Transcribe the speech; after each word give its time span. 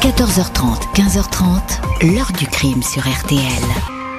14h30, 0.00 0.94
15h30, 0.94 2.14
l'heure 2.14 2.32
du 2.38 2.46
crime 2.46 2.80
sur 2.80 3.02
RTL. 3.02 3.36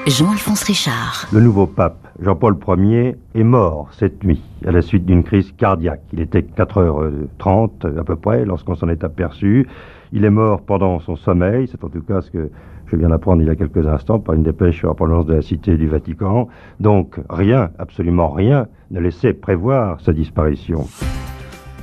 Jean-Alphonse 0.06 0.62
Richard. 0.62 1.28
Le 1.34 1.42
nouveau 1.42 1.66
pape, 1.66 2.08
Jean-Paul 2.22 2.56
Ier, 2.78 3.16
est 3.34 3.44
mort 3.44 3.90
cette 3.92 4.24
nuit 4.24 4.44
à 4.64 4.72
la 4.72 4.84
suite 4.84 5.08
d'une 5.08 5.24
crise 5.24 5.52
cardiaque. 5.58 6.04
Il 6.14 6.20
était 6.20 6.42
4h30 6.42 7.98
à 7.98 8.04
peu 8.04 8.16
près 8.16 8.46
lorsqu'on 8.46 8.76
s'en 8.76 8.90
est 8.90 9.04
aperçu. 9.04 9.68
Il 10.14 10.24
est 10.24 10.30
mort 10.30 10.62
pendant 10.62 11.00
son 11.00 11.16
sommeil, 11.16 11.68
c'est 11.68 11.84
en 11.84 11.90
tout 11.90 12.04
cas 12.04 12.22
ce 12.22 12.30
que 12.30 12.52
je 12.86 12.96
viens 12.96 13.10
d'apprendre 13.10 13.42
il 13.42 13.48
y 13.48 13.52
a 13.52 13.56
quelques 13.56 13.88
instants 13.88 14.20
par 14.20 14.36
une 14.36 14.44
dépêche 14.44 14.78
sur 14.78 14.96
la 14.96 15.24
de 15.24 15.34
la 15.34 15.42
Cité 15.42 15.78
du 15.78 15.88
Vatican. 15.88 16.48
Donc 16.80 17.20
rien, 17.28 17.72
absolument 17.80 18.30
rien, 18.30 18.68
ne 18.92 19.00
laissait 19.00 19.34
prévoir 19.34 20.00
sa 20.02 20.14
disparition. 20.14 20.86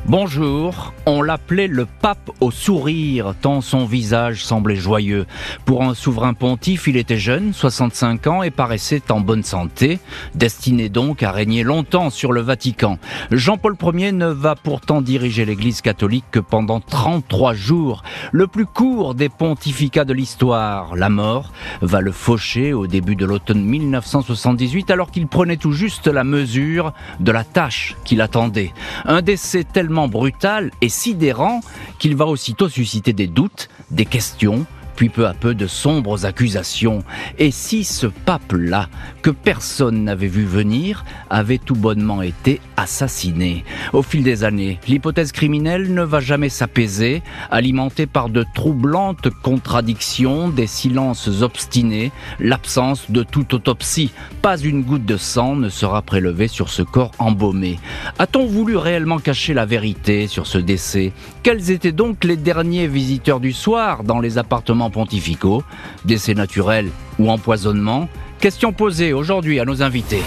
Bonjour, 0.09 0.95
on 1.05 1.21
l'appelait 1.21 1.67
le 1.67 1.85
pape 1.85 2.31
au 2.41 2.51
sourire, 2.51 3.35
tant 3.43 3.61
son 3.61 3.85
visage 3.85 4.43
semblait 4.43 4.75
joyeux. 4.75 5.27
Pour 5.67 5.83
un 5.83 5.93
souverain 5.93 6.33
pontife, 6.33 6.87
il 6.87 6.97
était 6.97 7.19
jeune, 7.19 7.53
65 7.53 8.27
ans, 8.27 8.43
et 8.43 8.51
paraissait 8.51 9.03
en 9.11 9.21
bonne 9.21 9.43
santé, 9.43 9.99
destiné 10.35 10.89
donc 10.89 11.23
à 11.23 11.31
régner 11.31 11.63
longtemps 11.63 12.09
sur 12.09 12.33
le 12.33 12.41
Vatican. 12.41 12.99
Jean-Paul 13.31 13.77
Ier 13.83 14.13
ne 14.13 14.29
va 14.29 14.55
pourtant 14.55 15.03
diriger 15.03 15.45
l'Église 15.45 15.83
catholique 15.83 16.25
que 16.31 16.41
pendant 16.41 16.81
33 16.81 17.53
jours, 17.53 18.03
le 18.33 18.47
plus 18.47 18.65
court 18.65 19.15
des 19.15 19.29
pontificats 19.29 20.07
de 20.07 20.15
l'histoire. 20.15 20.97
La 20.97 21.11
mort 21.11 21.53
va 21.83 22.01
le 22.01 22.13
faucher 22.13 22.73
au 22.73 22.87
début 22.87 23.15
de 23.15 23.27
l'automne 23.27 23.63
1978, 23.63 24.91
alors 24.91 25.11
qu'il 25.11 25.27
prenait 25.27 25.59
tout 25.59 25.73
juste 25.73 26.07
la 26.07 26.25
mesure 26.25 26.95
de 27.21 27.31
la 27.31 27.45
tâche 27.45 27.95
qu'il 28.07 28.23
attendait. 28.23 28.73
Un 29.05 29.21
décès 29.21 29.65
tellement 29.65 29.98
brutal 30.07 30.71
et 30.81 30.89
sidérant 30.89 31.61
qu'il 31.99 32.15
va 32.15 32.27
aussitôt 32.27 32.69
susciter 32.69 33.13
des 33.13 33.27
doutes, 33.27 33.69
des 33.91 34.05
questions, 34.05 34.67
puis 34.99 35.11
peu 35.11 35.29
à 35.29 35.33
peu 35.33 35.55
de 35.55 35.69
sombres 35.69 36.27
accusations. 36.27 37.05
Et 37.39 37.53
si 37.53 37.85
ce 37.85 38.09
pape-là, 38.09 38.89
que 39.23 39.31
personne 39.31 40.03
n'avait 40.03 40.27
vu 40.27 40.45
venir, 40.45 41.05
avait 41.31 41.59
tout 41.59 41.77
bonnement 41.77 42.21
été 42.21 42.61
assassiné 42.77 43.65
Au 43.93 44.03
fil 44.03 44.25
des 44.25 44.43
années, 44.43 44.81
l'hypothèse 44.89 45.31
criminelle 45.31 45.95
ne 45.95 46.03
va 46.03 46.19
jamais 46.19 46.49
s'apaiser, 46.49 47.23
alimentée 47.49 48.07
par 48.07 48.29
de 48.29 48.45
troublantes 48.57 49.29
contradictions, 49.45 50.49
des 50.49 50.67
silences 50.67 51.43
obstinés, 51.43 52.11
l'absence 52.41 53.09
de 53.09 53.23
toute 53.23 53.55
autopsie. 53.55 54.11
Pas 54.43 54.59
une 54.59 54.83
goutte 54.83 55.07
de 55.07 55.17
sang 55.17 55.55
ne 55.55 55.69
sera 55.69 56.03
prélevée 56.03 56.49
sur 56.49 56.71
ce 56.71 56.83
corps 56.83 57.13
embaumé. 57.21 57.79
A-t-on 58.19 58.47
voulu 58.47 58.77
réellement 58.77 59.19
cacher 59.21 59.55
la 59.55 59.65
vérité 59.65 60.27
sur 60.27 60.49
ce 60.49 60.59
décès? 60.59 61.13
Quels 61.49 61.71
étaient 61.71 61.93
donc 61.93 62.25
les 62.25 62.37
derniers 62.37 62.87
visiteurs 62.87 63.41
du 63.41 63.55
soir 63.55 64.05
dans 64.05 64.21
les 64.21 64.37
appartements 64.37 64.91
pontificaux, 64.91 65.63
décès 66.05 66.35
naturels 66.35 66.91
ou 67.19 67.31
empoisonnement 67.31 68.11
Question 68.39 68.75
posée 68.75 69.15
aujourd'hui 69.15 69.59
à 69.59 69.65
nos 69.65 69.83
invités. 69.83 70.21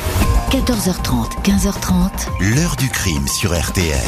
14h30, 0.50 1.44
15h30. 1.44 2.56
L'heure 2.56 2.76
du 2.76 2.90
crime 2.90 3.28
sur 3.28 3.54
RTL. 3.54 4.00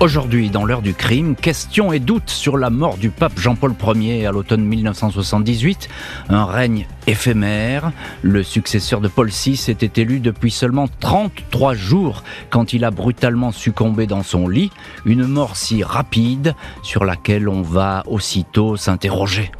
Aujourd'hui, 0.00 0.48
dans 0.48 0.64
l'heure 0.64 0.80
du 0.80 0.94
crime, 0.94 1.34
question 1.34 1.92
et 1.92 1.98
doute 1.98 2.30
sur 2.30 2.56
la 2.56 2.70
mort 2.70 2.98
du 2.98 3.10
pape 3.10 3.36
Jean-Paul 3.36 3.74
Ier 3.96 4.26
à 4.26 4.30
l'automne 4.30 4.64
1978. 4.64 5.88
Un 6.28 6.44
règne 6.44 6.86
éphémère. 7.08 7.90
Le 8.22 8.44
successeur 8.44 9.00
de 9.00 9.08
Paul 9.08 9.28
VI 9.28 9.60
était 9.66 10.00
élu 10.00 10.20
depuis 10.20 10.52
seulement 10.52 10.86
33 11.00 11.74
jours 11.74 12.22
quand 12.48 12.72
il 12.72 12.84
a 12.84 12.92
brutalement 12.92 13.50
succombé 13.50 14.06
dans 14.06 14.22
son 14.22 14.46
lit. 14.46 14.70
Une 15.04 15.26
mort 15.26 15.56
si 15.56 15.82
rapide 15.82 16.54
sur 16.84 17.04
laquelle 17.04 17.48
on 17.48 17.62
va 17.62 18.04
aussitôt 18.06 18.76
s'interroger. 18.76 19.50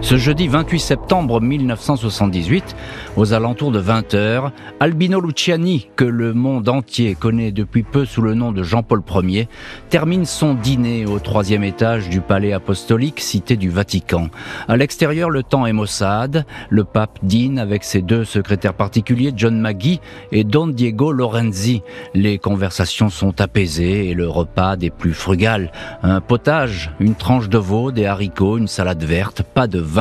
Ce 0.00 0.18
jeudi 0.18 0.48
28 0.48 0.80
septembre 0.80 1.40
1978, 1.40 2.76
aux 3.16 3.32
alentours 3.32 3.72
de 3.72 3.80
20h, 3.80 4.50
Albino 4.78 5.18
Luciani, 5.18 5.88
que 5.96 6.04
le 6.04 6.34
monde 6.34 6.68
entier 6.68 7.14
connaît 7.14 7.52
depuis 7.52 7.82
peu 7.84 8.04
sous 8.04 8.20
le 8.20 8.34
nom 8.34 8.52
de 8.52 8.62
Jean-Paul 8.62 9.02
Ier, 9.22 9.48
termine 9.88 10.26
son 10.26 10.52
dîner 10.52 11.06
au 11.06 11.18
troisième 11.20 11.64
étage 11.64 12.10
du 12.10 12.20
palais 12.20 12.52
apostolique 12.52 13.20
cité 13.20 13.56
du 13.56 13.70
Vatican. 13.70 14.28
À 14.68 14.76
l'extérieur, 14.76 15.30
le 15.30 15.42
temps 15.42 15.64
est 15.64 15.72
maussade. 15.72 16.44
Le 16.68 16.84
pape 16.84 17.18
dîne 17.22 17.58
avec 17.58 17.82
ses 17.82 18.02
deux 18.02 18.24
secrétaires 18.24 18.74
particuliers, 18.74 19.32
John 19.34 19.58
Maggie 19.58 20.00
et 20.32 20.44
Don 20.44 20.66
Diego 20.66 21.12
Lorenzi. 21.12 21.82
Les 22.12 22.38
conversations 22.38 23.08
sont 23.08 23.40
apaisées 23.40 24.10
et 24.10 24.14
le 24.14 24.28
repas 24.28 24.76
des 24.76 24.90
plus 24.90 25.14
frugales. 25.14 25.72
Un 26.02 26.20
potage, 26.20 26.90
une 27.00 27.14
tranche 27.14 27.48
de 27.48 27.58
veau, 27.58 27.90
des 27.90 28.04
haricots, 28.04 28.58
une 28.58 28.68
salade 28.68 29.02
verte, 29.02 29.42
pas 29.42 29.66
de 29.66 29.78
vin, 29.78 29.93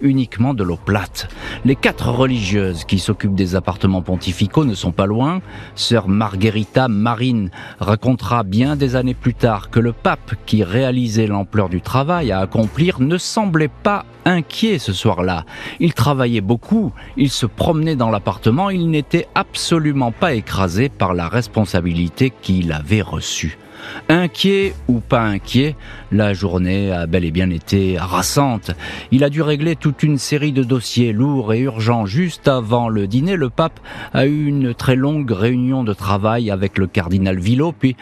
uniquement 0.00 0.54
de 0.54 0.64
l'eau 0.64 0.78
plate. 0.82 1.28
Les 1.64 1.76
quatre 1.76 2.08
religieuses 2.10 2.84
qui 2.84 2.98
s'occupent 2.98 3.34
des 3.34 3.54
appartements 3.54 4.02
pontificaux 4.02 4.64
ne 4.64 4.74
sont 4.74 4.92
pas 4.92 5.06
loin. 5.06 5.40
Sœur 5.74 6.08
Margherita 6.08 6.88
Marine 6.88 7.50
racontera 7.78 8.42
bien 8.42 8.76
des 8.76 8.96
années 8.96 9.14
plus 9.14 9.34
tard 9.34 9.70
que 9.70 9.80
le 9.80 9.92
pape 9.92 10.34
qui 10.46 10.64
réalisait 10.64 11.26
l'ampleur 11.26 11.68
du 11.68 11.80
travail 11.80 12.32
à 12.32 12.40
accomplir 12.40 13.00
ne 13.00 13.18
semblait 13.18 13.70
pas 13.82 14.04
inquiet 14.24 14.78
ce 14.78 14.92
soir-là. 14.92 15.44
Il 15.80 15.94
travaillait 15.94 16.40
beaucoup, 16.40 16.92
il 17.16 17.30
se 17.30 17.46
promenait 17.46 17.96
dans 17.96 18.10
l'appartement, 18.10 18.70
il 18.70 18.90
n'était 18.90 19.26
absolument 19.34 20.12
pas 20.12 20.34
écrasé 20.34 20.88
par 20.88 21.14
la 21.14 21.28
responsabilité 21.28 22.32
qu'il 22.42 22.72
avait 22.72 23.02
reçue. 23.02 23.58
Inquiet 24.08 24.74
ou 24.88 25.00
pas 25.00 25.22
inquiet, 25.22 25.76
la 26.12 26.34
journée 26.34 26.92
a 26.92 27.06
bel 27.06 27.24
et 27.24 27.30
bien 27.30 27.50
été 27.50 27.98
harassante. 27.98 28.72
Il 29.10 29.24
a 29.24 29.30
dû 29.30 29.42
régler 29.42 29.76
toute 29.76 30.02
une 30.02 30.18
série 30.18 30.52
de 30.52 30.62
dossiers 30.62 31.12
lourds 31.12 31.52
et 31.52 31.60
urgents. 31.60 32.06
Juste 32.06 32.48
avant 32.48 32.88
le 32.88 33.06
dîner, 33.06 33.36
le 33.36 33.50
pape 33.50 33.80
a 34.12 34.26
eu 34.26 34.46
une 34.46 34.74
très 34.74 34.96
longue 34.96 35.30
réunion 35.30 35.84
de 35.84 35.92
travail 35.92 36.50
avec 36.50 36.78
le 36.78 36.86
cardinal 36.86 37.38
Villot, 37.38 37.72
puis 37.72 37.96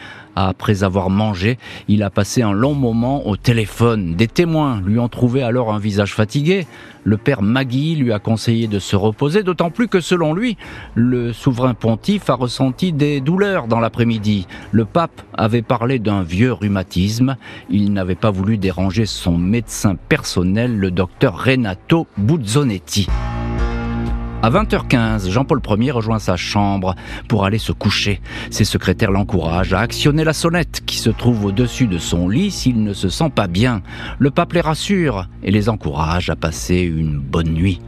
après 0.47 0.83
avoir 0.83 1.09
mangé, 1.09 1.57
il 1.87 2.03
a 2.03 2.09
passé 2.09 2.41
un 2.41 2.53
long 2.53 2.73
moment 2.73 3.27
au 3.27 3.35
téléphone. 3.35 4.15
Des 4.15 4.27
témoins 4.27 4.81
lui 4.85 4.99
ont 4.99 5.09
trouvé 5.09 5.43
alors 5.43 5.73
un 5.73 5.79
visage 5.79 6.13
fatigué. 6.13 6.67
Le 7.03 7.17
père 7.17 7.41
Magui 7.41 7.95
lui 7.95 8.13
a 8.13 8.19
conseillé 8.19 8.67
de 8.67 8.79
se 8.79 8.95
reposer, 8.95 9.43
d'autant 9.43 9.71
plus 9.71 9.87
que 9.87 10.01
selon 10.01 10.33
lui, 10.33 10.57
le 10.95 11.33
souverain 11.33 11.73
pontife 11.73 12.29
a 12.29 12.35
ressenti 12.35 12.91
des 12.91 13.21
douleurs 13.21 13.67
dans 13.67 13.79
l'après-midi. 13.79 14.47
Le 14.71 14.85
pape 14.85 15.21
avait 15.33 15.61
parlé 15.61 15.99
d'un 15.99 16.23
vieux 16.23 16.53
rhumatisme. 16.53 17.35
Il 17.69 17.93
n'avait 17.93 18.15
pas 18.15 18.31
voulu 18.31 18.57
déranger 18.57 19.05
son 19.05 19.37
médecin 19.37 19.95
personnel, 19.95 20.77
le 20.77 20.91
docteur 20.91 21.43
Renato 21.43 22.07
Buzzonetti. 22.17 23.07
À 24.41 24.49
20h15, 24.51 25.29
Jean-Paul 25.29 25.59
Ier 25.81 25.91
rejoint 25.91 26.17
sa 26.17 26.37
chambre 26.37 26.95
pour 27.27 27.43
aller 27.43 27.57
se 27.57 27.73
coucher. 27.73 28.21
Ses 28.51 28.63
secrétaires 28.63 29.11
l'encouragent 29.11 29.73
à 29.73 29.81
actionner 29.81 30.23
la 30.23 30.31
sonnette 30.31 30.81
qui 30.85 30.95
se 30.95 31.09
trouve 31.09 31.43
au-dessus 31.43 31.87
de 31.87 31.97
son 31.97 32.29
lit 32.29 32.49
s'il 32.49 32.81
ne 32.81 32.93
se 32.93 33.09
sent 33.09 33.31
pas 33.35 33.47
bien. 33.47 33.81
Le 34.17 34.31
pape 34.31 34.53
les 34.53 34.61
rassure 34.61 35.27
et 35.43 35.51
les 35.51 35.67
encourage 35.67 36.29
à 36.29 36.37
passer 36.37 36.77
une 36.77 37.19
bonne 37.19 37.49
nuit. 37.49 37.81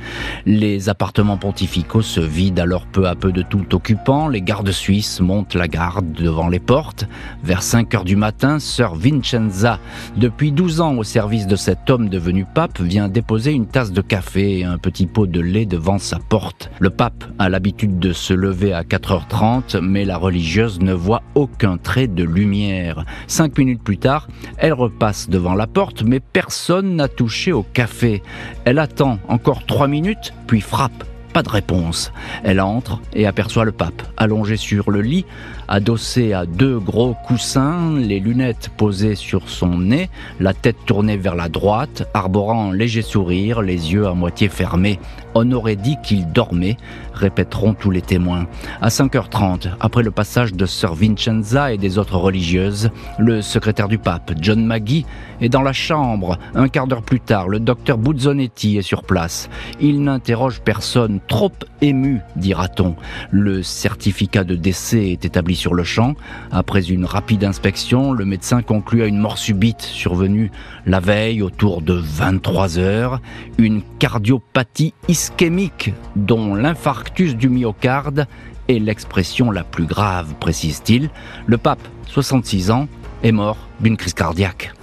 Les 0.45 0.89
appartements 0.89 1.37
pontificaux 1.37 2.01
se 2.01 2.19
vident 2.19 2.61
alors 2.61 2.85
peu 2.85 3.07
à 3.07 3.15
peu 3.15 3.31
de 3.31 3.43
tout 3.43 3.73
occupant. 3.73 4.27
Les 4.27 4.41
gardes 4.41 4.71
suisses 4.71 5.21
montent 5.21 5.55
la 5.55 5.69
garde 5.69 6.11
devant 6.11 6.49
les 6.49 6.59
portes. 6.59 7.07
Vers 7.45 7.63
5 7.63 7.95
heures 7.95 8.03
du 8.03 8.17
matin, 8.17 8.59
sœur 8.59 8.95
Vincenza, 8.95 9.79
depuis 10.17 10.51
12 10.51 10.81
ans 10.81 10.95
au 10.97 11.03
service 11.05 11.47
de 11.47 11.55
cet 11.55 11.89
homme 11.89 12.09
devenu 12.09 12.43
pape, 12.43 12.81
vient 12.81 13.07
déposer 13.07 13.53
une 13.53 13.67
tasse 13.67 13.93
de 13.93 14.01
café 14.01 14.59
et 14.59 14.63
un 14.65 14.77
petit 14.77 15.05
pot 15.05 15.27
de 15.27 15.39
lait 15.39 15.65
devant 15.65 15.97
sa 15.97 16.19
porte. 16.19 16.40
Le 16.79 16.89
pape 16.89 17.23
a 17.39 17.49
l'habitude 17.49 17.99
de 17.99 18.13
se 18.13 18.33
lever 18.33 18.73
à 18.73 18.83
4h30, 18.83 19.79
mais 19.81 20.05
la 20.05 20.17
religieuse 20.17 20.79
ne 20.79 20.93
voit 20.93 21.23
aucun 21.35 21.77
trait 21.77 22.07
de 22.07 22.23
lumière. 22.23 23.05
Cinq 23.27 23.57
minutes 23.57 23.83
plus 23.83 23.97
tard, 23.97 24.27
elle 24.57 24.73
repasse 24.73 25.29
devant 25.29 25.53
la 25.53 25.67
porte, 25.67 26.03
mais 26.03 26.19
personne 26.19 26.95
n'a 26.95 27.07
touché 27.07 27.51
au 27.51 27.63
café. 27.63 28.23
Elle 28.65 28.79
attend 28.79 29.19
encore 29.27 29.65
trois 29.65 29.87
minutes, 29.87 30.33
puis 30.47 30.61
frappe. 30.61 31.03
Pas 31.33 31.43
de 31.43 31.49
réponse. 31.49 32.11
Elle 32.43 32.59
entre 32.59 32.99
et 33.13 33.25
aperçoit 33.25 33.63
le 33.63 33.71
pape, 33.71 34.03
allongé 34.17 34.57
sur 34.57 34.91
le 34.91 35.01
lit, 35.01 35.25
adossé 35.69 36.33
à 36.33 36.45
deux 36.45 36.77
gros 36.77 37.15
coussins, 37.25 37.93
les 37.97 38.19
lunettes 38.19 38.69
posées 38.75 39.15
sur 39.15 39.47
son 39.47 39.77
nez, 39.77 40.09
la 40.41 40.53
tête 40.53 40.75
tournée 40.85 41.15
vers 41.15 41.35
la 41.35 41.47
droite, 41.47 42.09
arborant 42.13 42.71
un 42.71 42.75
léger 42.75 43.01
sourire, 43.01 43.61
les 43.61 43.93
yeux 43.93 44.07
à 44.07 44.13
moitié 44.13 44.49
fermés. 44.49 44.99
On 45.33 45.51
aurait 45.51 45.75
dit 45.75 45.97
qu'il 46.03 46.31
dormait, 46.31 46.77
répéteront 47.13 47.73
tous 47.73 47.91
les 47.91 48.01
témoins. 48.01 48.47
À 48.81 48.89
5h30, 48.89 49.69
après 49.79 50.03
le 50.03 50.11
passage 50.11 50.53
de 50.53 50.65
Sir 50.65 50.93
Vincenza 50.93 51.73
et 51.73 51.77
des 51.77 51.97
autres 51.97 52.17
religieuses, 52.17 52.89
le 53.17 53.41
secrétaire 53.41 53.87
du 53.87 53.97
pape, 53.97 54.31
John 54.39 54.65
Maggie, 54.65 55.05
est 55.41 55.49
dans 55.49 55.61
la 55.61 55.73
chambre. 55.73 56.37
Un 56.55 56.67
quart 56.67 56.87
d'heure 56.87 57.01
plus 57.01 57.19
tard, 57.19 57.49
le 57.49 57.59
docteur 57.59 57.97
Buzzonetti 57.97 58.77
est 58.77 58.81
sur 58.81 59.03
place. 59.03 59.49
Il 59.79 60.03
n'interroge 60.03 60.61
personne, 60.61 61.19
trop 61.27 61.51
ému, 61.81 62.21
dira-t-on. 62.35 62.95
Le 63.31 63.63
certificat 63.63 64.43
de 64.43 64.55
décès 64.55 65.09
est 65.09 65.25
établi 65.25 65.55
sur 65.55 65.73
le 65.73 65.83
champ. 65.83 66.15
Après 66.51 66.89
une 66.89 67.05
rapide 67.05 67.43
inspection, 67.43 68.11
le 68.13 68.25
médecin 68.25 68.61
conclut 68.61 69.03
à 69.03 69.07
une 69.07 69.17
mort 69.17 69.37
subite 69.37 69.81
survenue 69.81 70.51
la 70.85 70.99
veille 70.99 71.41
autour 71.41 71.81
de 71.81 71.93
23 71.93 72.79
heures, 72.79 73.21
une 73.57 73.81
cardiopathie 73.99 74.93
ischémique 75.07 75.93
dont 76.15 76.55
l'infarctus 76.55 77.35
du 77.35 77.49
myocarde 77.49 78.27
est 78.67 78.79
l'expression 78.79 79.51
la 79.51 79.63
plus 79.63 79.85
grave, 79.85 80.33
précise-t-il. 80.39 81.09
Le 81.45 81.57
pape, 81.57 81.85
66 82.07 82.71
ans, 82.71 82.87
est 83.23 83.31
mort 83.31 83.57
d'une 83.79 83.97
crise 83.97 84.13
cardiaque. 84.13 84.73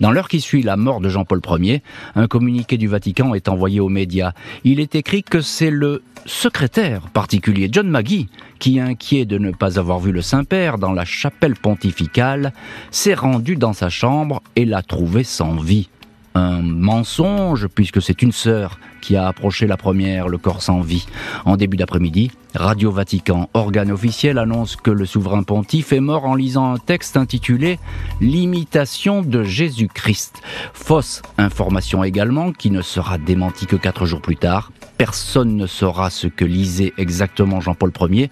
Dans 0.00 0.10
l'heure 0.10 0.28
qui 0.28 0.40
suit 0.40 0.62
la 0.62 0.76
mort 0.76 1.00
de 1.00 1.08
Jean-Paul 1.08 1.40
Ier, 1.60 1.82
un 2.14 2.26
communiqué 2.26 2.76
du 2.76 2.88
Vatican 2.88 3.34
est 3.34 3.48
envoyé 3.48 3.80
aux 3.80 3.88
médias. 3.88 4.32
Il 4.64 4.80
est 4.80 4.94
écrit 4.94 5.22
que 5.22 5.40
c'est 5.40 5.70
le 5.70 6.02
secrétaire 6.26 7.02
particulier, 7.12 7.68
John 7.70 7.88
Maggie, 7.88 8.28
qui, 8.58 8.80
inquiet 8.80 9.24
de 9.24 9.38
ne 9.38 9.50
pas 9.50 9.78
avoir 9.78 10.00
vu 10.00 10.10
le 10.10 10.22
Saint-Père 10.22 10.78
dans 10.78 10.92
la 10.92 11.04
chapelle 11.04 11.54
pontificale, 11.54 12.52
s'est 12.90 13.14
rendu 13.14 13.56
dans 13.56 13.72
sa 13.72 13.88
chambre 13.88 14.42
et 14.56 14.64
l'a 14.64 14.82
trouvé 14.82 15.22
sans 15.22 15.56
vie 15.56 15.88
un 16.34 16.62
mensonge, 16.62 17.68
puisque 17.68 18.02
c'est 18.02 18.22
une 18.22 18.32
sœur 18.32 18.78
qui 19.00 19.16
a 19.16 19.28
approché 19.28 19.66
la 19.66 19.76
première, 19.76 20.28
le 20.28 20.38
corps 20.38 20.62
sans 20.62 20.80
vie. 20.80 21.06
En 21.44 21.56
début 21.56 21.76
d'après-midi, 21.76 22.30
Radio 22.54 22.90
Vatican, 22.90 23.48
organe 23.54 23.92
officiel, 23.92 24.38
annonce 24.38 24.76
que 24.76 24.90
le 24.90 25.06
souverain 25.06 25.42
pontife 25.42 25.92
est 25.92 26.00
mort 26.00 26.24
en 26.24 26.34
lisant 26.34 26.72
un 26.72 26.78
texte 26.78 27.16
intitulé 27.16 27.78
L'imitation 28.20 29.22
de 29.22 29.44
Jésus-Christ. 29.44 30.42
Fausse 30.72 31.22
information 31.38 32.02
également, 32.02 32.52
qui 32.52 32.70
ne 32.70 32.82
sera 32.82 33.18
démentie 33.18 33.66
que 33.66 33.76
quatre 33.76 34.06
jours 34.06 34.20
plus 34.20 34.36
tard. 34.36 34.72
Personne 34.98 35.56
ne 35.56 35.66
saura 35.66 36.10
ce 36.10 36.26
que 36.26 36.44
lisait 36.44 36.94
exactement 36.96 37.60
Jean-Paul 37.60 37.92
Ier 38.10 38.30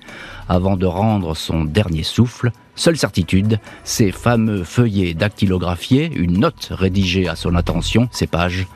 avant 0.48 0.76
de 0.76 0.86
rendre 0.86 1.36
son 1.36 1.64
dernier 1.64 2.02
souffle. 2.02 2.52
Seule 2.74 2.96
certitude, 2.96 3.58
ces 3.84 4.12
fameux 4.12 4.64
feuillets 4.64 5.14
dactylographiés, 5.14 6.10
une 6.14 6.38
note 6.40 6.68
rédigée 6.70 7.28
à 7.28 7.36
son 7.36 7.54
attention, 7.54 8.08
ces 8.12 8.26
pages, 8.26 8.66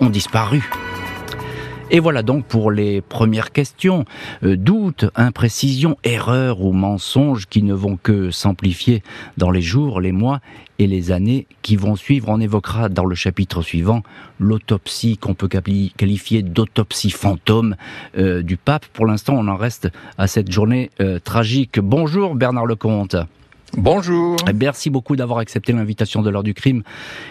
ont 0.00 0.10
disparu. 0.10 0.68
Et 1.90 2.00
voilà 2.00 2.22
donc 2.22 2.46
pour 2.46 2.70
les 2.70 3.00
premières 3.00 3.52
questions. 3.52 4.04
Euh, 4.42 4.56
doutes, 4.56 5.04
imprécisions, 5.14 5.96
erreurs 6.02 6.62
ou 6.62 6.72
mensonges 6.72 7.46
qui 7.46 7.62
ne 7.62 7.74
vont 7.74 7.96
que 7.96 8.30
s'amplifier 8.30 9.02
dans 9.36 9.50
les 9.50 9.62
jours, 9.62 10.00
les 10.00 10.10
mois 10.10 10.40
et 10.78 10.86
les 10.86 11.12
années 11.12 11.46
qui 11.62 11.76
vont 11.76 11.94
suivre. 11.94 12.30
On 12.30 12.40
évoquera 12.40 12.88
dans 12.88 13.04
le 13.04 13.14
chapitre 13.14 13.62
suivant 13.62 14.02
l'autopsie 14.40 15.18
qu'on 15.18 15.34
peut 15.34 15.48
qualifier 15.48 16.42
d'autopsie 16.42 17.10
fantôme 17.10 17.76
euh, 18.18 18.42
du 18.42 18.56
pape. 18.56 18.86
Pour 18.86 19.06
l'instant, 19.06 19.34
on 19.36 19.46
en 19.46 19.56
reste 19.56 19.88
à 20.18 20.26
cette 20.26 20.50
journée 20.50 20.90
euh, 21.00 21.20
tragique. 21.20 21.78
Bonjour 21.78 22.34
Bernard 22.34 22.66
Lecomte. 22.66 23.16
Bonjour. 23.76 24.36
Merci 24.54 24.88
beaucoup 24.88 25.16
d'avoir 25.16 25.40
accepté 25.40 25.72
l'invitation 25.72 26.22
de 26.22 26.30
l'heure 26.30 26.44
du 26.44 26.54
crime 26.54 26.82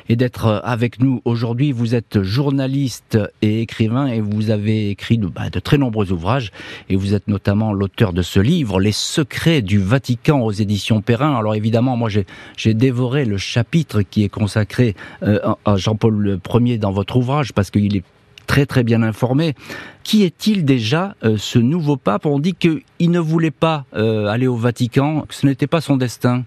et 0.10 0.16
d'être 0.16 0.46
euh, 0.46 0.60
avec 0.64 1.00
nous 1.00 1.22
aujourd'hui. 1.24 1.72
Vous 1.72 1.96
êtes 1.96 2.22
journaliste 2.22 3.18
et 3.42 3.62
écrivain 3.62 4.08
et 4.08 4.20
vous 4.20 4.50
avez 4.50 4.90
écrit 4.90 5.18
de, 5.18 5.28
bah, 5.28 5.50
de 5.50 5.60
très 5.60 5.78
nombreux 5.78 6.12
ouvrages 6.12 6.52
et 6.90 6.96
vous 6.96 7.14
êtes 7.14 7.28
notamment 7.28 7.72
l'auteur 7.72 8.12
de 8.12 8.22
ce 8.22 8.40
livre, 8.40 8.80
Les 8.80 8.92
secrets 8.92 9.62
du 9.62 9.80
Vatican 9.80 10.42
aux 10.42 10.52
éditions 10.52 11.02
Perrin. 11.02 11.36
Alors 11.36 11.56
évidemment, 11.56 11.96
moi 11.96 12.10
j'ai 12.10 12.74
dévoré 12.74 13.24
le 13.26 13.38
chapitre 13.38 14.02
qui 14.02 14.24
est 14.24 14.30
consacré 14.30 14.96
euh, 15.24 15.40
à 15.66 15.78
Jean-Paul 15.78 16.40
Ier 16.62 16.78
dans 16.78 16.92
votre 16.92 17.16
ouvrage 17.16 17.54
parce 17.54 17.72
qu'il 17.72 17.96
est 17.96 18.04
très 18.46 18.66
très 18.66 18.84
bien 18.84 19.04
informé. 19.04 19.56
Qui 20.04 20.24
est-il 20.24 20.66
déjà, 20.66 21.16
euh, 21.24 21.38
ce 21.38 21.60
nouveau 21.60 21.98
pape? 21.98 22.26
On 22.26 22.40
dit 22.40 22.54
qu'il 22.54 22.82
ne 23.00 23.20
voulait 23.20 23.52
pas 23.52 23.86
euh, 23.96 24.28
aller 24.28 24.48
au 24.48 24.56
Vatican, 24.56 25.22
que 25.22 25.34
ce 25.34 25.46
n'était 25.46 25.68
pas 25.68 25.82
son 25.82 25.98
destin. 25.98 26.44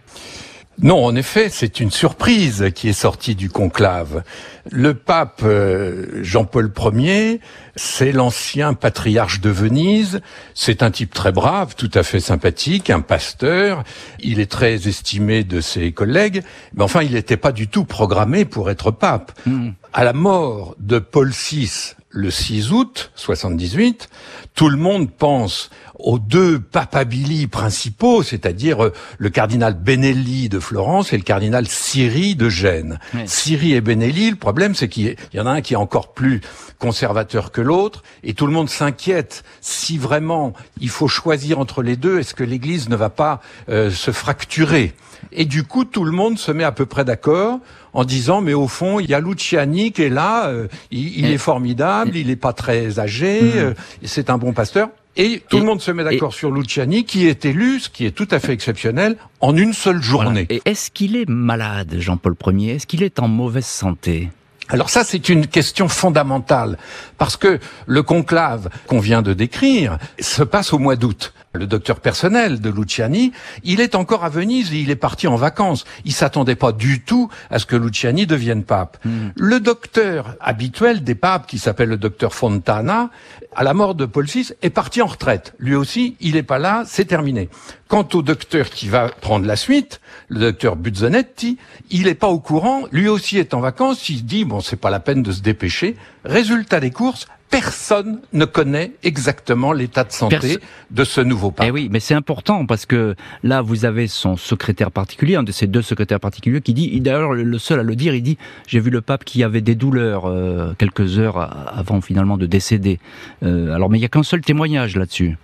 Non, 0.83 1.03
en 1.07 1.17
effet, 1.17 1.49
c'est 1.49 1.81
une 1.81 1.91
surprise 1.91 2.71
qui 2.75 2.91
est 2.91 2.93
sortie 2.93 3.35
du 3.35 3.49
conclave. 3.49 4.23
Le 4.71 4.93
pape 4.93 5.41
euh, 5.43 6.23
Jean-Paul 6.23 6.71
Ier, 6.95 7.41
c'est 7.77 8.13
l'ancien 8.13 8.75
patriarche 8.75 9.41
de 9.41 9.49
Venise. 9.49 10.21
C'est 10.55 10.83
un 10.83 10.91
type 10.91 11.15
très 11.15 11.33
brave, 11.33 11.77
tout 11.77 11.91
à 11.95 12.03
fait 12.03 12.21
sympathique, 12.21 12.91
un 12.91 13.01
pasteur. 13.01 13.85
Il 14.21 14.39
est 14.39 14.51
très 14.51 14.87
estimé 14.87 15.45
de 15.45 15.63
ses 15.63 15.93
collègues. 15.93 16.43
Mais 16.75 16.85
enfin, 16.85 17.03
il 17.03 17.13
n'était 17.13 17.39
pas 17.39 17.53
du 17.53 17.69
tout 17.69 17.85
programmé 17.85 18.45
pour 18.45 18.69
être 18.69 18.91
pape. 18.91 19.33
Hmm. 19.47 19.71
À 19.95 20.05
la 20.05 20.13
mort 20.13 20.77
de 20.79 20.99
Paul 20.99 21.31
VI, 21.31 21.96
le 22.17 22.31
6 22.31 22.73
août 22.73 23.13
78, 23.15 24.09
tout 24.55 24.71
le 24.71 24.79
monde 24.79 25.11
pense 25.13 25.69
aux 25.99 26.19
deux 26.19 26.59
papabili 26.59 27.47
principaux, 27.47 28.23
c'est-à-dire 28.23 28.85
euh, 28.85 28.93
le 29.19 29.29
cardinal 29.29 29.75
Benelli 29.75 30.49
de 30.49 30.59
Florence 30.59 31.13
et 31.13 31.19
le 31.19 31.23
cardinal 31.23 31.67
Siri 31.69 32.35
de 32.35 32.49
Gênes. 32.49 32.99
Siri 33.27 33.75
et 33.75 33.83
Benelli, 33.83 34.31
le 34.31 34.37
problème 34.37 34.75
c'est 34.75 34.89
qu'il 34.89 35.17
y 35.35 35.41
en 35.41 35.47
a 35.47 35.51
un 35.51 35.61
qui 35.61 35.75
est 35.75 35.77
encore 35.77 36.15
plus 36.15 36.41
conservateur 36.79 37.53
que 37.53 37.61
l'autre, 37.61 38.03
et 38.25 38.33
tout 38.33 38.47
le 38.47 38.53
monde 38.53 38.71
s'inquiète 38.71 39.45
si 39.61 39.99
vraiment 39.99 40.55
il 40.81 40.89
faut 40.89 41.09
choisir 41.09 41.59
entre 41.59 41.83
les 41.83 41.97
deux, 41.97 42.21
est-ce 42.21 42.35
que 42.35 42.45
l'Église 42.45 42.89
ne 42.89 42.97
va 42.97 43.11
pas 43.11 43.43
euh, 43.69 43.91
se 43.91 44.11
fracturer 44.11 44.95
Et 45.33 45.45
du 45.45 45.65
coup, 45.65 45.85
tout 45.85 46.05
le 46.05 46.13
monde 46.13 46.39
se 46.39 46.51
met 46.51 46.65
à 46.65 46.73
peu 46.73 46.87
près 46.87 47.05
d'accord 47.05 47.61
en 47.97 48.05
disant 48.05 48.43
mais 48.43 48.55
au 48.55 48.69
fond 48.69 49.01
il 49.01 49.09
y 49.09 49.15
a 49.15 49.21
Luciani 49.21 49.91
qui 49.91 50.03
est 50.03 50.11
là, 50.11 50.49
euh, 50.49 50.69
il, 50.91 51.25
est 51.25 51.39
formidable, 51.39 52.15
il 52.15 52.27
n'est 52.29 52.37
pas 52.37 52.53
très 52.53 53.01
âgé, 53.01 53.41
mm. 53.41 53.75
c'est 54.05 54.31
un 54.31 54.39
bon 54.39 54.53
pasteur. 54.53 54.91
Et 55.19 55.43
tout 55.49 55.59
le 55.59 55.65
monde 55.65 55.81
se 55.81 55.91
met 55.91 56.05
d'accord 56.05 56.35
sur 56.35 56.51
Luciani, 56.51 57.05
qui 57.05 57.27
est 57.27 57.47
élu, 57.47 57.81
ce 57.81 57.89
qui 57.89 58.05
est 58.05 58.11
tout 58.11 58.29
à 58.31 58.39
fait 58.39 58.53
exceptionnel, 58.53 59.17
en 59.41 59.57
une 59.57 59.73
seule 59.73 60.03
journée. 60.03 60.47
Et 60.51 60.61
est-ce 60.67 60.91
qu'il 60.91 61.17
est 61.17 61.27
malade, 61.27 61.97
Jean-Paul 61.99 62.37
Ier? 62.49 62.75
Est-ce 62.75 62.87
qu'il 62.87 63.03
est 63.03 63.19
en 63.19 63.27
mauvaise 63.27 63.65
santé? 63.65 64.29
Alors 64.69 64.91
ça, 64.91 65.05
c'est 65.05 65.31
une 65.31 65.47
question 65.47 65.89
fondamentale, 65.89 66.77
parce 67.17 67.39
que 67.39 67.61
le 67.87 68.03
conclave 68.03 68.69
qu'on 68.89 68.99
vient 68.99 69.23
de 69.23 69.33
décrire 69.33 69.97
se 70.21 70.43
passe 70.43 70.75
au 70.75 70.79
mois 70.79 70.97
d'août 70.97 71.33
le 71.57 71.67
docteur 71.67 72.01
personnel 72.01 72.61
de 72.61 72.71
Luciani, 72.71 73.33
il 73.65 73.81
est 73.81 73.95
encore 73.95 74.25
à 74.25 74.29
Venise 74.29 74.73
et 74.73 74.79
il 74.79 74.91
est 74.91 74.97
parti 74.97 75.27
en 75.27 75.37
vacances. 75.37 75.85
Il 76.05 76.13
s'attendait 76.13 76.55
pas 76.55 76.73
du 76.73 77.03
tout 77.03 77.29
à 77.51 77.59
ce 77.59 77.67
que 77.67 77.77
Luciani 77.77 78.27
devienne 78.27 78.65
pape. 78.65 78.99
Hmm. 79.05 79.29
Le 79.37 79.61
docteur 79.61 80.37
habituel 80.41 81.03
des 81.03 81.15
papes, 81.15 81.47
qui 81.47 81.59
s'appelle 81.59 81.89
le 81.89 81.97
docteur 81.97 82.35
Fontana, 82.35 83.11
à 83.57 83.65
la 83.65 83.75
mort 83.75 83.95
de 83.95 84.05
Paul 84.05 84.27
VI, 84.27 84.53
est 84.63 84.71
parti 84.71 85.01
en 85.01 85.07
retraite. 85.07 85.55
Lui 85.59 85.75
aussi, 85.75 86.17
il 86.21 86.35
n'est 86.35 86.43
pas 86.43 86.59
là, 86.59 86.85
c'est 86.87 87.07
terminé. 87.07 87.49
Quant 87.89 88.07
au 88.13 88.23
docteur 88.23 88.69
qui 88.69 88.89
va 88.89 89.09
prendre 89.09 89.47
la 89.47 89.57
suite, 89.57 90.01
le 90.29 90.41
docteur 90.41 90.77
Buzzonetti, 90.77 91.57
il 91.91 92.05
n'est 92.05 92.15
pas 92.15 92.29
au 92.29 92.39
courant, 92.39 92.83
lui 92.93 93.09
aussi 93.09 93.39
est 93.39 93.55
en 93.55 93.61
vacances, 93.61 94.09
il 94.09 94.19
se 94.19 94.23
dit, 94.23 94.45
bon, 94.45 94.61
c'est 94.61 94.77
pas 94.77 94.91
la 94.91 95.01
peine 95.01 95.23
de 95.23 95.33
se 95.33 95.41
dépêcher. 95.41 95.97
Résultat 96.25 96.81
des 96.81 96.91
courses, 96.91 97.27
personne 97.51 98.21
ne 98.33 98.45
connaît 98.45 98.93
exactement 99.03 99.73
l'état 99.73 100.05
de 100.05 100.13
santé 100.13 100.59
de 100.91 101.05
ce 101.05 101.21
nouveau 101.21 101.51
pape. 101.51 101.67
Eh 101.69 101.71
oui, 101.71 101.89
mais 101.91 102.01
c'est 102.01 102.15
important 102.15 102.67
parce 102.67 102.87
que 102.87 103.15
là, 103.43 103.63
vous 103.63 103.85
avez 103.85 104.09
son 104.09 104.37
secrétaire 104.37 104.91
particulier, 104.91 105.37
un 105.37 105.43
de 105.43 105.53
ces 105.53 105.67
deux 105.67 105.83
secrétaires 105.83 106.21
particuliers, 106.21 106.61
qui 106.61 106.75
dit, 106.75 107.01
d'ailleurs 107.01 107.33
le 107.33 107.59
seul 107.59 107.81
à 107.81 107.83
le 107.83 107.97
dire, 107.97 108.15
il 108.15 108.23
dit, 108.23 108.37
j'ai 108.67 108.81
vu 108.81 108.91
le 108.91 109.01
pape 109.01 109.25
qui 109.25 109.43
avait 109.43 109.61
des 109.61 109.75
douleurs 109.75 110.27
euh, 110.27 110.75
quelques 110.79 111.19
heures 111.19 111.39
avant 111.39 112.01
finalement 112.01 112.37
de 112.37 112.47
décéder. 112.47 112.99
Euh, 113.47 113.75
alors, 113.75 113.91
mais 113.91 113.99
il 113.99 114.01
n'y 114.01 114.07
a 114.07 114.09
qu'un 114.09 114.23
seul 114.23 114.41
témoignage 114.41 114.97
là-dessus. 114.97 115.37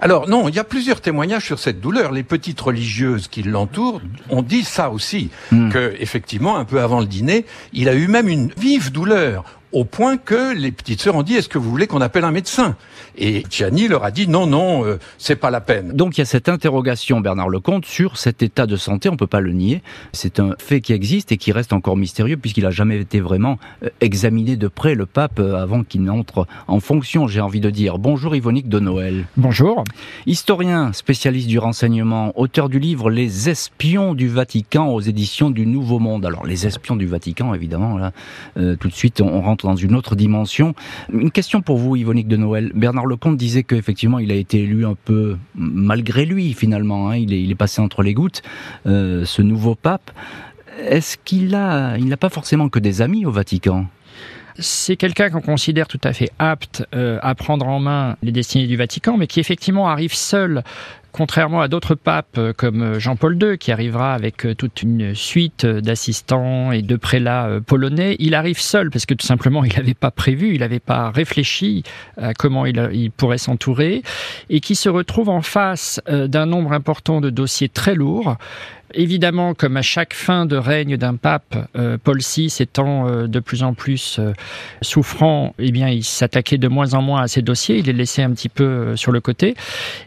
Alors 0.00 0.28
non, 0.28 0.48
il 0.48 0.54
y 0.54 0.58
a 0.58 0.64
plusieurs 0.64 1.00
témoignages 1.00 1.46
sur 1.46 1.58
cette 1.58 1.80
douleur. 1.80 2.12
Les 2.12 2.22
petites 2.22 2.60
religieuses 2.60 3.28
qui 3.28 3.42
l'entourent 3.42 4.02
ont 4.28 4.42
dit 4.42 4.62
ça 4.62 4.90
aussi, 4.90 5.30
hmm. 5.52 5.70
que 5.70 5.94
effectivement, 5.98 6.58
un 6.58 6.64
peu 6.64 6.80
avant 6.80 7.00
le 7.00 7.06
dîner, 7.06 7.46
il 7.72 7.88
a 7.88 7.94
eu 7.94 8.06
même 8.08 8.28
une 8.28 8.52
vive 8.58 8.92
douleur 8.92 9.59
au 9.72 9.84
point 9.84 10.16
que 10.16 10.54
les 10.54 10.72
petites 10.72 11.00
sœurs 11.00 11.14
ont 11.14 11.22
dit 11.22 11.34
est-ce 11.34 11.48
que 11.48 11.58
vous 11.58 11.70
voulez 11.70 11.86
qu'on 11.86 12.00
appelle 12.00 12.24
un 12.24 12.30
médecin? 12.30 12.76
Et 13.16 13.44
Gianni 13.48 13.88
leur 13.88 14.04
a 14.04 14.10
dit 14.10 14.26
non 14.26 14.46
non 14.46 14.84
euh, 14.84 14.98
c'est 15.18 15.36
pas 15.36 15.50
la 15.50 15.60
peine. 15.60 15.92
Donc 15.92 16.16
il 16.16 16.20
y 16.20 16.22
a 16.22 16.26
cette 16.26 16.48
interrogation 16.48 17.20
Bernard 17.20 17.48
Lecomte 17.48 17.86
sur 17.86 18.16
cet 18.16 18.42
état 18.42 18.66
de 18.66 18.76
santé, 18.76 19.08
on 19.08 19.16
peut 19.16 19.26
pas 19.26 19.40
le 19.40 19.52
nier. 19.52 19.82
C'est 20.12 20.40
un 20.40 20.54
fait 20.58 20.80
qui 20.80 20.92
existe 20.92 21.32
et 21.32 21.36
qui 21.36 21.52
reste 21.52 21.72
encore 21.72 21.96
mystérieux 21.96 22.36
puisqu'il 22.36 22.66
a 22.66 22.70
jamais 22.70 22.98
été 22.98 23.20
vraiment 23.20 23.58
euh, 23.84 23.90
examiné 24.00 24.56
de 24.56 24.68
près 24.68 24.94
le 24.94 25.06
pape 25.06 25.38
euh, 25.38 25.62
avant 25.62 25.84
qu'il 25.84 26.02
n'entre 26.02 26.46
en 26.66 26.80
fonction, 26.80 27.28
j'ai 27.28 27.40
envie 27.40 27.60
de 27.60 27.70
dire. 27.70 27.98
Bonjour 27.98 28.34
Yvonique 28.34 28.68
de 28.68 28.80
Noël. 28.80 29.26
Bonjour. 29.36 29.84
Historien, 30.26 30.92
spécialiste 30.92 31.48
du 31.48 31.58
renseignement, 31.58 32.38
auteur 32.38 32.68
du 32.68 32.78
livre 32.78 33.10
Les 33.10 33.48
espions 33.48 34.14
du 34.14 34.28
Vatican 34.28 34.88
aux 34.88 35.00
éditions 35.00 35.50
du 35.50 35.66
Nouveau 35.66 35.98
Monde. 35.98 36.26
Alors 36.26 36.44
les 36.44 36.66
espions 36.66 36.96
du 36.96 37.06
Vatican 37.06 37.54
évidemment 37.54 37.98
là 37.98 38.12
tout 38.54 38.88
de 38.88 38.92
suite 38.92 39.20
on 39.20 39.40
rentre 39.40 39.59
dans 39.66 39.76
une 39.76 39.94
autre 39.94 40.16
dimension. 40.16 40.74
Une 41.12 41.30
question 41.30 41.62
pour 41.62 41.78
vous, 41.78 41.96
Yvonique 41.96 42.28
de 42.28 42.36
Noël. 42.36 42.72
Bernard 42.74 43.06
Lecomte 43.06 43.36
disait 43.36 43.62
qu'effectivement, 43.62 44.18
il 44.18 44.30
a 44.30 44.34
été 44.34 44.62
élu 44.62 44.86
un 44.86 44.94
peu 44.94 45.36
malgré 45.54 46.24
lui, 46.24 46.52
finalement. 46.52 47.10
Hein. 47.10 47.16
Il, 47.16 47.32
est, 47.32 47.42
il, 47.42 47.50
est, 47.50 47.56
passé 47.56 47.80
entre 47.80 48.02
les 48.02 48.14
gouttes, 48.14 48.42
euh, 48.86 49.24
ce 49.24 49.42
nouveau 49.42 49.74
pape. 49.74 50.10
Est-ce 50.86 51.16
qu'il 51.24 51.54
a, 51.54 51.96
il 51.98 52.06
n'a 52.06 52.16
pas 52.16 52.30
forcément 52.30 52.68
que 52.68 52.78
des 52.78 53.02
amis 53.02 53.26
au 53.26 53.30
Vatican? 53.30 53.86
C'est 54.58 54.96
quelqu'un 54.96 55.30
qu'on 55.30 55.40
considère 55.40 55.88
tout 55.88 56.00
à 56.04 56.12
fait 56.12 56.30
apte 56.38 56.84
euh, 56.94 57.18
à 57.22 57.34
prendre 57.34 57.66
en 57.66 57.80
main 57.80 58.16
les 58.22 58.32
destinées 58.32 58.66
du 58.66 58.76
Vatican, 58.76 59.16
mais 59.16 59.26
qui 59.26 59.40
effectivement 59.40 59.88
arrive 59.88 60.14
seul 60.14 60.62
contrairement 61.12 61.60
à 61.60 61.68
d'autres 61.68 61.94
papes 61.94 62.38
euh, 62.38 62.52
comme 62.56 62.82
euh, 62.82 62.98
Jean-Paul 62.98 63.38
II, 63.42 63.58
qui 63.58 63.72
arrivera 63.72 64.14
avec 64.14 64.46
toute 64.56 64.82
une 64.82 65.14
suite 65.14 65.66
d'assistants 65.66 66.72
et 66.72 66.82
de 66.82 66.96
prélats 66.96 67.60
polonais, 67.66 68.16
il 68.18 68.34
arrive 68.34 68.58
seul 68.58 68.90
parce 68.90 69.06
que 69.06 69.14
tout 69.14 69.26
simplement 69.26 69.64
il 69.64 69.72
n'avait 69.76 69.94
pas 69.94 70.10
prévu, 70.10 70.54
il 70.54 70.60
n'avait 70.60 70.80
pas 70.80 71.10
réfléchi 71.10 71.82
à 72.16 72.34
comment 72.34 72.66
il 72.66 73.10
pourrait 73.16 73.38
s'entourer, 73.38 74.02
et 74.48 74.60
qui 74.60 74.74
se 74.74 74.88
retrouve 74.88 75.28
en 75.28 75.42
face 75.42 76.00
d'un 76.06 76.46
nombre 76.46 76.72
important 76.72 77.20
de 77.20 77.30
dossiers 77.30 77.68
très 77.68 77.94
lourds 77.94 78.36
Évidemment, 78.94 79.54
comme 79.54 79.76
à 79.76 79.82
chaque 79.82 80.14
fin 80.14 80.46
de 80.46 80.56
règne 80.56 80.96
d'un 80.96 81.16
pape, 81.16 81.68
euh, 81.76 81.96
Paul 82.02 82.18
VI 82.18 82.54
étant 82.60 83.06
euh, 83.06 83.26
de 83.26 83.38
plus 83.40 83.62
en 83.62 83.74
plus 83.74 84.18
euh, 84.18 84.32
souffrant, 84.82 85.54
eh 85.58 85.70
bien, 85.70 85.88
il 85.88 86.04
s'attaquait 86.04 86.58
de 86.58 86.68
moins 86.68 86.94
en 86.94 87.02
moins 87.02 87.22
à 87.22 87.28
ses 87.28 87.42
dossiers, 87.42 87.78
il 87.78 87.86
les 87.86 87.92
laissait 87.92 88.22
un 88.22 88.30
petit 88.32 88.48
peu 88.48 88.96
sur 88.96 89.12
le 89.12 89.20
côté. 89.20 89.54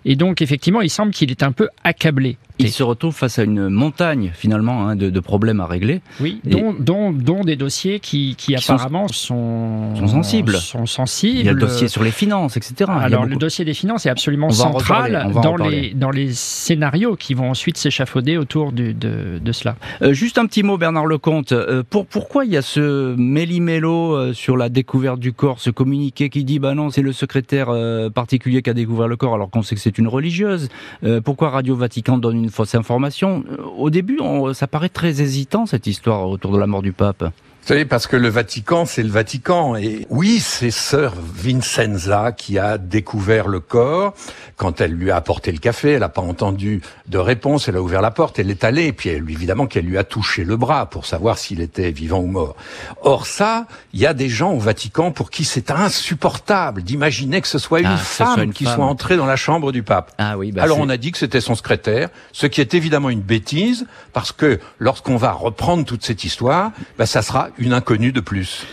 Et 0.05 0.15
donc, 0.15 0.41
effectivement, 0.41 0.81
il 0.81 0.89
semble 0.89 1.11
qu'il 1.11 1.31
est 1.31 1.43
un 1.43 1.51
peu 1.51 1.69
accablé. 1.83 2.37
Il 2.59 2.71
se 2.71 2.83
retrouve 2.83 3.15
face 3.15 3.39
à 3.39 3.43
une 3.43 3.69
montagne 3.69 4.31
finalement 4.33 4.87
hein, 4.87 4.95
de, 4.95 5.09
de, 5.09 5.19
problèmes 5.19 5.59
à 5.59 5.65
régler. 5.65 6.01
Oui, 6.19 6.39
dont, 6.43 6.73
dont, 6.77 7.11
dont, 7.11 7.41
des 7.41 7.55
dossiers 7.55 7.99
qui, 7.99 8.35
qui, 8.37 8.55
apparemment 8.55 9.07
sont, 9.07 9.95
sont, 9.95 10.07
sensibles. 10.07 10.55
sont 10.57 10.85
sensibles. 10.85 11.39
Il 11.39 11.45
y 11.45 11.49
a 11.49 11.53
le 11.53 11.59
dossier 11.59 11.87
sur 11.87 12.03
les 12.03 12.11
finances, 12.11 12.55
etc. 12.55 12.91
Alors 12.93 13.25
le 13.25 13.35
dossier 13.37 13.65
des 13.65 13.73
finances 13.73 14.05
est 14.05 14.09
absolument 14.09 14.51
central 14.51 15.31
dans 15.41 15.55
les, 15.55 15.93
dans 15.93 16.11
les 16.11 16.31
scénarios 16.33 17.15
qui 17.15 17.33
vont 17.33 17.49
ensuite 17.49 17.77
s'échafauder 17.77 18.37
autour 18.37 18.71
de, 18.73 19.51
cela. 19.51 19.75
Euh, 20.01 20.13
juste 20.13 20.37
un 20.37 20.45
petit 20.45 20.63
mot, 20.63 20.77
Bernard 20.77 21.05
Lecomte. 21.05 21.51
Euh, 21.51 21.83
pour, 21.87 22.05
pourquoi 22.05 22.45
il 22.45 22.51
y 22.51 22.57
a 22.57 22.61
ce 22.61 23.15
méli-mélo 23.15 24.15
euh, 24.15 24.33
sur 24.33 24.57
la 24.57 24.69
découverte 24.69 25.19
du 25.19 25.33
corps, 25.33 25.59
ce 25.59 25.69
communiqué 25.69 26.29
qui 26.29 26.43
dit 26.43 26.59
bah 26.59 26.73
non, 26.73 26.89
c'est 26.89 27.01
le 27.01 27.13
secrétaire 27.13 27.71
particulier 28.13 28.61
qui 28.61 28.69
a 28.69 28.73
découvert 28.73 29.07
le 29.07 29.15
corps 29.15 29.35
alors 29.35 29.49
qu'on 29.49 29.61
sait 29.61 29.75
que 29.75 29.81
c'est 29.81 29.97
une 29.97 30.07
religieuse 30.07 30.69
Pourquoi 31.23 31.49
Radio 31.49 31.75
Vatican 31.75 32.17
donne 32.17 32.37
une 32.37 32.49
fausse 32.49 32.75
information? 32.75 33.43
Au 33.77 33.89
début, 33.89 34.19
ça 34.53 34.67
paraît 34.67 34.89
très 34.89 35.21
hésitant 35.21 35.65
cette 35.65 35.87
histoire 35.87 36.27
autour 36.29 36.51
de 36.51 36.57
la 36.57 36.67
mort 36.67 36.81
du 36.81 36.91
pape. 36.91 37.31
Vous 37.63 37.69
savez, 37.69 37.85
parce 37.85 38.07
que 38.07 38.17
le 38.17 38.27
Vatican, 38.27 38.85
c'est 38.85 39.03
le 39.03 39.09
Vatican. 39.09 39.77
Et 39.77 40.05
oui, 40.09 40.41
c'est 40.41 40.69
sœur 40.69 41.13
Vincenza 41.17 42.33
qui 42.33 42.59
a 42.59 42.77
découvert 42.77 43.47
le 43.47 43.61
corps. 43.61 44.13
Quand 44.57 44.81
elle 44.81 44.91
lui 44.91 45.11
a 45.11 45.15
apporté 45.15 45.49
le 45.53 45.59
café, 45.59 45.91
elle 45.91 46.01
n'a 46.01 46.09
pas 46.09 46.21
entendu 46.21 46.81
de 47.07 47.17
réponse, 47.17 47.69
elle 47.69 47.77
a 47.77 47.81
ouvert 47.81 48.01
la 48.01 48.11
porte, 48.11 48.37
elle 48.37 48.51
est 48.51 48.65
allée, 48.65 48.87
et 48.87 48.93
puis 48.93 49.11
elle, 49.11 49.29
évidemment 49.29 49.65
qu'elle 49.65 49.85
lui 49.85 49.97
a 49.97 50.03
touché 50.03 50.43
le 50.43 50.57
bras 50.57 50.87
pour 50.87 51.05
savoir 51.05 51.37
s'il 51.37 51.61
était 51.61 51.91
vivant 51.91 52.19
ou 52.19 52.27
mort. 52.27 52.57
Or 53.01 53.25
ça, 53.25 53.65
il 53.93 54.01
y 54.01 54.05
a 54.05 54.13
des 54.13 54.27
gens 54.27 54.51
au 54.51 54.59
Vatican 54.59 55.11
pour 55.11 55.31
qui 55.31 55.45
c'est 55.45 55.71
insupportable 55.71 56.83
d'imaginer 56.83 57.39
que 57.39 57.47
ce 57.47 57.59
soit 57.59 57.79
une, 57.79 57.85
ah, 57.85 57.95
femme 57.95 58.51
qui 58.51 58.65
soit 58.65 58.83
entrée 58.83 59.15
dans 59.15 59.25
la 59.25 59.37
chambre 59.37 59.71
du 59.71 59.83
pape. 59.83 60.11
Ah 60.17 60.37
oui, 60.37 60.51
bah 60.51 60.63
Alors 60.63 60.79
on 60.79 60.89
a 60.89 60.97
dit 60.97 61.13
que 61.13 61.17
c'était 61.17 61.41
son 61.41 61.55
secrétaire, 61.55 62.09
ce 62.33 62.45
qui 62.45 62.59
est 62.59 62.73
évidemment 62.73 63.09
une 63.09 63.21
bêtise, 63.21 63.87
parce 64.11 64.33
que 64.33 64.59
lorsqu'on 64.79 65.15
va 65.15 65.31
reprendre 65.31 65.85
toute 65.85 66.03
cette 66.03 66.25
histoire, 66.25 66.73
bah, 66.97 67.05
ça 67.05 67.21
sera 67.21 67.51
une 67.57 67.73
inconnue 67.73 68.11
de 68.11 68.19
plus. 68.19 68.65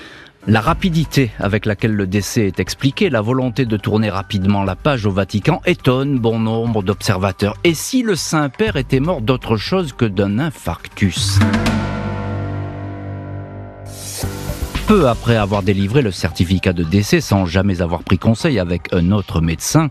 La 0.46 0.60
rapidité 0.60 1.30
avec 1.38 1.66
laquelle 1.66 1.94
le 1.94 2.06
décès 2.06 2.46
est 2.46 2.60
expliqué, 2.60 3.10
la 3.10 3.20
volonté 3.20 3.66
de 3.66 3.76
tourner 3.76 4.08
rapidement 4.08 4.64
la 4.64 4.74
page 4.74 5.04
au 5.04 5.10
Vatican 5.10 5.60
étonne 5.66 6.18
bon 6.18 6.38
nombre 6.38 6.82
d'observateurs. 6.82 7.56
Et 7.62 7.74
si 7.74 8.02
le 8.02 8.16
Saint-Père 8.16 8.76
était 8.76 9.00
mort 9.00 9.20
d'autre 9.20 9.56
chose 9.56 9.92
que 9.92 10.06
d'un 10.06 10.38
infarctus? 10.38 11.38
Peu 14.90 15.06
après 15.06 15.36
avoir 15.36 15.62
délivré 15.62 16.02
le 16.02 16.10
certificat 16.10 16.72
de 16.72 16.82
décès 16.82 17.20
sans 17.20 17.46
jamais 17.46 17.80
avoir 17.80 18.02
pris 18.02 18.18
conseil 18.18 18.58
avec 18.58 18.92
un 18.92 19.12
autre 19.12 19.40
médecin, 19.40 19.88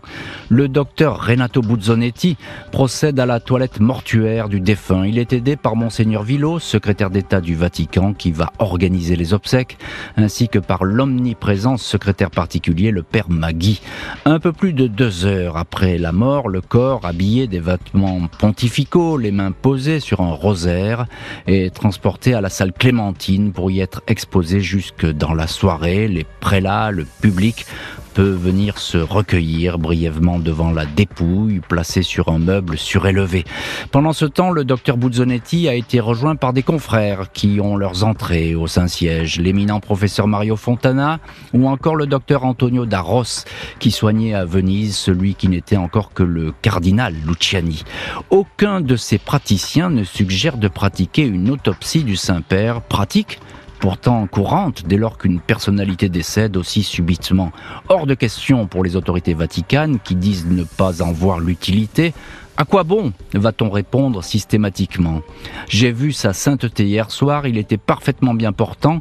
le 0.50 0.68
docteur 0.68 1.26
Renato 1.26 1.62
Buzzonetti 1.62 2.36
procède 2.70 3.18
à 3.18 3.24
la 3.24 3.40
toilette 3.40 3.80
mortuaire 3.80 4.50
du 4.50 4.60
défunt. 4.60 5.06
Il 5.06 5.18
est 5.18 5.32
aidé 5.32 5.56
par 5.56 5.74
monseigneur 5.74 6.22
Villot, 6.22 6.58
secrétaire 6.58 7.08
d'État 7.08 7.40
du 7.40 7.54
Vatican, 7.54 8.12
qui 8.12 8.30
va 8.30 8.52
organiser 8.58 9.16
les 9.16 9.32
obsèques, 9.32 9.78
ainsi 10.18 10.50
que 10.50 10.58
par 10.58 10.84
l'omniprésent 10.84 11.78
secrétaire 11.78 12.30
particulier, 12.30 12.90
le 12.90 13.02
père 13.02 13.30
Magui. 13.30 13.80
Un 14.26 14.38
peu 14.38 14.52
plus 14.52 14.74
de 14.74 14.86
deux 14.86 15.24
heures 15.24 15.56
après 15.56 15.96
la 15.96 16.12
mort, 16.12 16.50
le 16.50 16.60
corps, 16.60 17.06
habillé 17.06 17.46
des 17.46 17.60
vêtements 17.60 18.28
pontificaux, 18.38 19.16
les 19.16 19.30
mains 19.30 19.52
posées 19.52 20.00
sur 20.00 20.20
un 20.20 20.32
rosaire, 20.32 21.06
est 21.46 21.74
transporté 21.74 22.34
à 22.34 22.42
la 22.42 22.50
salle 22.50 22.74
Clémentine 22.74 23.52
pour 23.52 23.70
y 23.70 23.80
être 23.80 24.02
exposé 24.06 24.60
jusqu'à 24.60 24.89
que 24.96 25.06
dans 25.06 25.34
la 25.34 25.46
soirée, 25.46 26.08
les 26.08 26.26
prélats, 26.40 26.90
le 26.90 27.04
public 27.20 27.66
peut 28.14 28.30
venir 28.30 28.78
se 28.78 28.98
recueillir 28.98 29.78
brièvement 29.78 30.38
devant 30.38 30.72
la 30.72 30.84
dépouille 30.84 31.60
placée 31.60 32.02
sur 32.02 32.28
un 32.28 32.38
meuble 32.38 32.76
surélevé. 32.76 33.44
Pendant 33.92 34.12
ce 34.12 34.24
temps, 34.24 34.50
le 34.50 34.64
docteur 34.64 34.96
Buzzonetti 34.96 35.68
a 35.68 35.74
été 35.74 36.00
rejoint 36.00 36.36
par 36.36 36.52
des 36.52 36.62
confrères 36.62 37.32
qui 37.32 37.60
ont 37.60 37.76
leurs 37.76 38.04
entrées 38.04 38.54
au 38.54 38.66
Saint-Siège, 38.66 39.40
l'éminent 39.40 39.80
professeur 39.80 40.26
Mario 40.26 40.56
Fontana 40.56 41.20
ou 41.52 41.68
encore 41.68 41.96
le 41.96 42.06
docteur 42.06 42.44
Antonio 42.44 42.86
Darros 42.86 43.44
qui 43.78 43.90
soignait 43.90 44.34
à 44.34 44.44
Venise 44.44 44.96
celui 44.96 45.34
qui 45.34 45.48
n'était 45.48 45.76
encore 45.76 46.12
que 46.12 46.22
le 46.22 46.52
cardinal 46.62 47.14
Luciani. 47.26 47.84
Aucun 48.30 48.80
de 48.80 48.96
ces 48.96 49.18
praticiens 49.18 49.90
ne 49.90 50.04
suggère 50.04 50.56
de 50.56 50.68
pratiquer 50.68 51.22
une 51.22 51.50
autopsie 51.50 52.04
du 52.04 52.16
Saint-Père, 52.16 52.82
pratique 52.82 53.40
pourtant 53.80 54.26
courante 54.26 54.84
dès 54.86 54.98
lors 54.98 55.18
qu'une 55.18 55.40
personnalité 55.40 56.08
décède 56.08 56.56
aussi 56.56 56.82
subitement. 56.82 57.50
Hors 57.88 58.06
de 58.06 58.14
question 58.14 58.66
pour 58.66 58.84
les 58.84 58.94
autorités 58.94 59.34
vaticanes 59.34 59.98
qui 60.04 60.14
disent 60.14 60.46
ne 60.46 60.64
pas 60.64 61.02
en 61.02 61.12
voir 61.12 61.40
l'utilité. 61.40 62.12
À 62.58 62.64
quoi 62.64 62.84
bon 62.84 63.14
va-t-on 63.32 63.70
répondre 63.70 64.22
systématiquement? 64.22 65.22
J'ai 65.66 65.92
vu 65.92 66.12
sa 66.12 66.34
sainteté 66.34 66.84
hier 66.84 67.10
soir, 67.10 67.46
il 67.46 67.56
était 67.56 67.78
parfaitement 67.78 68.34
bien 68.34 68.52
portant, 68.52 69.00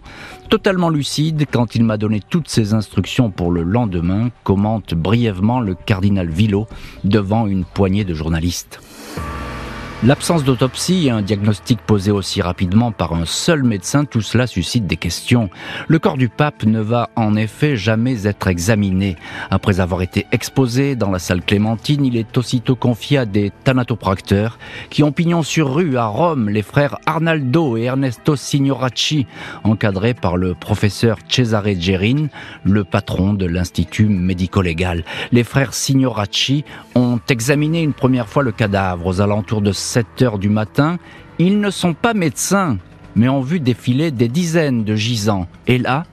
totalement 0.49 0.89
lucide 0.89 1.45
quand 1.51 1.75
il 1.75 1.83
m'a 1.83 1.97
donné 1.97 2.21
toutes 2.21 2.47
ses 2.47 2.73
instructions 2.73 3.31
pour 3.31 3.51
le 3.51 3.63
lendemain, 3.63 4.29
commente 4.45 4.93
brièvement 4.93 5.59
le 5.59 5.75
cardinal 5.75 6.29
Villot 6.29 6.67
devant 7.03 7.47
une 7.47 7.65
poignée 7.65 8.05
de 8.05 8.13
journalistes. 8.13 8.79
L'absence 10.01 10.45
d'autopsie 10.45 11.07
et 11.07 11.09
un 11.09 11.21
diagnostic 11.21 11.81
posé 11.81 12.09
aussi 12.09 12.41
rapidement 12.41 12.93
par 12.93 13.13
un 13.13 13.25
seul 13.25 13.63
médecin, 13.63 14.05
tout 14.05 14.21
cela 14.21 14.47
suscite 14.47 14.87
des 14.87 14.95
questions. 14.95 15.49
Le 15.89 15.99
corps 15.99 16.15
du 16.15 16.29
pape 16.29 16.63
ne 16.63 16.79
va 16.79 17.09
en 17.17 17.35
effet 17.35 17.75
jamais 17.75 18.25
être 18.25 18.47
examiné. 18.47 19.17
Après 19.51 19.81
avoir 19.81 20.01
été 20.01 20.25
exposé 20.31 20.95
dans 20.95 21.11
la 21.11 21.19
salle 21.19 21.41
Clémentine, 21.41 22.05
il 22.05 22.15
est 22.15 22.37
aussitôt 22.37 22.77
confié 22.77 23.17
à 23.17 23.25
des 23.25 23.51
thanatopracteurs 23.65 24.57
qui 24.89 25.03
ont 25.03 25.11
pignon 25.11 25.43
sur 25.43 25.73
rue 25.75 25.97
à 25.97 26.05
Rome 26.05 26.47
les 26.47 26.61
frères 26.61 26.97
Arnaldo 27.05 27.75
et 27.75 27.83
Ernesto 27.83 28.37
Signoracci, 28.37 29.27
encadrés 29.65 30.13
par 30.13 30.37
le 30.37 30.55
professeur 30.55 31.17
Cesare 31.27 31.77
Gerin, 31.77 32.27
le 32.63 32.85
patron 32.85 33.33
de 33.33 33.45
l'Institut 33.45 34.07
médico-légal. 34.07 35.03
Les 35.33 35.43
frères 35.43 35.73
Signoracci 35.73 36.63
ont 36.95 37.19
examiné 37.27 37.83
une 37.83 37.91
première 37.91 38.29
fois 38.29 38.43
le 38.43 38.53
cadavre 38.53 39.05
aux 39.05 39.19
alentours 39.19 39.61
de 39.61 39.73
7 39.89 40.21
heures 40.21 40.37
du 40.37 40.49
matin, 40.49 40.99
ils 41.39 41.59
ne 41.59 41.71
sont 41.71 41.95
pas 41.95 42.13
médecins, 42.13 42.77
mais 43.15 43.27
ont 43.27 43.41
vu 43.41 43.59
défiler 43.59 44.11
des 44.11 44.27
dizaines 44.27 44.83
de 44.83 44.95
gisants. 44.95 45.47
Et 45.65 45.79
là, 45.79 46.05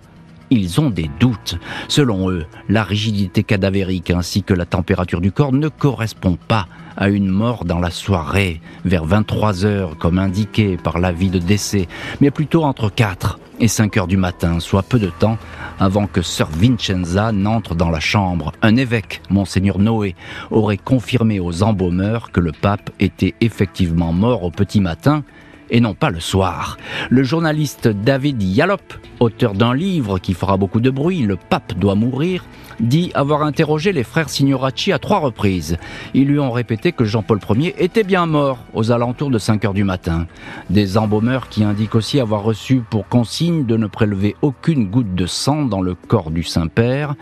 ils 0.48 0.80
ont 0.80 0.88
des 0.88 1.10
doutes. 1.20 1.58
Selon 1.86 2.30
eux, 2.30 2.46
la 2.70 2.84
rigidité 2.84 3.42
cadavérique 3.42 4.10
ainsi 4.10 4.42
que 4.42 4.54
la 4.54 4.64
température 4.64 5.20
du 5.20 5.30
corps 5.30 5.52
ne 5.52 5.68
correspond 5.68 6.38
pas 6.48 6.68
à 6.96 7.10
une 7.10 7.28
mort 7.28 7.66
dans 7.66 7.78
la 7.78 7.90
soirée, 7.90 8.62
vers 8.86 9.04
23 9.04 9.66
heures 9.66 9.98
comme 9.98 10.18
indiqué 10.18 10.78
par 10.78 10.98
l'avis 10.98 11.28
de 11.28 11.38
décès, 11.38 11.86
mais 12.22 12.30
plutôt 12.30 12.64
entre 12.64 12.88
4 12.88 13.38
et 13.60 13.68
5 13.68 13.94
heures 13.98 14.06
du 14.06 14.16
matin, 14.16 14.58
soit 14.58 14.82
peu 14.84 14.98
de 14.98 15.10
temps 15.10 15.36
avant 15.78 16.06
que 16.06 16.22
sœur 16.22 16.48
Vincenza 16.50 17.32
n'entre 17.32 17.74
dans 17.74 17.90
la 17.90 18.00
chambre. 18.00 18.52
Un 18.62 18.76
évêque, 18.76 19.22
monseigneur 19.30 19.78
Noé, 19.78 20.14
aurait 20.50 20.76
confirmé 20.76 21.40
aux 21.40 21.62
embaumeurs 21.62 22.30
que 22.32 22.40
le 22.40 22.52
pape 22.52 22.90
était 23.00 23.34
effectivement 23.40 24.12
mort 24.12 24.44
au 24.44 24.50
petit 24.50 24.80
matin 24.80 25.24
et 25.70 25.80
non 25.80 25.94
pas 25.94 26.10
le 26.10 26.20
soir. 26.20 26.76
Le 27.10 27.22
journaliste 27.22 27.88
David 27.88 28.42
Yalop, 28.42 28.94
auteur 29.20 29.54
d'un 29.54 29.74
livre 29.74 30.18
qui 30.18 30.34
fera 30.34 30.56
beaucoup 30.56 30.80
de 30.80 30.90
bruit, 30.90 31.22
Le 31.22 31.36
pape 31.36 31.74
doit 31.74 31.94
mourir, 31.94 32.44
dit 32.80 33.10
avoir 33.14 33.42
interrogé 33.42 33.92
les 33.92 34.04
frères 34.04 34.28
Signoracci 34.28 34.92
à 34.92 34.98
trois 34.98 35.18
reprises. 35.18 35.78
Ils 36.14 36.26
lui 36.26 36.38
ont 36.38 36.50
répété 36.50 36.92
que 36.92 37.04
Jean-Paul 37.04 37.40
Ier 37.56 37.74
était 37.78 38.04
bien 38.04 38.26
mort 38.26 38.58
aux 38.74 38.90
alentours 38.90 39.30
de 39.30 39.38
5 39.38 39.64
heures 39.64 39.74
du 39.74 39.84
matin. 39.84 40.26
Des 40.70 40.98
embaumeurs 40.98 41.48
qui 41.48 41.64
indiquent 41.64 41.94
aussi 41.94 42.20
avoir 42.20 42.42
reçu 42.42 42.82
pour 42.88 43.08
consigne 43.08 43.64
de 43.64 43.76
ne 43.76 43.86
prélever 43.86 44.36
aucune 44.42 44.88
goutte 44.88 45.14
de 45.14 45.26
sang 45.26 45.64
dans 45.64 45.80
le 45.80 45.94
corps 45.94 46.30
du 46.30 46.42
Saint-Père. 46.42 47.14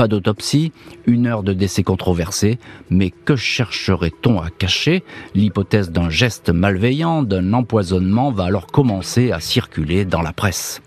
Pas 0.00 0.08
d'autopsie, 0.08 0.72
une 1.04 1.26
heure 1.26 1.42
de 1.42 1.52
décès 1.52 1.82
controversé, 1.82 2.58
mais 2.88 3.10
que 3.10 3.36
chercherait-on 3.36 4.40
à 4.40 4.48
cacher? 4.48 5.04
L'hypothèse 5.34 5.90
d'un 5.90 6.08
geste 6.08 6.48
malveillant, 6.48 7.22
d'un 7.22 7.52
empoisonnement 7.52 8.32
va 8.32 8.44
alors 8.44 8.66
commencer 8.68 9.30
à 9.30 9.40
circuler 9.40 10.06
dans 10.06 10.22
la 10.22 10.32
presse. 10.32 10.80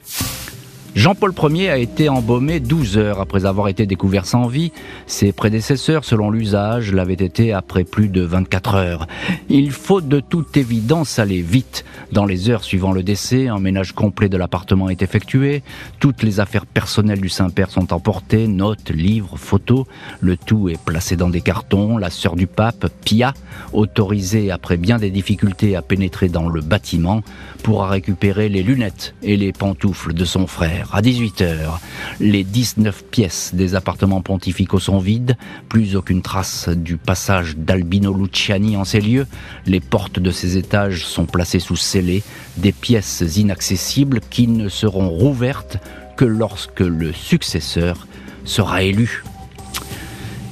Jean-Paul 0.95 1.33
Ier 1.49 1.71
a 1.71 1.77
été 1.77 2.07
embaumé 2.07 2.59
12 2.59 2.99
heures 2.99 3.19
après 3.19 3.47
avoir 3.47 3.67
été 3.67 3.87
découvert 3.87 4.27
sans 4.27 4.45
vie. 4.45 4.71
Ses 5.07 5.31
prédécesseurs, 5.31 6.05
selon 6.05 6.29
l'usage, 6.29 6.93
l'avaient 6.93 7.13
été 7.13 7.51
après 7.51 7.83
plus 7.83 8.09
de 8.09 8.21
24 8.21 8.75
heures. 8.75 9.07
Il 9.49 9.71
faut 9.71 10.01
de 10.01 10.19
toute 10.19 10.55
évidence 10.55 11.17
aller 11.17 11.41
vite. 11.41 11.83
Dans 12.11 12.25
les 12.25 12.51
heures 12.51 12.63
suivant 12.63 12.91
le 12.91 13.01
décès, 13.01 13.47
un 13.47 13.59
ménage 13.59 13.93
complet 13.93 14.29
de 14.29 14.37
l'appartement 14.37 14.87
est 14.87 15.01
effectué. 15.01 15.63
Toutes 15.99 16.21
les 16.21 16.39
affaires 16.39 16.67
personnelles 16.67 17.21
du 17.21 17.29
Saint-Père 17.29 17.71
sont 17.71 17.91
emportées, 17.91 18.47
notes, 18.47 18.91
livres, 18.91 19.37
photos. 19.37 19.85
Le 20.21 20.37
tout 20.37 20.69
est 20.69 20.79
placé 20.79 21.15
dans 21.15 21.29
des 21.29 21.41
cartons. 21.41 21.97
La 21.97 22.11
sœur 22.11 22.35
du 22.35 22.45
pape, 22.45 22.87
Pia, 23.03 23.33
autorisée 23.73 24.51
après 24.51 24.77
bien 24.77 24.99
des 24.99 25.09
difficultés 25.09 25.75
à 25.75 25.81
pénétrer 25.81 26.29
dans 26.29 26.49
le 26.49 26.61
bâtiment, 26.61 27.23
pourra 27.63 27.89
récupérer 27.89 28.47
les 28.47 28.61
lunettes 28.61 29.15
et 29.23 29.37
les 29.37 29.53
pantoufles 29.53 30.13
de 30.13 30.25
son 30.25 30.45
frère. 30.45 30.82
À 30.91 31.01
18h, 31.01 31.79
les 32.19 32.43
19 32.43 33.05
pièces 33.05 33.51
des 33.53 33.75
appartements 33.75 34.21
pontificaux 34.21 34.79
sont 34.79 34.99
vides, 34.99 35.37
plus 35.69 35.95
aucune 35.95 36.21
trace 36.21 36.69
du 36.69 36.97
passage 36.97 37.55
d'Albino 37.57 38.13
Luciani 38.13 38.77
en 38.77 38.83
ces 38.83 39.01
lieux. 39.01 39.25
Les 39.65 39.79
portes 39.79 40.19
de 40.19 40.31
ces 40.31 40.57
étages 40.57 41.05
sont 41.05 41.25
placées 41.25 41.59
sous 41.59 41.75
scellés, 41.75 42.23
des 42.57 42.71
pièces 42.71 43.23
inaccessibles 43.37 44.19
qui 44.29 44.47
ne 44.47 44.69
seront 44.69 45.09
rouvertes 45.09 45.77
que 46.17 46.25
lorsque 46.25 46.81
le 46.81 47.13
successeur 47.13 48.07
sera 48.45 48.83
élu. 48.83 49.23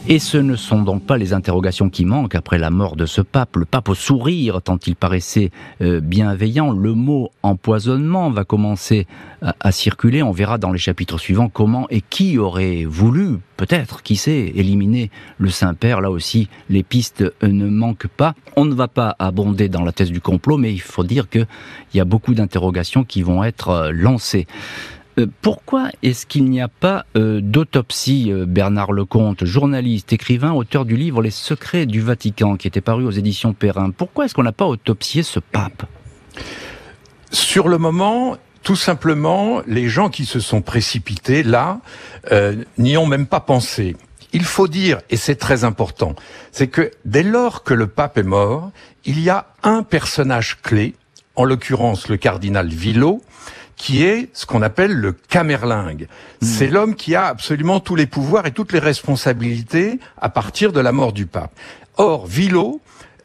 Et 0.08 0.17
ce 0.17 0.38
ne 0.38 0.55
sont 0.55 0.81
donc 0.81 1.03
pas 1.03 1.17
les 1.17 1.31
interrogations 1.31 1.89
qui 1.89 2.05
manquent 2.05 2.34
après 2.34 2.58
la 2.58 2.72
mort 2.72 2.96
de 2.96 3.05
ce 3.05 3.22
pape. 3.22 3.55
Le 3.55 3.65
pape 3.65 3.88
au 3.88 3.93
sourire, 3.93 4.60
tant 4.60 4.79
il 4.88 4.96
paraissait 4.96 5.51
euh, 5.81 6.00
bienveillant. 6.01 6.72
Le 6.72 6.93
mot 6.93 7.29
empoisonnement 7.43 8.31
va 8.31 8.43
commencer 8.43 9.05
à, 9.41 9.72
circuler. 9.72 10.24
On 10.24 10.31
verra 10.31 10.58
dans 10.58 10.72
les 10.72 10.79
chapitres 10.79 11.20
suivants 11.20 11.50
comment 11.50 11.88
et 11.91 12.01
qui 12.01 12.39
aurait 12.39 12.84
voulu, 12.84 13.38
peut-être, 13.58 14.01
qui 14.01 14.15
sait, 14.15 14.51
éliminer 14.55 15.12
le 15.38 15.51
Saint-Père. 15.51 16.01
Là 16.01 16.10
aussi, 16.10 16.50
les 16.70 16.81
pistes 16.81 17.22
euh, 17.22 17.48
ne 17.48 17.67
manquent 17.67 18.08
pas. 18.08 18.34
On 18.55 18.65
ne 18.65 18.74
va 18.74 18.88
pas 18.88 19.15
abonder 19.20 19.70
dans 19.70 19.84
la 19.84 19.91
thèse 19.91 20.12
du 20.12 20.20
complot, 20.20 20.58
mais 20.58 20.74
il 20.74 20.81
faut 20.81 21.03
dire 21.03 21.29
qu'il 21.29 21.48
y 21.93 22.00
a 22.00 22.05
beaucoup 22.05 22.34
d'interrogations 22.34 23.03
qui 23.03 23.22
vont 23.22 23.43
être 23.43 23.70
euh, 23.70 23.91
lancées. 23.93 24.48
Euh, 25.20 25.27
pourquoi 25.41 25.89
est-ce 26.03 26.25
qu'il 26.25 26.46
n'y 26.46 26.62
a 26.62 26.68
pas 26.68 27.06
euh, 27.15 27.41
d'autopsie, 27.41 28.32
euh, 28.32 28.46
Bernard 28.46 28.94
Lecomte, 28.94 29.46
journaliste, 29.46 30.13
écrivain, 30.13 30.53
auteur 30.53 30.86
du 30.86 30.96
livre 30.96 31.22
Les 31.22 31.32
secrets 31.32 31.86
du 31.86 32.01
Vatican, 32.01 32.56
qui 32.56 32.68
était 32.68 32.82
paru 32.82 33.06
aux 33.06 33.12
éditions 33.12 33.53
Perrin? 33.53 33.91
Pourquoi 33.91 34.25
est-ce 34.25 34.34
qu'on 34.34 34.44
n'a 34.44 34.51
pas 34.51 34.65
autopsié 34.65 35.24
ce 35.24 35.39
pape? 35.39 35.84
Sur 37.32 37.68
le 37.68 37.77
moment, 37.77 38.38
tout 38.63 38.75
simplement, 38.75 39.62
les 39.68 39.89
gens 39.89 40.10
qui 40.10 40.25
se 40.25 40.39
sont 40.39 40.62
précipités 40.62 41.44
là 41.44 41.80
n'y 42.77 42.98
ont 42.98 43.06
même 43.06 43.25
pas 43.25 43.39
pensé. 43.39 43.96
Il 44.34 44.44
faut 44.44 44.68
dire, 44.68 45.00
et 45.10 45.18
c'est 45.18 45.36
très 45.36 45.63
important, 45.63 46.15
c'est 46.51 46.68
que 46.68 46.91
dès 47.06 47.24
lors 47.24 47.63
que 47.63 47.74
le 47.74 47.88
pape 47.88 48.18
est 48.18 48.24
mort, 48.24 48.72
il 49.06 49.20
y 49.20 49.30
a 49.30 49.48
un 49.63 49.84
personnage 49.84 50.62
clé, 50.62 50.94
en 51.36 51.44
l'occurrence 51.44 52.08
le 52.08 52.18
cardinal 52.18 52.68
Villot, 52.68 53.22
qui 53.82 54.04
est 54.04 54.30
ce 54.34 54.46
qu'on 54.46 54.62
appelle 54.62 54.94
le 54.94 55.12
camerlingue. 55.12 56.08
Hmm. 56.40 56.46
C'est 56.46 56.68
l'homme 56.68 56.94
qui 56.94 57.16
a 57.16 57.26
absolument 57.26 57.80
tous 57.80 57.96
les 57.96 58.06
pouvoirs 58.06 58.46
et 58.46 58.52
toutes 58.52 58.74
les 58.74 58.80
responsabilités 58.80 60.00
à 60.20 60.30
partir 60.30 60.72
de 60.72 60.80
la 60.80 60.92
mort 60.92 61.14
du 61.14 61.26
pape. 61.26 61.50
Or, 61.98 62.28
Villot, 62.28 62.80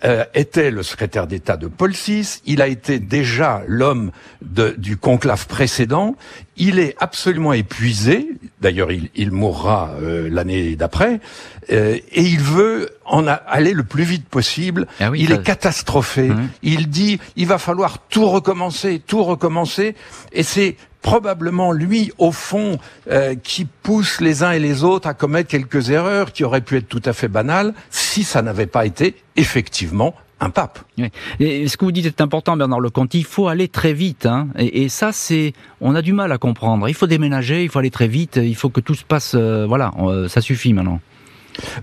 euh, 0.04 0.24
était 0.32 0.70
le 0.70 0.82
secrétaire 0.82 1.26
d'État 1.26 1.58
de 1.58 1.66
Paul 1.66 1.92
VI, 1.92 2.40
il 2.46 2.62
a 2.62 2.68
été 2.68 2.98
déjà 2.98 3.64
l'homme 3.66 4.12
du 4.40 4.96
conclave 4.96 5.46
précédent, 5.46 6.16
il 6.56 6.78
est 6.78 6.94
absolument 7.00 7.52
épuisé, 7.52 8.28
d'ailleurs 8.60 8.92
il, 8.92 9.10
il, 9.14 9.32
mourra 9.32 9.94
euh, 10.00 10.28
l'année 10.30 10.74
d'après, 10.76 11.20
euh, 11.70 11.98
et 12.12 12.22
il 12.22 12.40
veut 12.40 12.90
en 13.04 13.26
aller 13.26 13.72
le 13.72 13.84
plus 13.84 14.04
vite 14.04 14.28
possible. 14.28 14.86
Ah 15.00 15.10
il 15.14 15.32
est 15.32 15.42
catastrophé, 15.42 16.28
mmh. 16.28 16.48
il 16.62 16.88
dit 16.88 17.18
il 17.36 17.46
va 17.46 17.58
falloir 17.58 17.98
tout 18.08 18.28
recommencer, 18.28 19.02
tout 19.04 19.22
recommencer, 19.24 19.94
et 20.32 20.42
c'est 20.42 20.76
probablement 21.06 21.70
lui, 21.70 22.10
au 22.18 22.32
fond, 22.32 22.78
euh, 23.08 23.36
qui 23.40 23.64
pousse 23.64 24.20
les 24.20 24.42
uns 24.42 24.50
et 24.50 24.58
les 24.58 24.82
autres 24.82 25.06
à 25.06 25.14
commettre 25.14 25.48
quelques 25.48 25.90
erreurs 25.90 26.32
qui 26.32 26.42
auraient 26.42 26.60
pu 26.60 26.78
être 26.78 26.88
tout 26.88 27.02
à 27.04 27.12
fait 27.12 27.28
banales 27.28 27.74
si 27.90 28.24
ça 28.24 28.42
n'avait 28.42 28.66
pas 28.66 28.86
été 28.86 29.14
effectivement 29.36 30.16
un 30.40 30.50
pape. 30.50 30.80
Et 31.38 31.68
ce 31.68 31.76
que 31.76 31.84
vous 31.84 31.92
dites 31.92 32.06
est 32.06 32.20
important, 32.20 32.56
Bernard 32.56 32.80
Lecomte. 32.80 33.14
Il 33.14 33.24
faut 33.24 33.46
aller 33.46 33.68
très 33.68 33.92
vite, 33.92 34.26
hein. 34.26 34.48
et, 34.58 34.88
ça, 34.88 35.12
c'est, 35.12 35.52
on 35.80 35.94
a 35.94 36.02
du 36.02 36.12
mal 36.12 36.32
à 36.32 36.38
comprendre. 36.38 36.88
Il 36.88 36.94
faut 36.94 37.06
déménager, 37.06 37.62
il 37.62 37.70
faut 37.70 37.78
aller 37.78 37.90
très 37.90 38.08
vite, 38.08 38.36
il 38.42 38.56
faut 38.56 38.68
que 38.68 38.80
tout 38.80 38.94
se 38.94 39.04
passe. 39.04 39.34
Euh, 39.36 39.64
voilà, 39.66 39.92
ça 40.28 40.40
suffit 40.40 40.72
maintenant. 40.72 41.00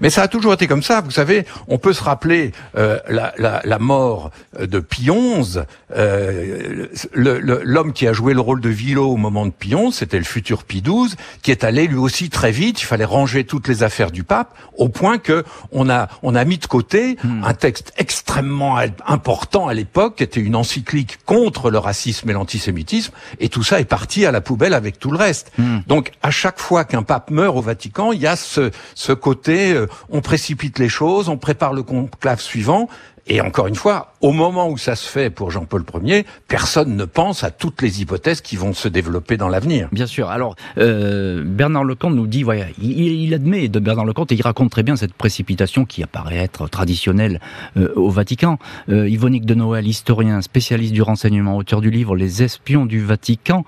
Mais 0.02 0.10
ça 0.10 0.24
a 0.24 0.28
toujours 0.28 0.54
été 0.54 0.68
comme 0.68 0.84
ça. 0.84 1.02
Vous 1.02 1.12
savez, 1.12 1.46
on 1.68 1.78
peut 1.78 1.94
se 1.94 2.04
rappeler 2.04 2.52
euh, 2.78 3.00
la, 3.08 3.34
la, 3.38 3.62
la, 3.64 3.80
mort 3.80 4.32
de 4.60 4.80
Pie 4.80 5.10
XI. 5.10 5.60
Euh, 5.96 6.88
L'homme 7.14 7.94
qui 7.94 8.08
a 8.08 8.14
joué 8.14 8.34
le 8.34 8.42
rôle 8.42 8.62
de 8.62 8.70
Villot 8.70 9.10
au 9.10 9.18
moment 9.18 9.46
de 9.46 9.54
XI, 9.60 9.92
c'était 9.92 10.18
le 10.18 10.24
futur 10.24 10.64
Pie 10.64 10.82
XII, 10.82 11.16
qui 11.42 11.52
est 11.52 11.64
allé 11.64 11.88
lui 11.88 11.98
aussi 11.98 12.30
très 12.30 12.52
vite. 12.52 12.82
Il 12.82 12.86
fallait 12.86 13.06
ranger 13.06 13.44
toutes 13.44 13.68
les 13.68 13.84
affaires 13.84 14.12
du 14.12 14.24
pape, 14.24 14.56
au 14.78 14.90
point 14.90 15.18
que 15.18 15.44
on 15.72 15.90
a 15.90 16.10
on 16.22 16.36
a 16.36 16.46
mis 16.46 16.58
de 16.58 16.66
côté 16.66 17.18
hmm. 17.24 17.44
un 17.44 17.54
texte 17.54 17.94
extrêmement 17.98 18.78
important 19.06 19.68
à 19.68 19.74
l'époque, 19.74 20.18
qui 20.18 20.24
était 20.24 20.40
une 20.40 20.56
encyclique 20.56 21.20
contre 21.26 21.70
le 21.70 21.78
racisme 21.78 22.30
et 22.30 22.34
l'antisémitisme, 22.34 23.14
et 23.40 23.50
tout 23.50 23.64
ça 23.64 23.80
est 23.80 23.86
parti 23.86 24.26
à 24.26 24.32
la 24.32 24.42
poubelle 24.42 24.74
avec 24.74 25.00
tout 25.00 25.12
le 25.12 25.18
reste. 25.18 25.52
Hmm. 25.58 25.80
Donc 25.88 26.12
à 26.22 26.32
chaque 26.32 26.60
fois 26.60 26.86
qu'un 26.86 27.04
pape 27.04 27.30
meurt 27.32 27.56
au 27.56 27.62
Vatican, 27.62 28.12
il 28.12 28.22
y 28.22 28.28
a 28.28 28.36
ce, 28.36 28.72
ce 28.96 29.14
côté 29.14 29.63
euh, 29.63 29.63
on 30.10 30.22
précipite 30.22 30.80
les 30.80 30.90
choses, 30.90 31.30
on 31.30 31.38
prépare 31.38 31.74
le 31.74 31.84
conclave 31.84 32.42
suivant, 32.42 32.88
et 33.26 33.40
encore 33.40 33.68
une 33.68 33.76
fois, 33.76 34.14
au 34.20 34.34
moment 34.34 34.70
où 34.70 34.78
ça 34.78 34.96
se 34.96 35.08
fait 35.08 35.30
pour 35.30 35.50
Jean-Paul 35.50 35.86
Ier, 36.04 36.26
personne 36.50 36.98
ne 36.98 37.06
pense 37.06 37.46
à 37.46 37.52
toutes 37.52 37.82
les 37.82 38.02
hypothèses 38.02 38.42
qui 38.42 38.58
vont 38.58 38.74
se 38.74 38.90
développer 38.90 39.38
dans 39.38 39.48
l'avenir. 39.48 39.88
Bien 39.94 40.08
sûr. 40.08 40.30
Alors, 40.30 40.56
euh, 40.78 41.42
Bernard 41.46 41.86
Lecomte 41.86 42.16
nous 42.16 42.28
dit, 42.28 42.44
voilà, 42.44 42.66
il, 42.82 43.34
admet 43.34 43.70
de 43.70 43.80
Bernard 43.80 44.06
Lecomte 44.06 44.34
et 44.34 44.36
il 44.36 44.42
raconte 44.42 44.72
très 44.72 44.84
bien 44.84 44.98
cette 44.98 45.14
précipitation 45.14 45.86
qui 45.86 46.04
apparaît 46.04 46.38
être 46.38 46.68
traditionnelle 46.68 47.40
euh, 47.78 47.94
au 47.96 48.10
Vatican. 48.10 48.60
Yvonique 48.90 49.46
de 49.46 49.56
Noël, 49.56 49.88
historien, 49.88 50.42
spécialiste 50.42 50.94
du 50.94 51.02
renseignement, 51.02 51.56
auteur 51.56 51.80
du 51.80 51.90
livre 51.90 52.16
Les 52.16 52.44
espions 52.44 52.86
du 52.86 53.04
Vatican, 53.04 53.64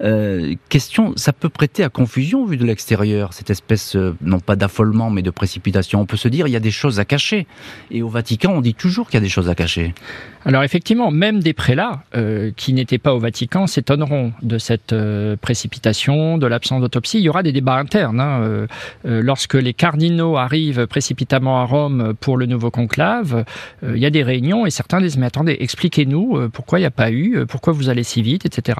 euh, 0.00 0.54
question, 0.68 1.12
ça 1.16 1.32
peut 1.32 1.48
prêter 1.48 1.84
à 1.84 1.88
confusion 1.88 2.44
vu 2.44 2.56
de 2.56 2.64
l'extérieur, 2.64 3.32
cette 3.32 3.50
espèce, 3.50 3.94
euh, 3.94 4.16
non 4.20 4.40
pas 4.40 4.56
d'affolement, 4.56 5.10
mais 5.10 5.22
de 5.22 5.30
précipitation. 5.30 6.00
On 6.00 6.06
peut 6.06 6.16
se 6.16 6.28
dire, 6.28 6.48
il 6.48 6.50
y 6.50 6.56
a 6.56 6.60
des 6.60 6.72
choses 6.72 6.98
à 6.98 7.04
cacher. 7.04 7.46
Et 7.90 8.02
au 8.02 8.08
Vatican, 8.08 8.52
on 8.54 8.60
dit 8.60 8.74
toujours 8.74 8.93
qu'il 9.02 9.14
y 9.14 9.16
a 9.18 9.20
des 9.20 9.28
choses 9.28 9.48
à 9.48 9.54
cacher. 9.54 9.94
Alors 10.46 10.62
effectivement, 10.62 11.10
même 11.10 11.40
des 11.40 11.54
prélats 11.54 12.02
euh, 12.14 12.50
qui 12.54 12.74
n'étaient 12.74 12.98
pas 12.98 13.14
au 13.14 13.18
Vatican 13.18 13.66
s'étonneront 13.66 14.32
de 14.42 14.58
cette 14.58 14.92
euh, 14.92 15.36
précipitation, 15.36 16.36
de 16.36 16.46
l'absence 16.46 16.82
d'autopsie. 16.82 17.18
Il 17.18 17.22
y 17.22 17.28
aura 17.30 17.42
des 17.42 17.52
débats 17.52 17.76
internes. 17.76 18.20
Hein, 18.20 18.40
euh, 18.42 18.66
lorsque 19.04 19.54
les 19.54 19.72
cardinaux 19.72 20.36
arrivent 20.36 20.86
précipitamment 20.86 21.60
à 21.60 21.64
Rome 21.64 22.14
pour 22.20 22.36
le 22.36 22.46
nouveau 22.46 22.70
conclave, 22.70 23.44
il 23.82 23.98
y 23.98 24.06
a 24.06 24.10
des 24.10 24.22
réunions 24.22 24.66
et 24.66 24.70
certains 24.70 25.00
disent 25.00 25.16
mais 25.16 25.26
attendez, 25.26 25.56
expliquez-nous 25.60 26.50
pourquoi 26.50 26.78
il 26.78 26.82
n'y 26.82 26.86
a 26.86 26.90
pas 26.90 27.10
eu, 27.10 27.46
pourquoi 27.46 27.72
vous 27.72 27.88
allez 27.88 28.04
si 28.04 28.22
vite, 28.22 28.44
etc. 28.44 28.78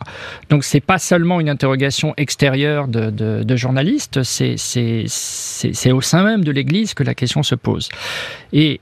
Donc 0.50 0.64
c'est 0.64 0.80
pas 0.80 0.98
seulement 0.98 1.40
une 1.40 1.48
interrogation 1.48 2.14
extérieure 2.16 2.88
de, 2.88 3.10
de, 3.10 3.56
journalistes, 3.56 4.22
c'est 4.22 5.92
au 5.92 6.00
sein 6.00 6.24
même 6.24 6.44
de 6.44 6.50
l'Église 6.50 6.94
que 6.94 7.02
la 7.02 7.14
question 7.14 7.42
se 7.42 7.54
pose. 7.54 7.88
Et 8.52 8.80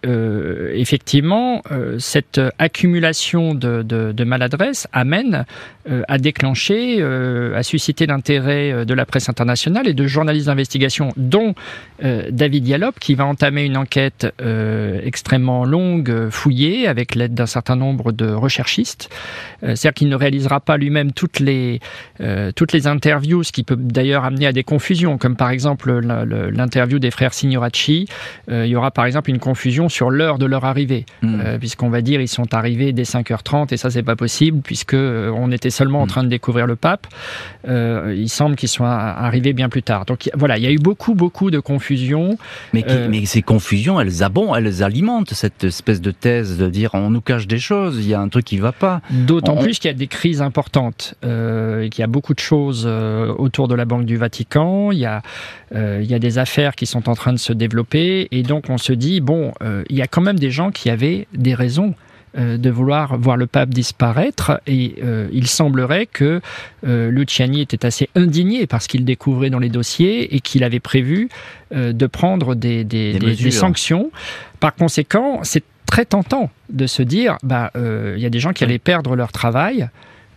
effectivement 0.74 1.21
euh, 1.22 1.98
cette 1.98 2.40
accumulation 2.58 3.54
de, 3.54 3.82
de, 3.82 4.12
de 4.12 4.24
maladresse 4.24 4.88
amène 4.92 5.44
euh, 5.88 6.02
à 6.08 6.18
déclencher, 6.18 6.98
euh, 7.00 7.56
à 7.56 7.62
susciter 7.62 8.06
l'intérêt 8.06 8.84
de 8.84 8.94
la 8.94 9.06
presse 9.06 9.28
internationale 9.28 9.88
et 9.88 9.94
de 9.94 10.06
journalistes 10.06 10.46
d'investigation, 10.46 11.12
dont 11.16 11.54
David 12.30 12.66
Yalop, 12.66 12.92
qui 12.98 13.14
va 13.14 13.24
entamer 13.24 13.64
une 13.64 13.76
enquête 13.76 14.26
extrêmement 15.04 15.64
longue, 15.64 16.30
fouillée, 16.30 16.88
avec 16.88 17.14
l'aide 17.14 17.34
d'un 17.34 17.46
certain 17.46 17.76
nombre 17.76 18.10
de 18.10 18.28
recherchistes. 18.28 19.08
C'est-à-dire 19.60 19.94
qu'il 19.94 20.08
ne 20.08 20.16
réalisera 20.16 20.58
pas 20.58 20.76
lui-même 20.76 21.12
toutes 21.12 21.38
les 21.38 21.78
toutes 22.56 22.72
les 22.72 22.86
interviews, 22.88 23.44
ce 23.44 23.52
qui 23.52 23.62
peut 23.62 23.76
d'ailleurs 23.76 24.24
amener 24.24 24.46
à 24.48 24.52
des 24.52 24.64
confusions, 24.64 25.16
comme 25.16 25.36
par 25.36 25.50
exemple 25.50 26.00
l'interview 26.00 26.98
des 26.98 27.12
frères 27.12 27.34
Signoracci. 27.34 28.08
il 28.50 28.66
y 28.66 28.74
aura 28.74 28.90
par 28.90 29.04
exemple 29.04 29.30
une 29.30 29.38
confusion 29.38 29.88
sur 29.88 30.10
l'heure 30.10 30.38
de 30.38 30.46
leur 30.46 30.64
arrivée, 30.64 31.06
hmm. 31.22 31.40
euh, 31.40 31.58
puisqu'on 31.58 31.90
va 31.90 32.00
dire 32.00 32.20
ils 32.20 32.28
sont 32.28 32.54
arrivés 32.54 32.92
dès 32.92 33.02
5h30 33.02 33.72
et 33.72 33.76
ça 33.76 33.90
c'est 33.90 34.02
pas 34.02 34.16
possible 34.16 34.60
puisque 34.62 34.94
euh, 34.94 35.30
on 35.36 35.50
était 35.50 35.70
seulement 35.70 36.00
en 36.00 36.04
hmm. 36.04 36.08
train 36.08 36.24
de 36.24 36.28
découvrir 36.28 36.66
le 36.66 36.76
pape. 36.76 37.06
Euh, 37.68 38.14
il 38.16 38.28
semble 38.28 38.56
qu'ils 38.56 38.68
soient 38.68 38.90
arrivés 38.90 39.52
bien 39.52 39.68
plus 39.68 39.82
tard. 39.82 40.04
Donc 40.04 40.30
voilà, 40.34 40.58
il 40.58 40.64
y 40.64 40.66
a 40.66 40.70
eu 40.70 40.78
beaucoup 40.78 41.14
beaucoup 41.14 41.50
de 41.50 41.60
confusion. 41.60 42.38
Mais, 42.72 42.84
mais 43.08 43.24
ces 43.26 43.42
confusions, 43.42 44.00
elles 44.00 44.22
abondent, 44.22 44.56
elles 44.56 44.82
alimentent 44.82 45.34
cette 45.34 45.64
espèce 45.64 46.00
de 46.00 46.10
thèse 46.10 46.58
de 46.58 46.68
dire 46.68 46.90
on 46.94 47.10
nous 47.10 47.20
cache 47.20 47.46
des 47.46 47.58
choses, 47.58 47.98
il 47.98 48.08
y 48.08 48.14
a 48.14 48.20
un 48.20 48.28
truc 48.28 48.44
qui 48.44 48.58
va 48.58 48.72
pas. 48.72 49.00
D'autant 49.10 49.56
plus 49.56 49.78
qu'il 49.78 49.90
y 49.90 49.94
a 49.94 49.96
des 49.96 50.06
crises 50.06 50.42
importantes, 50.42 51.14
qu'il 51.22 51.98
y 51.98 52.02
a 52.02 52.06
beaucoup 52.06 52.34
de 52.34 52.40
choses 52.40 52.86
autour 52.86 53.68
de 53.68 53.74
la 53.74 53.84
Banque 53.84 54.04
du 54.04 54.16
Vatican, 54.16 54.92
il 54.92 54.98
y 54.98 55.06
a 55.06 55.22
il 55.74 56.04
y 56.04 56.14
a 56.14 56.18
des 56.18 56.38
affaires 56.38 56.74
qui 56.74 56.86
sont 56.86 57.08
en 57.08 57.14
train 57.14 57.32
de 57.32 57.38
se 57.38 57.52
développer 57.52 58.28
et 58.30 58.42
donc 58.42 58.64
on 58.68 58.78
se 58.78 58.92
dit 58.92 59.20
bon 59.20 59.52
il 59.88 59.96
y 59.96 60.02
a 60.02 60.06
quand 60.06 60.20
même 60.20 60.38
des 60.38 60.50
gens 60.50 60.70
qui 60.70 60.90
avaient 60.90 61.01
des 61.32 61.54
raisons 61.54 61.94
euh, 62.38 62.56
de 62.56 62.70
vouloir 62.70 63.18
voir 63.18 63.36
le 63.36 63.46
pape 63.46 63.68
disparaître 63.68 64.58
et 64.66 64.94
euh, 65.04 65.28
il 65.34 65.46
semblerait 65.48 66.06
que 66.06 66.40
euh, 66.86 67.10
Luciani 67.10 67.60
était 67.60 67.84
assez 67.84 68.08
indigné 68.14 68.66
parce 68.66 68.86
qu'il 68.86 69.04
découvrait 69.04 69.50
dans 69.50 69.58
les 69.58 69.68
dossiers 69.68 70.34
et 70.34 70.40
qu'il 70.40 70.64
avait 70.64 70.80
prévu 70.80 71.28
de 71.72 72.06
prendre 72.06 72.54
des, 72.54 72.84
des 72.84 73.50
sanctions. 73.50 74.10
Par 74.60 74.74
conséquent, 74.74 75.40
c'est 75.42 75.64
très 75.84 76.06
tentant 76.06 76.50
de 76.70 76.86
se 76.86 77.02
dire, 77.02 77.36
bah, 77.42 77.70
il 77.74 78.18
y 78.18 78.26
a 78.26 78.30
des 78.30 78.40
gens 78.40 78.52
qui 78.52 78.64
allaient 78.64 78.78
perdre 78.78 79.14
leur 79.14 79.32
travail 79.32 79.88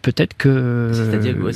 peut-être 0.06 0.38
que 0.38 0.92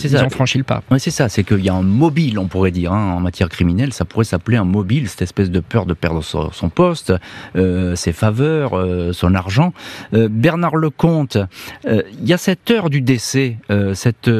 ils 0.03 0.17
ont 0.17 0.29
franchi 0.31 0.57
le 0.57 0.63
pas. 0.63 0.81
c'est 0.97 1.11
ça, 1.11 1.29
c'est 1.29 1.43
qu'il 1.43 1.63
y 1.63 1.69
a 1.69 1.75
un 1.75 1.83
mobile, 1.83 2.39
on 2.39 2.47
pourrait 2.47 2.71
dire, 2.71 2.91
hein, 2.91 3.13
en 3.13 3.19
matière 3.19 3.47
criminelle, 3.47 3.93
ça 3.93 4.05
pourrait 4.05 4.25
s'appeler 4.25 4.57
un 4.57 4.63
mobile, 4.63 5.07
cette 5.07 5.21
espèce 5.21 5.51
de 5.51 5.59
peur 5.59 5.85
de 5.85 5.93
perdre 5.93 6.23
son, 6.23 6.69
poste, 6.69 7.13
euh, 7.55 7.95
ses 7.95 8.11
faveurs, 8.11 8.75
euh, 8.75 9.13
son 9.13 9.35
argent. 9.35 9.71
Euh, 10.15 10.29
Bernard 10.31 10.77
Lecomte, 10.77 11.37
il 11.85 12.27
y 12.27 12.33
a 12.33 12.39
cette 12.39 12.71
heure 12.71 12.89
du 12.89 13.01
décès, 13.01 13.57
cette 13.93 14.31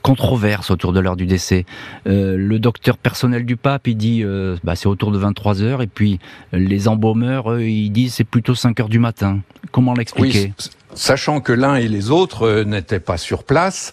controverse 0.00 0.70
autour 0.70 0.94
de 0.94 1.00
l'heure 1.00 1.16
du 1.16 1.26
décès. 1.26 1.66
le 2.06 2.58
docteur 2.58 2.96
personnel 2.96 3.44
du 3.44 3.56
pape, 3.56 3.88
il 3.88 3.96
dit 3.96 4.24
bah, 4.64 4.74
c'est 4.74 4.86
autour 4.86 5.12
de 5.12 5.18
23 5.18 5.62
heures, 5.62 5.82
et 5.82 5.86
puis 5.86 6.18
les 6.52 6.88
embaumeurs, 6.88 7.60
ils 7.60 7.90
disent 7.90 8.14
c'est 8.14 8.24
plutôt 8.24 8.54
5 8.54 8.80
heures 8.80 8.88
du 8.88 8.98
matin. 8.98 9.40
Comment 9.70 9.92
l'expliquer? 9.92 10.52
Sachant 10.94 11.40
que 11.40 11.52
l'un 11.52 11.76
et 11.76 11.88
les 11.88 12.10
autres 12.10 12.46
euh, 12.46 12.64
n'étaient 12.64 13.00
pas 13.00 13.16
sur 13.16 13.44
place. 13.44 13.92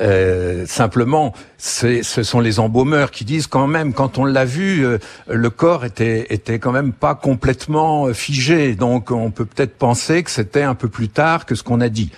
Euh, 0.00 0.66
simplement, 0.66 1.32
ce 1.56 2.02
sont 2.02 2.40
les 2.40 2.58
embaumeurs 2.58 3.12
qui 3.12 3.24
disent 3.24 3.46
quand 3.46 3.68
même, 3.68 3.92
quand 3.92 4.18
on 4.18 4.24
l'a 4.24 4.44
vu, 4.44 4.84
euh, 4.84 4.98
le 5.28 5.50
corps 5.50 5.84
était, 5.84 6.26
était 6.30 6.58
quand 6.58 6.72
même 6.72 6.92
pas 6.92 7.14
complètement 7.14 8.12
figé. 8.12 8.74
Donc, 8.74 9.12
on 9.12 9.30
peut 9.30 9.44
peut-être 9.44 9.76
penser 9.76 10.24
que 10.24 10.30
c'était 10.30 10.62
un 10.62 10.74
peu 10.74 10.88
plus 10.88 11.08
tard 11.08 11.46
que 11.46 11.54
ce 11.54 11.62
qu'on 11.62 11.80
a 11.80 11.88
dit 11.88 12.10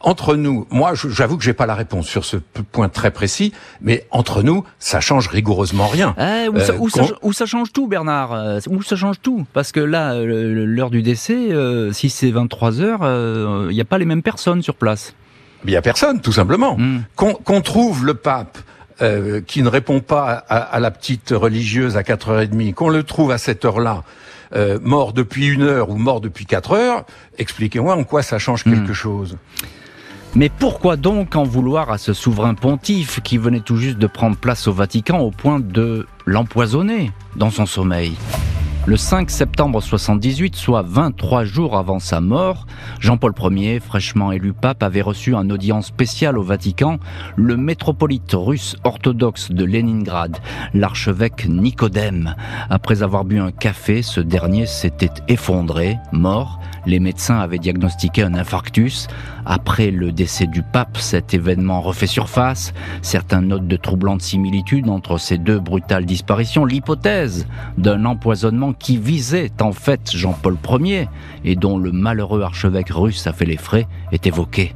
entre 0.00 0.36
nous, 0.36 0.66
moi, 0.70 0.92
j'avoue 0.94 1.36
que 1.36 1.44
j'ai 1.44 1.52
pas 1.52 1.66
la 1.66 1.74
réponse 1.74 2.06
sur 2.06 2.24
ce 2.24 2.36
point 2.36 2.88
très 2.88 3.10
précis, 3.10 3.52
mais 3.82 4.06
entre 4.10 4.42
nous, 4.42 4.64
ça 4.78 5.00
change 5.00 5.28
rigoureusement 5.28 5.88
rien. 5.88 6.14
Eh, 6.18 6.48
où, 6.48 6.88
ça, 6.88 7.04
ça, 7.32 7.46
change 7.46 7.72
tout, 7.72 7.86
Bernard 7.86 8.32
euh, 8.32 8.60
Où 8.68 8.82
ça 8.82 8.96
change 8.96 9.20
tout? 9.20 9.46
Parce 9.52 9.72
que 9.72 9.80
là, 9.80 10.14
euh, 10.14 10.64
l'heure 10.66 10.90
du 10.90 11.02
décès, 11.02 11.52
euh, 11.52 11.92
si 11.92 12.08
c'est 12.08 12.30
23 12.30 12.80
heures, 12.80 13.68
il 13.70 13.74
n'y 13.74 13.80
a 13.80 13.84
pas 13.84 13.98
les 13.98 14.06
mêmes 14.06 14.22
personnes 14.22 14.62
sur 14.62 14.74
place. 14.74 15.14
Il 15.66 15.70
y 15.70 15.76
a 15.76 15.82
personne, 15.82 16.20
tout 16.20 16.32
simplement. 16.32 16.78
Hmm. 16.78 17.02
Qu'on 17.14 17.60
trouve 17.60 18.06
le 18.06 18.14
pape 18.14 18.58
qui 19.46 19.62
ne 19.62 19.68
répond 19.68 20.00
pas 20.00 20.32
à, 20.32 20.78
la 20.78 20.90
petite 20.90 21.30
religieuse 21.30 21.96
à 21.96 22.02
4h30, 22.02 22.74
qu'on 22.74 22.90
le 22.90 23.02
trouve 23.02 23.30
à 23.30 23.38
cette 23.38 23.64
heure-là, 23.64 24.02
mort 24.82 25.12
depuis 25.12 25.46
une 25.48 25.62
heure 25.62 25.90
ou 25.90 25.96
mort 25.96 26.20
depuis 26.20 26.44
quatre 26.46 26.72
heures, 26.72 27.04
expliquez-moi 27.38 27.96
en 27.96 28.04
quoi 28.04 28.22
ça 28.22 28.38
change 28.38 28.64
hmm. 28.64 28.74
quelque 28.74 28.92
chose. 28.94 29.36
Mais 30.36 30.48
pourquoi 30.48 30.96
donc 30.96 31.34
en 31.34 31.42
vouloir 31.42 31.90
à 31.90 31.98
ce 31.98 32.12
souverain 32.12 32.54
pontife 32.54 33.20
qui 33.20 33.36
venait 33.36 33.60
tout 33.60 33.76
juste 33.76 33.98
de 33.98 34.06
prendre 34.06 34.36
place 34.36 34.68
au 34.68 34.72
Vatican 34.72 35.18
au 35.18 35.32
point 35.32 35.58
de 35.58 36.06
l'empoisonner 36.24 37.10
dans 37.34 37.50
son 37.50 37.66
sommeil? 37.66 38.14
Le 38.86 38.96
5 38.96 39.30
septembre 39.30 39.82
78, 39.82 40.56
soit 40.56 40.82
23 40.82 41.44
jours 41.44 41.76
avant 41.76 41.98
sa 41.98 42.20
mort, 42.22 42.66
Jean-Paul 42.98 43.34
Ier, 43.52 43.78
fraîchement 43.78 44.32
élu 44.32 44.54
pape, 44.54 44.82
avait 44.82 45.02
reçu 45.02 45.36
un 45.36 45.50
audience 45.50 45.88
spéciale 45.88 46.38
au 46.38 46.42
Vatican 46.42 46.98
le 47.36 47.58
métropolite 47.58 48.32
russe 48.32 48.76
orthodoxe 48.82 49.50
de 49.50 49.64
Leningrad, 49.64 50.38
l'archevêque 50.72 51.46
Nicodème. 51.46 52.34
Après 52.70 53.02
avoir 53.02 53.26
bu 53.26 53.38
un 53.38 53.52
café, 53.52 54.00
ce 54.00 54.20
dernier 54.20 54.64
s'était 54.64 55.12
effondré, 55.28 55.98
mort. 56.12 56.58
Les 56.86 57.00
médecins 57.00 57.38
avaient 57.38 57.58
diagnostiqué 57.58 58.22
un 58.22 58.32
infarctus. 58.32 59.08
Après 59.52 59.90
le 59.90 60.12
décès 60.12 60.46
du 60.46 60.62
pape, 60.62 60.96
cet 60.98 61.34
événement 61.34 61.80
refait 61.80 62.06
surface. 62.06 62.72
Certains 63.02 63.40
notent 63.40 63.66
de 63.66 63.74
troublantes 63.76 64.22
similitudes 64.22 64.88
entre 64.88 65.18
ces 65.18 65.38
deux 65.38 65.58
brutales 65.58 66.04
disparitions. 66.04 66.64
L'hypothèse 66.64 67.48
d'un 67.76 68.04
empoisonnement 68.04 68.72
qui 68.72 68.96
visait 68.96 69.50
en 69.60 69.72
fait 69.72 70.12
Jean-Paul 70.14 70.56
Ier 70.84 71.08
et 71.44 71.56
dont 71.56 71.78
le 71.78 71.90
malheureux 71.90 72.42
archevêque 72.42 72.90
russe 72.90 73.26
a 73.26 73.32
fait 73.32 73.44
les 73.44 73.56
frais 73.56 73.88
est 74.12 74.24
évoquée. 74.28 74.72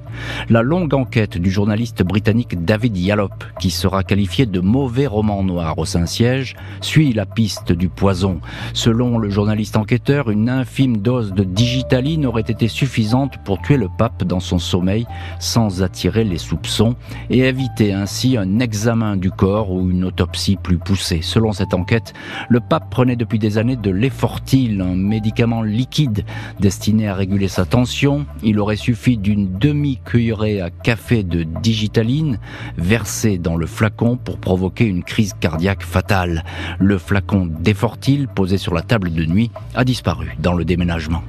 La 0.48 0.62
longue 0.62 0.94
enquête 0.94 1.38
du 1.38 1.50
journaliste 1.50 2.02
britannique 2.02 2.64
David 2.64 2.96
Yallop, 2.96 3.30
qui 3.60 3.70
sera 3.70 4.02
qualifié 4.02 4.46
de 4.46 4.60
mauvais 4.60 5.06
roman 5.06 5.42
noir 5.44 5.78
au 5.78 5.84
Saint-Siège, 5.84 6.56
suit 6.80 7.12
la 7.12 7.26
piste 7.26 7.72
du 7.72 7.88
poison. 7.88 8.40
Selon 8.72 9.18
le 9.18 9.30
journaliste 9.30 9.76
enquêteur, 9.76 10.30
une 10.30 10.48
infime 10.48 10.98
dose 10.98 11.32
de 11.32 11.44
digitaline 11.44 12.26
aurait 12.26 12.42
été 12.42 12.68
suffisante 12.68 13.34
pour 13.44 13.60
tuer 13.62 13.76
le 13.76 13.88
pape 13.98 14.24
dans 14.24 14.40
son 14.40 14.58
sommeil 14.64 15.06
sans 15.38 15.82
attirer 15.82 16.24
les 16.24 16.38
soupçons 16.38 16.96
et 17.30 17.40
éviter 17.40 17.92
ainsi 17.92 18.36
un 18.36 18.58
examen 18.58 19.16
du 19.16 19.30
corps 19.30 19.70
ou 19.70 19.90
une 19.90 20.04
autopsie 20.04 20.56
plus 20.56 20.78
poussée. 20.78 21.20
Selon 21.22 21.52
cette 21.52 21.74
enquête, 21.74 22.12
le 22.48 22.60
pape 22.60 22.90
prenait 22.90 23.16
depuis 23.16 23.38
des 23.38 23.58
années 23.58 23.76
de 23.76 23.90
l'effortil, 23.90 24.80
un 24.80 24.94
médicament 24.94 25.62
liquide 25.62 26.24
destiné 26.60 27.08
à 27.08 27.14
réguler 27.14 27.48
sa 27.48 27.64
tension. 27.64 28.26
Il 28.42 28.58
aurait 28.58 28.76
suffi 28.76 29.16
d'une 29.16 29.58
demi-cuillerée 29.58 30.60
à 30.60 30.70
café 30.70 31.22
de 31.22 31.42
digitaline 31.42 32.38
versée 32.76 33.38
dans 33.38 33.56
le 33.56 33.66
flacon 33.66 34.16
pour 34.16 34.38
provoquer 34.38 34.84
une 34.84 35.04
crise 35.04 35.34
cardiaque 35.38 35.82
fatale. 35.82 36.44
Le 36.78 36.98
flacon 36.98 37.46
d'effortil 37.46 38.26
posé 38.34 38.58
sur 38.58 38.74
la 38.74 38.82
table 38.82 39.12
de 39.12 39.24
nuit 39.24 39.50
a 39.74 39.84
disparu 39.84 40.36
dans 40.38 40.54
le 40.54 40.64
déménagement. 40.64 41.22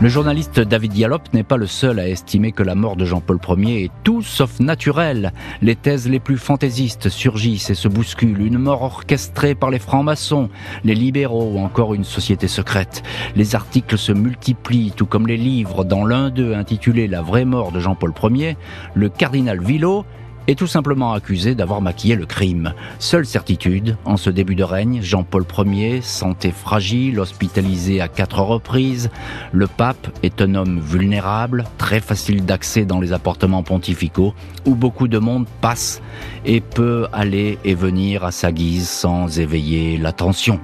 Le 0.00 0.08
journaliste 0.08 0.60
David 0.60 0.92
Dialop 0.92 1.22
n'est 1.32 1.42
pas 1.42 1.56
le 1.56 1.66
seul 1.66 1.98
à 1.98 2.08
estimer 2.08 2.52
que 2.52 2.62
la 2.62 2.76
mort 2.76 2.94
de 2.94 3.04
Jean-Paul 3.04 3.40
Ier 3.58 3.82
est 3.82 3.90
tout 4.04 4.22
sauf 4.22 4.60
naturelle. 4.60 5.32
Les 5.60 5.74
thèses 5.74 6.08
les 6.08 6.20
plus 6.20 6.38
fantaisistes 6.38 7.08
surgissent 7.08 7.70
et 7.70 7.74
se 7.74 7.88
bousculent. 7.88 8.46
Une 8.46 8.58
mort 8.58 8.82
orchestrée 8.82 9.56
par 9.56 9.70
les 9.70 9.80
francs-maçons, 9.80 10.50
les 10.84 10.94
libéraux 10.94 11.50
ou 11.52 11.58
encore 11.58 11.94
une 11.94 12.04
société 12.04 12.46
secrète. 12.46 13.02
Les 13.34 13.56
articles 13.56 13.98
se 13.98 14.12
multiplient, 14.12 14.92
tout 14.94 15.06
comme 15.06 15.26
les 15.26 15.36
livres. 15.36 15.82
Dans 15.82 16.06
l'un 16.06 16.30
d'eux 16.30 16.54
intitulé 16.54 17.08
La 17.08 17.20
vraie 17.20 17.44
mort 17.44 17.72
de 17.72 17.80
Jean-Paul 17.80 18.12
Ier, 18.36 18.56
le 18.94 19.08
cardinal 19.08 19.60
Villot 19.60 20.04
est 20.48 20.58
tout 20.58 20.66
simplement 20.66 21.12
accusé 21.12 21.54
d'avoir 21.54 21.82
maquillé 21.82 22.16
le 22.16 22.24
crime. 22.24 22.72
Seule 22.98 23.26
certitude, 23.26 23.96
en 24.06 24.16
ce 24.16 24.30
début 24.30 24.54
de 24.54 24.64
règne, 24.64 25.00
Jean-Paul 25.02 25.44
Ier, 25.66 26.00
santé 26.00 26.50
fragile, 26.50 27.20
hospitalisé 27.20 28.00
à 28.00 28.08
quatre 28.08 28.40
reprises, 28.40 29.10
le 29.52 29.66
pape 29.66 30.08
est 30.22 30.40
un 30.40 30.54
homme 30.54 30.80
vulnérable, 30.80 31.64
très 31.76 32.00
facile 32.00 32.46
d'accès 32.46 32.86
dans 32.86 32.98
les 32.98 33.12
appartements 33.12 33.62
pontificaux, 33.62 34.32
où 34.64 34.74
beaucoup 34.74 35.06
de 35.06 35.18
monde 35.18 35.46
passe 35.60 36.00
et 36.46 36.62
peut 36.62 37.06
aller 37.12 37.58
et 37.64 37.74
venir 37.74 38.24
à 38.24 38.32
sa 38.32 38.50
guise 38.50 38.88
sans 38.88 39.38
éveiller 39.38 39.98
l'attention. 39.98 40.58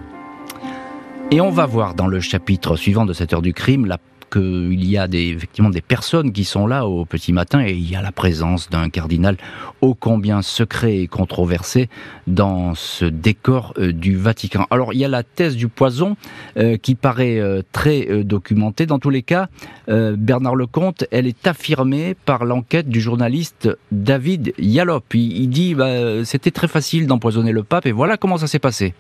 Et 1.31 1.41
on 1.41 1.51
va 1.51 1.67
voir 1.67 1.95
dans 1.95 2.07
le 2.07 2.21
chapitre 2.21 2.77
suivant 2.77 3.05
de 3.05 3.13
cette 3.13 3.33
heure 3.33 3.43
du 3.43 3.53
crime 3.53 3.85
la 3.87 3.99
qu'il 4.35 4.85
y 4.85 4.99
a 4.99 5.07
des, 5.07 5.29
effectivement 5.29 5.71
des 5.71 5.81
personnes 5.81 6.33
qui 6.33 6.45
sont 6.45 6.67
là 6.67 6.87
au 6.87 7.05
petit 7.05 7.33
matin 7.33 7.65
et 7.65 7.73
il 7.73 7.89
y 7.89 7.95
a 7.95 8.03
la 8.03 8.11
présence 8.11 8.69
d'un 8.69 8.89
cardinal 8.89 9.37
ô 9.81 9.95
combien 9.95 10.43
secret 10.43 10.97
et 10.99 11.07
controversé 11.07 11.89
dans 12.27 12.75
ce 12.75 13.05
décor 13.05 13.75
euh, 13.79 13.93
du 13.93 14.17
Vatican. 14.17 14.67
Alors 14.71 14.93
il 14.93 14.99
y 14.99 15.05
a 15.05 15.09
la 15.09 15.23
thèse 15.23 15.57
du 15.57 15.69
poison 15.69 16.17
euh, 16.57 16.77
qui 16.77 16.97
paraît 16.97 17.39
euh, 17.39 17.63
très 17.73 18.25
documentée. 18.25 18.87
Dans 18.87 18.99
tous 18.99 19.11
les 19.11 19.23
cas, 19.23 19.49
Bernard 19.87 20.57
Lecomte, 20.57 21.05
elle 21.11 21.27
est 21.27 21.47
affirmée 21.47 22.17
par 22.25 22.45
l'enquête 22.45 22.89
du 22.89 23.01
journaliste 23.01 23.69
David 23.93 24.55
Yalop. 24.59 25.05
Il, 25.15 25.49
dit 25.49 25.75
bah, 25.75 26.25
c'était 26.25 26.51
très 26.51 26.69
facile 26.69 27.07
d'empoisonner 27.07 27.53
le 27.53 27.63
pape 27.63 27.87
et 27.87 27.93
voilà 27.93 28.17
comment 28.17 28.39
ça 28.39 28.47
s'est 28.47 28.59
passé. 28.59 28.95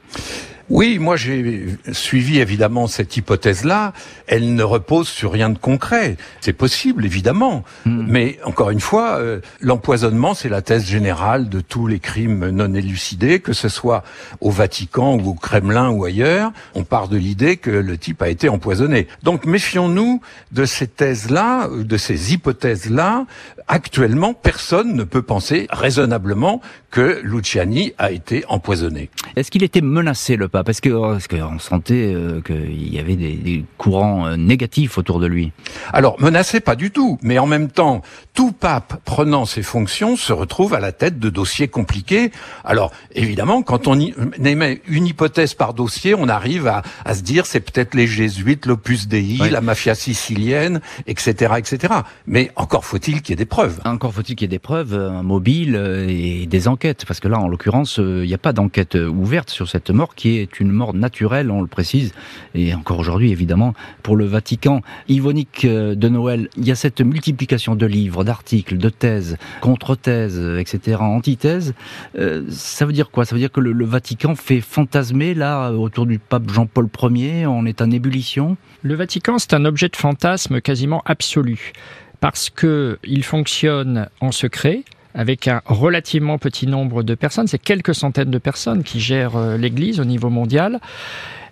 Oui, 0.70 0.98
moi 0.98 1.16
j'ai 1.16 1.66
suivi 1.92 2.38
évidemment 2.38 2.86
cette 2.86 3.16
hypothèse-là. 3.16 3.92
Elle 4.26 4.54
ne 4.54 4.62
repose 4.62 5.08
sur 5.08 5.32
rien 5.32 5.50
de 5.50 5.58
concret. 5.58 6.16
C'est 6.40 6.54
possible, 6.54 7.04
évidemment. 7.04 7.64
Hmm. 7.84 8.06
Mais 8.08 8.38
encore 8.44 8.70
une 8.70 8.80
fois, 8.80 9.18
euh, 9.18 9.40
l'empoisonnement, 9.60 10.32
c'est 10.34 10.48
la 10.48 10.62
thèse 10.62 10.86
générale 10.86 11.48
de 11.48 11.60
tous 11.60 11.86
les 11.86 11.98
crimes 11.98 12.48
non 12.48 12.72
élucidés, 12.72 13.40
que 13.40 13.52
ce 13.52 13.68
soit 13.68 14.04
au 14.40 14.50
Vatican 14.50 15.18
ou 15.18 15.30
au 15.30 15.34
Kremlin 15.34 15.90
ou 15.90 16.04
ailleurs. 16.04 16.52
On 16.74 16.84
part 16.84 17.08
de 17.08 17.18
l'idée 17.18 17.58
que 17.58 17.70
le 17.70 17.98
type 17.98 18.22
a 18.22 18.28
été 18.28 18.48
empoisonné. 18.48 19.06
Donc 19.22 19.44
méfions-nous 19.44 20.22
de 20.52 20.64
ces 20.64 20.86
thèses-là, 20.86 21.68
de 21.68 21.96
ces 21.96 22.32
hypothèses-là. 22.32 23.26
Actuellement, 23.68 24.34
personne 24.34 24.94
ne 24.94 25.04
peut 25.04 25.22
penser 25.22 25.66
raisonnablement 25.70 26.60
que 26.90 27.20
Luciani 27.22 27.92
a 27.98 28.12
été 28.12 28.44
empoisonné. 28.48 29.10
Est-ce 29.36 29.50
qu'il 29.50 29.64
était 29.64 29.80
menacé, 29.80 30.36
le 30.36 30.48
pape 30.54 30.68
Est-ce 30.68 31.28
qu'on 31.28 31.58
sentait 31.58 32.14
euh, 32.14 32.40
qu'il 32.40 32.94
y 32.94 33.00
avait 33.00 33.16
des, 33.16 33.64
courants 33.76 34.28
euh, 34.28 34.36
négatifs 34.36 34.98
autour 34.98 35.18
de 35.18 35.26
lui 35.26 35.50
Alors, 35.92 36.20
menacé, 36.20 36.60
pas 36.60 36.76
du 36.76 36.92
tout. 36.92 37.18
Mais 37.22 37.40
en 37.40 37.46
même 37.46 37.68
temps, 37.68 38.02
tout 38.34 38.52
pape 38.52 39.00
prenant 39.04 39.46
ses 39.46 39.62
fonctions 39.62 40.16
se 40.16 40.32
retrouve 40.32 40.74
à 40.74 40.80
la 40.80 40.92
tête 40.92 41.18
de 41.18 41.30
dossiers 41.30 41.68
compliqués. 41.68 42.30
Alors, 42.64 42.92
évidemment, 43.14 43.62
quand 43.62 43.86
on 43.86 43.98
émet 43.98 44.82
une 44.86 45.06
hypothèse 45.06 45.54
par 45.54 45.72
dossier, 45.72 46.14
on 46.14 46.28
arrive 46.28 46.66
à, 46.66 46.82
se 47.14 47.22
dire 47.22 47.46
c'est 47.46 47.60
peut-être 47.60 47.94
les 47.94 48.06
jésuites, 48.06 48.66
l'opus 48.66 49.08
dei, 49.08 49.38
la 49.50 49.60
mafia 49.60 49.94
sicilienne, 49.94 50.80
etc., 51.06 51.54
etc. 51.58 51.94
Mais 52.26 52.50
encore 52.56 52.84
faut-il 52.84 53.22
qu'il 53.22 53.30
y 53.30 53.34
ait 53.34 53.36
des 53.36 53.44
preuves. 53.46 53.80
Encore 53.84 54.12
faut-il 54.12 54.36
qu'il 54.36 54.42
y 54.42 54.44
ait 54.46 54.48
des 54.48 54.58
preuves, 54.58 54.94
un 54.94 55.22
mobile 55.22 55.76
et 56.08 56.46
des 56.46 56.68
enquêtes 56.68 57.04
parce 57.06 57.20
que 57.20 57.28
là, 57.28 57.38
en 57.38 57.48
l'occurrence, 57.48 57.98
euh, 58.00 58.24
il 58.24 58.28
n'y 58.28 58.34
a 58.34 58.38
pas 58.38 58.52
d'enquête 58.52 58.96
euh, 58.96 59.08
ouverte 59.08 59.50
sur 59.50 59.68
cette 59.68 59.90
mort 59.90 60.14
qui 60.14 60.38
est 60.38 60.58
une 60.58 60.70
mort 60.70 60.94
naturelle, 60.94 61.50
on 61.50 61.62
le 61.62 61.68
précise, 61.68 62.12
et 62.54 62.74
encore 62.74 62.98
aujourd'hui, 62.98 63.30
évidemment, 63.30 63.74
pour 64.02 64.16
le 64.16 64.24
Vatican. 64.24 64.82
Yvonique 65.08 65.64
euh, 65.64 65.94
de 65.94 66.08
Noël, 66.08 66.48
il 66.56 66.66
y 66.66 66.72
a 66.72 66.74
cette 66.74 67.00
multiplication 67.00 67.76
de 67.76 67.86
livres, 67.86 68.23
d'articles, 68.24 68.78
de 68.78 68.88
thèses, 68.88 69.36
contre-thèses, 69.60 70.40
etc., 70.58 70.98
antithèses. 71.00 71.74
ça 72.48 72.86
veut 72.86 72.92
dire 72.92 73.10
quoi? 73.10 73.24
Ça 73.24 73.34
veut 73.34 73.40
dire 73.40 73.52
que 73.52 73.60
le, 73.60 73.84
Vatican 73.84 74.34
fait 74.34 74.60
fantasmer, 74.60 75.34
là, 75.34 75.70
autour 75.70 76.06
du 76.06 76.18
pape 76.18 76.50
Jean-Paul 76.50 76.88
Ier, 77.10 77.46
on 77.46 77.66
est 77.66 77.82
en 77.82 77.90
ébullition? 77.90 78.56
Le 78.82 78.94
Vatican, 78.94 79.38
c'est 79.38 79.54
un 79.54 79.64
objet 79.64 79.88
de 79.88 79.96
fantasme 79.96 80.60
quasiment 80.60 81.02
absolu 81.06 81.72
parce 82.20 82.48
que 82.48 82.98
il 83.04 83.22
fonctionne 83.22 84.08
en 84.20 84.32
secret, 84.32 84.84
avec 85.14 85.46
un 85.46 85.62
relativement 85.66 86.38
petit 86.38 86.66
nombre 86.66 87.02
de 87.02 87.14
personnes. 87.14 87.46
C'est 87.46 87.58
quelques 87.58 87.94
centaines 87.94 88.30
de 88.30 88.38
personnes 88.38 88.82
qui 88.82 89.00
gèrent 89.00 89.36
euh, 89.36 89.56
l'Église 89.56 90.00
au 90.00 90.04
niveau 90.04 90.30
mondial. 90.30 90.80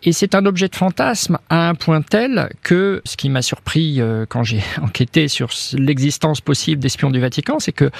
Et 0.04 0.12
c'est 0.12 0.34
un 0.34 0.46
objet 0.46 0.66
de 0.68 0.74
fantasme 0.74 1.38
à 1.48 1.68
un 1.68 1.76
point 1.76 2.02
tel 2.02 2.50
que 2.62 3.02
ce 3.04 3.16
qui 3.16 3.28
m'a 3.28 3.42
surpris 3.42 4.00
euh, 4.00 4.26
quand 4.28 4.42
j'ai 4.42 4.60
enquêté 4.82 5.28
sur 5.28 5.50
l'existence 5.74 6.40
possible 6.40 6.82
d'espions 6.82 7.10
du 7.10 7.20
Vatican, 7.20 7.60
c'est 7.60 7.72
que 7.72 7.90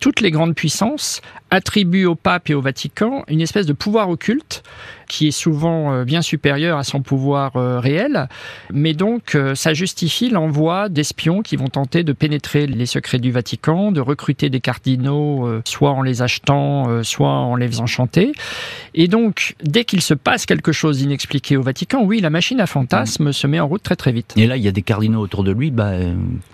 toutes 0.00 0.20
les 0.20 0.30
grandes 0.30 0.54
puissances 0.54 1.20
attribuent 1.50 2.06
au 2.06 2.14
pape 2.14 2.48
et 2.48 2.54
au 2.54 2.60
Vatican 2.60 3.24
une 3.28 3.40
espèce 3.40 3.66
de 3.66 3.72
pouvoir 3.72 4.08
occulte 4.08 4.62
qui 5.08 5.26
est 5.26 5.32
souvent 5.32 5.92
euh, 5.92 6.04
bien 6.04 6.22
supérieur 6.22 6.78
à 6.78 6.84
son 6.84 7.02
pouvoir 7.02 7.56
euh, 7.56 7.80
réel, 7.80 8.28
mais 8.72 8.94
donc 8.94 9.36
ça 9.54 9.74
justifie 9.74 10.30
l'envoi 10.30 10.88
d'espions 10.88 11.42
qui 11.42 11.56
vont 11.56 11.66
tenter 11.66 12.04
de 12.04 12.12
pénétrer 12.12 12.66
les 12.66 12.86
secrets 12.86 13.18
du 13.18 13.32
Vatican, 13.32 13.92
de 13.92 14.00
recruter 14.00 14.48
des 14.48 14.60
cardinaux, 14.60 15.48
soit 15.64 15.90
en 15.90 16.02
les 16.02 16.22
achetant, 16.22 17.02
soit 17.02 17.28
en 17.28 17.56
les 17.56 17.66
faisant 17.66 17.86
chanter. 17.86 18.32
Et 18.94 19.08
donc, 19.08 19.56
dès 19.62 19.84
qu'il 19.84 20.00
se 20.00 20.14
passe 20.14 20.46
quelque 20.46 20.72
chose 20.72 21.02
d'inexpliqué 21.50 21.56
au 21.56 21.62
Vatican, 21.62 22.02
oui, 22.04 22.20
la 22.20 22.30
machine 22.30 22.60
à 22.60 22.66
fantasmes 22.66 23.32
se 23.32 23.46
met 23.46 23.60
en 23.60 23.66
route 23.66 23.82
très 23.82 23.96
très 23.96 24.12
vite. 24.12 24.34
Et 24.36 24.46
là, 24.46 24.56
il 24.56 24.62
y 24.62 24.68
a 24.68 24.72
des 24.72 24.82
cardinaux 24.82 25.20
autour 25.20 25.44
de 25.44 25.52
lui 25.52 25.70
bah, 25.70 25.92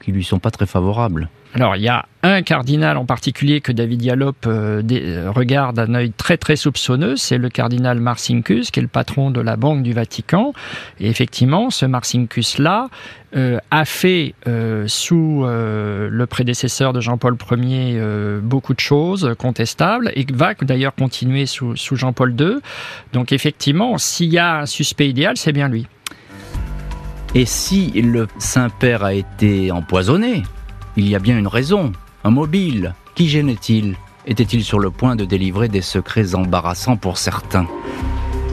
qui 0.03 0.13
lui 0.13 0.25
sont 0.25 0.39
pas 0.39 0.51
très 0.51 0.67
favorables. 0.67 1.29
Alors, 1.55 1.77
il 1.77 1.83
y 1.83 1.89
a 1.89 2.07
un 2.23 2.43
cardinal 2.43 2.97
en 2.97 3.07
particulier 3.07 3.61
que 3.61 3.73
David 3.73 4.03
Yalop 4.03 4.47
euh, 4.47 4.83
euh, 4.91 5.31
regarde 5.31 5.77
d'un 5.77 5.95
œil 5.95 6.13
très 6.13 6.37
très 6.37 6.57
soupçonneux, 6.57 7.17
c'est 7.17 7.39
le 7.39 7.49
cardinal 7.49 8.01
Marcinkus, 8.01 8.71
qui 8.71 8.81
est 8.81 8.83
le 8.83 8.89
patron 8.89 9.31
de 9.31 9.41
la 9.41 9.57
Banque 9.57 9.83
du 9.83 9.93
Vatican. 9.93 10.53
Et 11.01 11.09
effectivement, 11.09 11.71
ce 11.71 11.87
Marcinkus-là 11.87 12.89
euh, 13.37 13.59
a 13.71 13.85
fait 13.85 14.35
sous 14.87 15.45
le 15.47 16.25
prédécesseur 16.27 16.93
de 16.93 17.01
Jean-Paul 17.01 17.37
Ier 17.53 18.01
beaucoup 18.43 18.75
de 18.75 18.81
choses 18.81 19.35
contestables 19.39 20.11
et 20.15 20.27
va 20.33 20.55
d'ailleurs 20.55 20.95
continuer 20.95 21.47
sous, 21.47 21.77
sous 21.77 21.97
Jean-Paul 21.97 22.35
II. 22.39 22.57
Donc 23.13 23.33
effectivement, 23.33 23.99
s'il 23.99 24.33
y 24.33 24.39
a 24.39 24.61
un 24.61 24.67
suspect 24.67 25.09
idéal, 25.09 25.37
c'est 25.37 25.53
bien 25.53 25.69
lui. 25.69 25.87
Et 27.35 27.45
si 27.45 27.91
le 28.01 28.29
Saint-Père 28.39 29.05
a 29.05 29.13
été 29.13 29.71
empoisonné, 29.71 30.43
il 30.97 31.09
y 31.09 31.15
a 31.15 31.19
bien 31.19 31.39
une 31.39 31.47
raison. 31.47 31.93
Un 32.25 32.31
mobile. 32.31 32.95
Qui 33.15 33.29
gênait-il? 33.29 33.97
Était-il 34.27 34.65
sur 34.65 34.79
le 34.79 34.91
point 34.91 35.15
de 35.15 35.25
délivrer 35.25 35.69
des 35.69 35.83
secrets 35.83 36.35
embarrassants 36.35 36.97
pour 36.97 37.19
certains? 37.19 37.67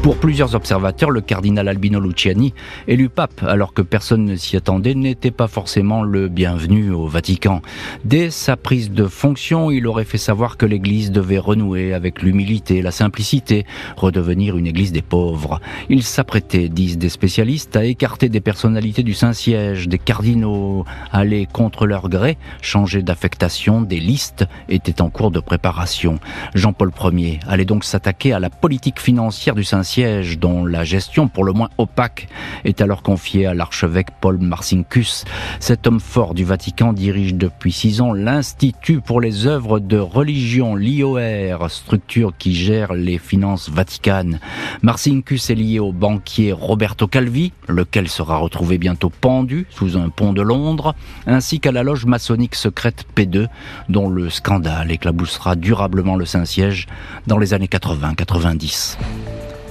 Pour 0.03 0.17
plusieurs 0.17 0.53
observateurs, 0.53 1.11
le 1.11 1.21
cardinal 1.21 1.69
Albino 1.69 2.01
Luciani, 2.01 2.53
élu 2.89 3.07
pape 3.07 3.41
alors 3.41 3.73
que 3.73 3.81
personne 3.81 4.25
ne 4.25 4.35
s'y 4.35 4.57
attendait, 4.57 4.95
n'était 4.95 5.31
pas 5.31 5.47
forcément 5.47 6.03
le 6.03 6.27
bienvenu 6.27 6.91
au 6.91 7.07
Vatican. 7.07 7.61
Dès 8.03 8.29
sa 8.29 8.57
prise 8.57 8.91
de 8.91 9.05
fonction, 9.05 9.71
il 9.71 9.87
aurait 9.87 10.03
fait 10.03 10.17
savoir 10.17 10.57
que 10.57 10.65
l'Église 10.65 11.09
devait 11.11 11.37
renouer 11.37 11.93
avec 11.93 12.21
l'humilité, 12.21 12.81
la 12.81 12.91
simplicité, 12.91 13.65
redevenir 13.95 14.57
une 14.57 14.67
Église 14.67 14.91
des 14.91 15.01
pauvres. 15.01 15.61
Il 15.87 16.03
s'apprêtait, 16.03 16.67
disent 16.67 16.97
des 16.97 17.07
spécialistes, 17.07 17.77
à 17.77 17.85
écarter 17.85 18.27
des 18.27 18.41
personnalités 18.41 19.03
du 19.03 19.13
Saint-Siège, 19.13 19.87
des 19.87 19.99
cardinaux, 19.99 20.83
aller 21.13 21.45
contre 21.45 21.87
leur 21.87 22.09
gré, 22.09 22.37
changer 22.61 23.03
d'affectation, 23.03 23.81
des 23.81 24.01
listes 24.01 24.43
étaient 24.67 25.01
en 25.01 25.09
cours 25.09 25.31
de 25.31 25.39
préparation. 25.39 26.19
Jean-Paul 26.55 26.91
Ier 27.13 27.39
allait 27.47 27.63
donc 27.63 27.85
s'attaquer 27.85 28.33
à 28.33 28.41
la 28.41 28.49
politique 28.49 28.99
financière 28.99 29.55
du 29.55 29.63
Saint-Siège 29.63 29.92
dont 30.39 30.65
la 30.65 30.83
gestion, 30.83 31.27
pour 31.27 31.43
le 31.43 31.53
moins 31.53 31.69
opaque, 31.77 32.27
est 32.65 32.81
alors 32.81 33.03
confiée 33.03 33.45
à 33.45 33.53
l'archevêque 33.53 34.07
Paul 34.21 34.39
Marcinkus. 34.39 35.23
Cet 35.59 35.85
homme 35.85 35.99
fort 35.99 36.33
du 36.33 36.45
Vatican 36.45 36.93
dirige 36.93 37.35
depuis 37.35 37.71
six 37.71 38.01
ans 38.01 38.11
l'Institut 38.11 39.01
pour 39.01 39.21
les 39.21 39.45
œuvres 39.45 39.79
de 39.79 39.99
religion, 39.99 40.75
l'IOR, 40.75 41.69
structure 41.69 42.33
qui 42.37 42.55
gère 42.55 42.93
les 42.93 43.19
finances 43.19 43.69
vaticanes. 43.69 44.39
Marcinkus 44.81 45.51
est 45.51 45.55
lié 45.55 45.79
au 45.79 45.91
banquier 45.91 46.53
Roberto 46.53 47.05
Calvi, 47.07 47.51
lequel 47.67 48.07
sera 48.07 48.37
retrouvé 48.37 48.79
bientôt 48.79 49.11
pendu 49.11 49.67
sous 49.69 49.95
un 49.97 50.09
pont 50.09 50.33
de 50.33 50.41
Londres, 50.41 50.95
ainsi 51.27 51.59
qu'à 51.59 51.71
la 51.71 51.83
loge 51.83 52.05
maçonnique 52.05 52.55
secrète 52.55 53.05
P2, 53.15 53.47
dont 53.89 54.09
le 54.09 54.31
scandale 54.31 54.91
éclaboussera 54.91 55.55
durablement 55.55 56.15
le 56.15 56.25
Saint-Siège 56.25 56.87
dans 57.27 57.37
les 57.37 57.53
années 57.53 57.67
80-90. 57.67 58.97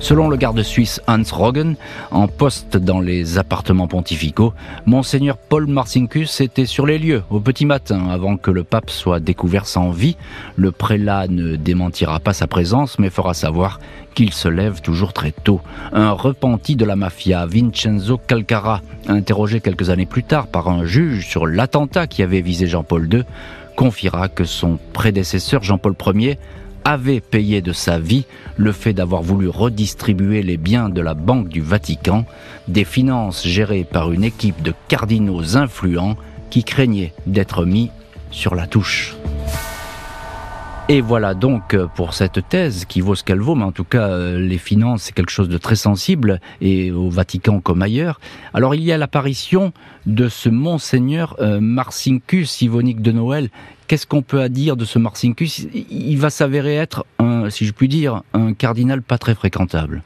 Selon 0.03 0.29
le 0.29 0.37
garde 0.37 0.61
suisse 0.63 1.01
Hans 1.07 1.23
Roggen, 1.31 1.77
en 2.11 2.27
poste 2.27 2.77
dans 2.77 2.99
les 2.99 3.39
appartements 3.39 3.87
pontificaux, 3.87 4.53
Monseigneur 4.85 5.37
Paul 5.37 5.69
Marcinkus 5.69 6.41
était 6.41 6.67
sur 6.67 6.87
les 6.87 6.99
lieux 6.99 7.23
au 7.31 7.39
petit 7.39 7.65
matin 7.65 8.09
avant 8.11 8.37
que 8.37 8.51
le 8.51 8.65
pape 8.65 8.91
soit 8.91 9.21
découvert 9.21 9.65
sans 9.65 9.93
vie. 9.93 10.17
Le 10.57 10.73
prélat 10.73 11.29
ne 11.29 11.55
démentira 11.55 12.19
pas 12.19 12.33
sa 12.33 12.49
présence 12.49 12.99
mais 12.99 13.11
fera 13.11 13.33
savoir 13.33 13.79
qu'il 14.17 14.33
se 14.33 14.49
lève 14.49 14.81
toujours 14.81 15.13
très 15.13 15.31
tôt. 15.31 15.61
Un 15.93 16.11
repenti 16.11 16.75
de 16.75 16.85
la 16.85 16.97
mafia, 16.97 17.47
Vincenzo 17.47 18.19
Calcara, 18.19 18.81
interrogé 19.07 19.61
quelques 19.61 19.89
années 19.89 20.05
plus 20.05 20.25
tard 20.25 20.49
par 20.49 20.69
un 20.69 20.85
juge 20.85 21.29
sur 21.29 21.47
l'attentat 21.47 22.09
qui 22.09 22.25
avait 22.25 22.41
visé 22.41 22.67
Jean-Paul 22.67 23.09
II, 23.11 23.23
confiera 23.77 24.29
que 24.29 24.45
son 24.45 24.81
prédécesseur 24.93 25.63
Jean-Paul 25.63 25.95
Ier 26.17 26.39
avait 26.85 27.21
payé 27.21 27.61
de 27.63 27.73
sa 27.73 27.99
vie 27.99 28.25
le 28.57 28.73
fait 28.73 28.93
d'avoir 28.93 29.23
voulu 29.23 29.49
redistribuer 29.49 30.43
les 30.43 30.57
biens 30.57 30.89
de 30.89 31.01
la 31.01 31.15
Banque 31.15 31.49
du 31.49 31.61
Vatican, 31.61 32.25
des 32.69 32.85
finances 32.85 33.47
gérées 33.47 33.85
par 33.85 34.13
une 34.13 34.25
équipe 34.25 34.63
de 34.63 34.75
cardinaux 34.89 35.57
influents 35.57 36.17
qui 36.51 36.65
craignaient 36.65 37.13
d'être 37.27 37.65
mis 37.65 37.91
sur 38.31 38.55
la 38.55 38.67
touche. 38.67 39.15
Et 40.89 41.01
voilà 41.01 41.35
donc 41.35 41.75
euh, 41.75 41.87
pour 41.87 42.13
cette 42.13 42.49
thèse 42.49 42.85
qui 42.87 43.01
vaut 43.01 43.15
ce 43.15 43.23
qu'elle 43.23 43.41
vaut, 43.41 43.55
mais 43.55 43.65
en 43.65 43.73
tout 43.73 43.85
cas 43.85 44.09
euh, 44.09 44.41
les 44.41 44.59
finances 44.59 45.05
c'est 45.05 45.15
quelque 45.15 45.31
chose 45.31 45.49
de 45.49 45.57
très 45.57 45.77
sensible 45.77 46.41
et 46.61 46.91
au 46.91 47.09
Vatican 47.09 47.61
comme 47.61 47.83
ailleurs. 47.83 48.21
Alors 48.53 48.75
il 48.75 48.83
y 48.83 48.91
a 48.91 48.99
l'apparition 48.99 49.73
de 50.07 50.29
ce 50.29 50.49
monseigneur 50.49 51.37
euh, 51.41 51.61
Marcinkus 51.61 52.63
Ivonique 52.63 53.01
de 53.01 53.13
Noël. 53.13 53.49
Qu'est-ce 53.87 54.07
qu'on 54.07 54.23
peut 54.23 54.41
à 54.41 54.49
dire 54.49 54.77
de 54.77 54.85
ce 54.85 54.99
Marcinkus 54.99 55.67
Il 55.73 56.17
va 56.17 56.31
s'avérer 56.31 56.75
être, 56.75 57.07
un, 57.21 57.49
si 57.49 57.65
je 57.65 57.73
puis 57.73 57.89
dire, 57.89 58.23
un 58.33 58.53
cardinal 58.53 59.03
pas 59.03 59.19
très 59.19 59.35
fréquentable. 59.35 60.03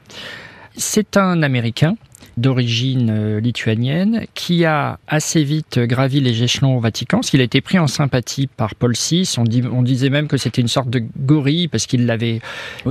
C'est 0.77 1.17
un 1.17 1.43
Américain 1.43 1.97
d'origine 2.37 3.09
euh, 3.11 3.41
lituanienne 3.41 4.27
qui 4.35 4.65
a 4.67 4.99
assez 5.09 5.43
vite 5.43 5.79
gravi 5.79 6.21
les 6.21 6.43
échelons 6.43 6.77
au 6.77 6.81
Vatican, 6.81 7.19
parce 7.19 7.31
qu'il 7.31 7.41
a 7.41 7.45
été 7.45 7.61
pris 7.61 7.79
en 7.79 7.87
sympathie 7.87 8.47
par 8.47 8.75
Paul 8.75 8.93
VI. 8.93 9.35
On, 9.39 9.45
dit, 9.45 9.63
on 9.71 9.83
disait 9.83 10.11
même 10.11 10.29
que 10.29 10.37
c'était 10.37 10.61
une 10.61 10.69
sorte 10.69 10.91
de 10.91 11.03
gorille 11.19 11.69
parce 11.69 11.87
qu'il 11.87 12.05
l'avait. 12.05 12.41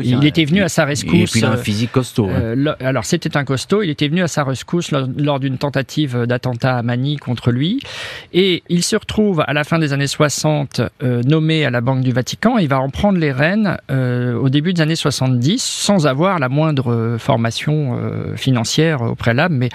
il 0.01 0.25
était 0.25 0.45
venu 0.45 0.63
à 0.63 0.69
sa 0.69 0.85
rescousse. 0.85 1.35
Et 1.35 1.39
puis 1.39 1.45
un 1.45 1.57
physique 1.57 1.91
costaud. 1.91 2.27
Euh, 2.29 2.73
alors 2.79 3.05
c'était 3.05 3.37
un 3.37 3.43
costaud. 3.43 3.83
Il 3.83 3.89
était 3.89 4.07
venu 4.07 4.23
à 4.23 4.27
sa 4.27 4.43
rescousse 4.43 4.91
lors, 4.91 5.39
d'une 5.39 5.57
tentative 5.57 6.25
d'attentat 6.25 6.77
à 6.77 6.81
Manille 6.81 7.19
contre 7.19 7.51
lui, 7.51 7.81
et 8.33 8.63
il 8.69 8.83
se 8.83 8.95
retrouve 8.95 9.43
à 9.45 9.53
la 9.53 9.63
fin 9.63 9.79
des 9.79 9.93
années 9.93 10.07
60 10.07 10.81
euh, 11.03 11.21
nommé 11.23 11.65
à 11.65 11.69
la 11.69 11.81
Banque 11.81 12.01
du 12.01 12.11
Vatican. 12.11 12.57
Il 12.57 12.67
va 12.67 12.79
en 12.79 12.89
prendre 12.89 13.19
les 13.19 13.31
rênes 13.31 13.77
au 13.89 14.49
début 14.49 14.73
des 14.73 14.81
années 14.81 14.95
70 14.95 15.61
sans 15.61 16.07
avoir 16.07 16.39
la 16.39 16.49
moindre 16.49 17.17
formation 17.19 17.97
financière 18.35 19.01
auprès 19.01 19.34
mais 19.49 19.69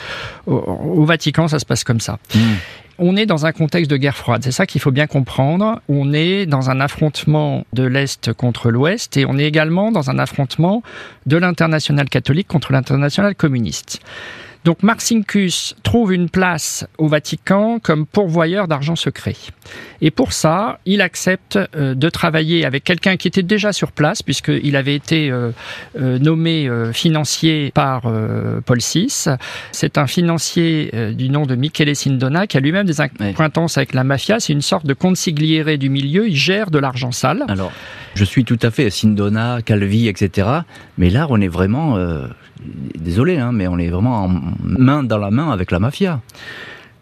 au, 0.47 1.05
Vatican, 1.05 1.49
ça 1.49 1.59
se 1.59 1.67
passe 1.67 1.85
comme 1.85 2.01
ça. 2.01 2.19
Hmm. 2.35 2.55
On 3.03 3.17
est 3.17 3.25
dans 3.25 3.47
un 3.47 3.53
contexte 3.53 3.91
de 3.91 3.97
guerre 3.97 4.17
froide, 4.17 4.43
c'est 4.45 4.53
ça 4.53 4.67
qu'il 4.67 4.81
faut 4.81 4.91
bien 4.91 5.07
comprendre. 5.07 5.81
On 5.89 6.13
est 6.13 6.45
dans 6.45 6.69
un 6.69 6.81
affrontement 6.81 7.65
de 7.73 7.83
l'Est 7.83 8.33
contre 8.35 8.71
l'Ouest 8.71 9.17
et 9.17 9.25
on 9.25 9.39
est 9.39 9.47
également 9.47 9.91
dans 9.91 10.11
un 10.11 10.19
affrontement 10.19 10.83
de 11.25 11.39
l'international 11.39 12.11
catholique 12.11 12.47
contre 12.47 12.73
l'international 12.73 13.35
communiste. 13.35 14.01
Donc 14.65 14.83
Marcinkus 14.83 15.75
trouve 15.83 16.13
une 16.13 16.29
place 16.29 16.87
au 16.99 17.09
Vatican 17.09 17.79
comme 17.83 18.05
pourvoyeur 18.05 18.69
d'argent 18.69 18.97
secret. 18.97 19.35
Et 20.03 20.11
pour 20.11 20.33
ça, 20.33 20.81
il 20.85 21.01
accepte 21.01 21.59
euh, 21.77 21.95
de 21.95 22.09
travailler 22.09 22.65
avec 22.65 22.85
quelqu'un 22.85 23.17
qui 23.17 23.29
était 23.29 23.43
déjà 23.43 23.73
sur 23.73 23.93
place, 23.93 24.23
puisqu'il 24.23 24.77
avait 24.77 24.95
été 24.95 25.31
euh, 25.31 25.51
euh, 25.99 26.19
nommé 26.19 26.71
financier 26.93 27.71
par 27.75 28.03
Paul 28.67 28.79
VI. 28.79 29.27
C'est 29.73 29.99
un 29.99 30.07
financier 30.07 30.91
du 31.15 31.31
nom 31.31 31.47
de 31.47 31.55
Michele 31.55 31.95
Sindona 31.95 32.47
qui 32.47 32.57
a 32.57 32.61
lui-même 32.61 32.87
des 32.87 33.01
acquaintances 33.01 33.79
avec 33.79 33.95
la 33.95 34.05
mafia. 34.05 34.41
C'est 34.41 34.53
une 34.53 34.63
sorte 34.63 34.87
de 34.87 34.95
consigliere 34.95 35.79
du 35.79 35.89
milieu. 35.89 36.29
Il 36.29 36.37
gère 36.37 36.71
de 36.71 36.79
l'argent 36.79 37.13
sale. 37.13 37.45
Alors, 37.49 37.73
je 38.15 38.25
suis 38.25 38.45
tout 38.45 38.59
à 38.63 38.71
fait 38.71 38.91
Sindona, 38.91 39.61
Calvi, 39.65 40.09
etc. 40.09 40.49
Mais 40.99 41.11
là, 41.11 41.27
on 41.31 41.41
est 41.41 41.49
vraiment 41.49 41.99
désolé, 42.99 43.39
hein, 43.39 43.53
mais 43.53 43.69
on 43.69 43.79
est 43.79 43.89
vraiment 43.89 44.25
en 44.25 44.41
main 44.63 45.03
dans 45.03 45.19
la 45.19 45.31
main 45.31 45.51
avec 45.51 45.71
la 45.71 45.79
mafia. 45.79 46.21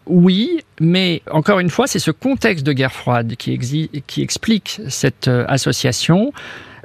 Oui, 0.08 0.60
mais 0.80 1.22
encore 1.30 1.60
une 1.60 1.68
fois, 1.68 1.86
c'est 1.86 1.98
ce 1.98 2.10
contexte 2.10 2.64
de 2.64 2.72
guerre 2.72 2.92
froide 2.92 3.34
qui, 3.36 3.58
qui 4.06 4.22
explique 4.22 4.80
cette 4.88 5.28
euh, 5.28 5.44
association. 5.48 6.32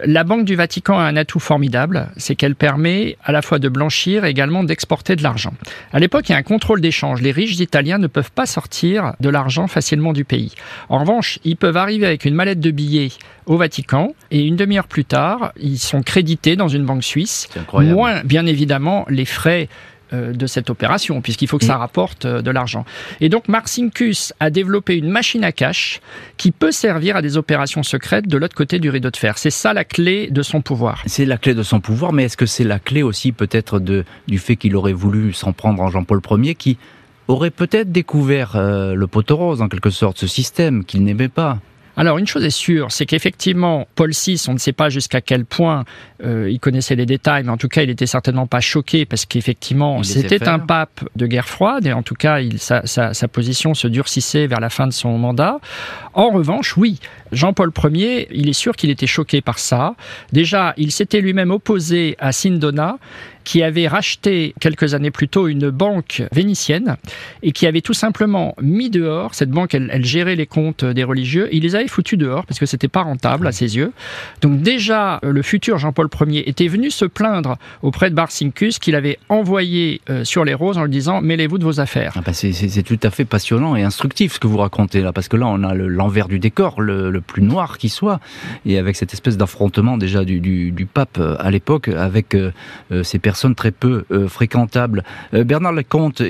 La 0.04 0.23
Banque 0.23 0.43
du 0.43 0.56
Vatican 0.56 0.97
a 0.97 1.04
un 1.04 1.15
atout 1.15 1.39
formidable, 1.39 2.10
c'est 2.17 2.36
qu'elle 2.36 2.56
permet 2.56 3.15
à 3.23 3.32
la 3.32 3.41
fois 3.41 3.60
de 3.60 3.69
blanchir 3.69 4.26
et 4.26 4.30
également 4.30 4.63
d'exporter 4.63 5.15
de 5.15 5.23
l'argent. 5.23 5.54
À 5.93 5.99
l'époque, 5.99 6.28
il 6.28 6.34
y 6.34 6.36
a 6.36 6.38
un 6.38 6.43
contrôle 6.43 6.82
d'échange. 6.82 7.21
Les 7.21 7.32
riches 7.32 7.60
italiens 7.60 7.99
ne 7.99 8.08
peuvent 8.08 8.32
pas 8.32 8.45
sortir 8.45 9.13
de 9.19 9.30
l'argent 9.30 9.67
facilement 9.67 10.12
du 10.12 10.26
pays. 10.26 10.54
En 10.89 10.99
revanche, 10.99 11.39
ils 11.43 11.56
peuvent 11.56 11.78
arriver 11.78 12.06
avec 12.06 12.26
une 12.26 12.34
mallette 12.34 12.60
de 12.60 12.71
billets 12.71 13.12
au 13.45 13.58
Vatican 13.58 14.13
et 14.32 14.45
une 14.45 14.56
demi-heure 14.56 14.88
plus 14.88 15.06
tard, 15.06 15.54
ils 15.60 15.80
sont 15.80 16.02
crédités 16.02 16.56
dans 16.56 16.69
une 16.69 16.86
banque 16.86 17.04
suisse. 17.04 17.47
Moins, 17.73 18.23
bien 18.23 18.45
évidemment, 18.45 19.06
les 19.10 19.26
frais 19.26 19.69
de 20.13 20.47
cette 20.47 20.69
opération, 20.69 21.21
puisqu'il 21.21 21.47
faut 21.47 21.58
que 21.58 21.65
ça 21.65 21.76
mm. 21.76 21.80
rapporte 21.80 22.26
euh, 22.26 22.41
de 22.41 22.52
l'argent. 22.52 22.86
Et 23.21 23.30
donc 23.30 23.47
Marcinkus 23.47 24.34
a 24.39 24.49
développé 24.49 24.95
une 24.95 25.10
machine 25.10 25.43
à 25.43 25.52
cash 25.52 26.02
qui 26.38 26.52
peut 26.52 26.71
servir 26.71 27.15
à 27.15 27.21
des 27.21 27.38
opérations 27.38 27.84
secrètes 27.84 28.28
de 28.28 28.38
l'autre 28.38 28.56
côté 28.56 28.80
du 28.80 28.89
rideau 28.89 29.10
de 29.10 29.17
fer. 29.17 29.38
C'est 29.38 29.49
ça 29.49 29.73
la 29.73 29.84
clé 29.84 30.30
de 30.30 30.41
son 30.41 30.62
pouvoir. 30.62 31.04
C'est 31.06 31.26
la 31.26 31.38
clé 31.38 31.54
de 31.54 31.63
son 31.63 31.80
pouvoir, 31.80 32.13
mais 32.13 32.26
est-ce 32.26 32.38
que 32.38 32.45
c'est 32.45 32.63
la 32.63 32.80
clé 32.80 33.04
aussi 33.04 33.32
peut-être 33.32 33.80
du 33.80 34.38
fait 34.38 34.56
qu'il 34.56 34.76
aurait 34.76 34.93
voulu 34.93 35.34
s'en 35.34 35.54
prendre 35.54 35.82
en 35.82 35.89
Jean-Paul 35.89 36.21
Ier 36.43 36.56
qui 36.56 36.78
aurait 37.28 37.52
peut-être 37.52 37.91
découvert 37.91 38.56
euh, 38.56 38.93
le 38.95 39.08
poteau 39.08 39.38
rose 39.38 39.62
en 39.62 39.69
quelque 39.69 39.89
sorte, 39.89 40.17
ce 40.17 40.28
système 40.28 40.84
qu'il 40.84 41.04
n'aimait 41.04 41.30
pas? 41.30 41.60
Alors 41.95 42.17
une 42.17 42.25
chose 42.25 42.43
est 42.43 42.49
sûre, 42.49 42.91
c'est 42.91 43.06
qu'effectivement, 43.06 43.88
Paul 43.95 44.12
VI, 44.12 44.43
on 44.47 44.53
ne 44.53 44.58
sait 44.58 44.73
pas 44.73 44.89
jusqu'à 44.89 45.21
quel 45.21 45.45
point 45.45 45.86
euh, 46.23 46.49
il 46.49 46.60
connaissait 46.60 46.95
les 46.95 47.06
détails, 47.06 47.43
mais 47.43 47.51
en 47.51 47.58
tout 47.58 47.67
cas, 47.67 47.84
il 47.84 47.89
était 47.89 48.08
certainement 48.08 48.47
pas 48.47 48.62
choqué 48.62 49.06
parce 49.06 49.25
qu'effectivement, 49.25 50.01
c'était 50.01 50.47
un 50.47 50.60
pape 50.60 51.03
de 51.15 51.27
guerre 51.27 51.47
froide 51.47 51.86
et 51.86 51.93
en 51.93 52.01
tout 52.01 52.15
cas, 52.15 52.39
il, 52.39 52.60
sa, 52.60 52.86
sa, 52.88 53.13
sa, 53.13 53.27
position 53.27 53.73
se 53.73 53.88
durcissait 53.88 54.47
vers 54.47 54.60
la 54.60 54.69
fin 54.69 54.88
de 54.88 54.93
son 54.93 55.17
mandat. 55.17 55.60
En 56.13 56.29
revanche, 56.29 56.77
oui, 56.77 56.99
Jean-Paul 57.32 57.71
Ier, 57.91 58.27
il 58.32 58.49
est 58.49 58.53
sûr 58.53 58.75
qu'il 58.75 58.89
était 58.89 59.08
choqué 59.08 59.41
par 59.41 59.60
ça. 59.60 59.95
Déjà, 60.32 60.73
il 60.77 60.91
s'était 60.91 61.21
lui-même 61.21 61.51
opposé 61.51 62.15
à 62.19 62.32
Sindona 62.32 62.97
qui 63.43 63.63
avait 63.63 63.88
racheté 63.88 64.53
quelques 64.60 64.93
années 64.93 65.12
plus 65.12 65.27
tôt 65.27 65.47
une 65.47 65.69
banque 65.69 66.23
vénitienne 66.32 66.97
et 67.41 67.51
qui 67.51 67.67
avait 67.67 67.82
tout 67.82 67.93
simplement 67.93 68.56
mis 68.62 68.89
dehors, 68.89 69.36
cette 69.36 69.51
banque, 69.51 69.73
elle, 69.73 70.03
gérait 70.03 70.36
les 70.36 70.45
comptes 70.45 70.86
des 70.86 71.03
religieux, 71.03 71.49
il 71.51 71.63
les 71.63 71.75
avait 71.75 71.88
foutus 71.88 72.17
dehors 72.17 72.45
parce 72.45 72.60
que 72.60 72.65
c'était 72.65 72.88
pas 72.88 73.01
rentable 73.01 73.47
à 73.47 73.51
ses 73.51 73.75
yeux. 73.75 73.91
Donc 74.41 74.62
déjà, 74.62 75.19
le 75.23 75.41
futur 75.41 75.77
Jean-Paul 75.77 76.10
Ier 76.27 76.47
était 76.49 76.67
venu 76.67 76.89
se 76.89 77.06
plaindre 77.06 77.58
auprès 77.82 78.10
de 78.10 78.15
Barcincus 78.15 78.79
qu'il 78.79 78.95
avait 78.95 79.19
envoyé 79.29 80.01
euh, 80.10 80.23
sur 80.23 80.45
les 80.45 80.53
roses 80.53 80.77
en 80.77 80.84
lui 80.84 80.91
disant 80.91 81.21
mêlez-vous 81.21 81.58
de 81.58 81.63
vos 81.63 81.79
affaires. 81.79 82.13
Ah 82.15 82.21
bah 82.25 82.34
c'est 82.34 82.84
tout 82.84 82.99
à 83.03 83.10
fait 83.10 83.25
passionnant 83.25 83.75
et 83.75 83.84
instructif 83.84 84.34
ce 84.34 84.39
que 84.39 84.47
vous 84.47 84.58
racontez 84.58 85.01
là, 85.01 85.12
parce 85.12 85.27
que 85.27 85.38
là 85.38 85.47
on 85.47 85.63
a 85.63 85.73
l'envers 85.73 86.27
du 86.27 86.39
décor, 86.39 86.82
le, 86.82 87.21
plus 87.21 87.41
noir 87.41 87.77
qui 87.77 87.89
soit, 87.89 88.19
et 88.65 88.77
avec 88.77 88.95
cette 88.95 89.13
espèce 89.13 89.38
d'affrontement 89.38 89.97
déjà 89.97 90.25
du, 90.25 90.88
pape 90.93 91.17
euh, 91.19 91.36
à 91.39 91.51
l'époque 91.51 91.88
avec 91.88 92.36
euh, 92.36 92.51
ces 93.03 93.19
personnes 93.19 93.32
personnes 93.33 93.55
très 93.55 93.71
peu 93.71 94.05
euh, 94.11 94.27
fréquentables. 94.27 95.03
Euh, 95.33 95.43
Bernard 95.43 95.73
Lecomte, 95.73 96.21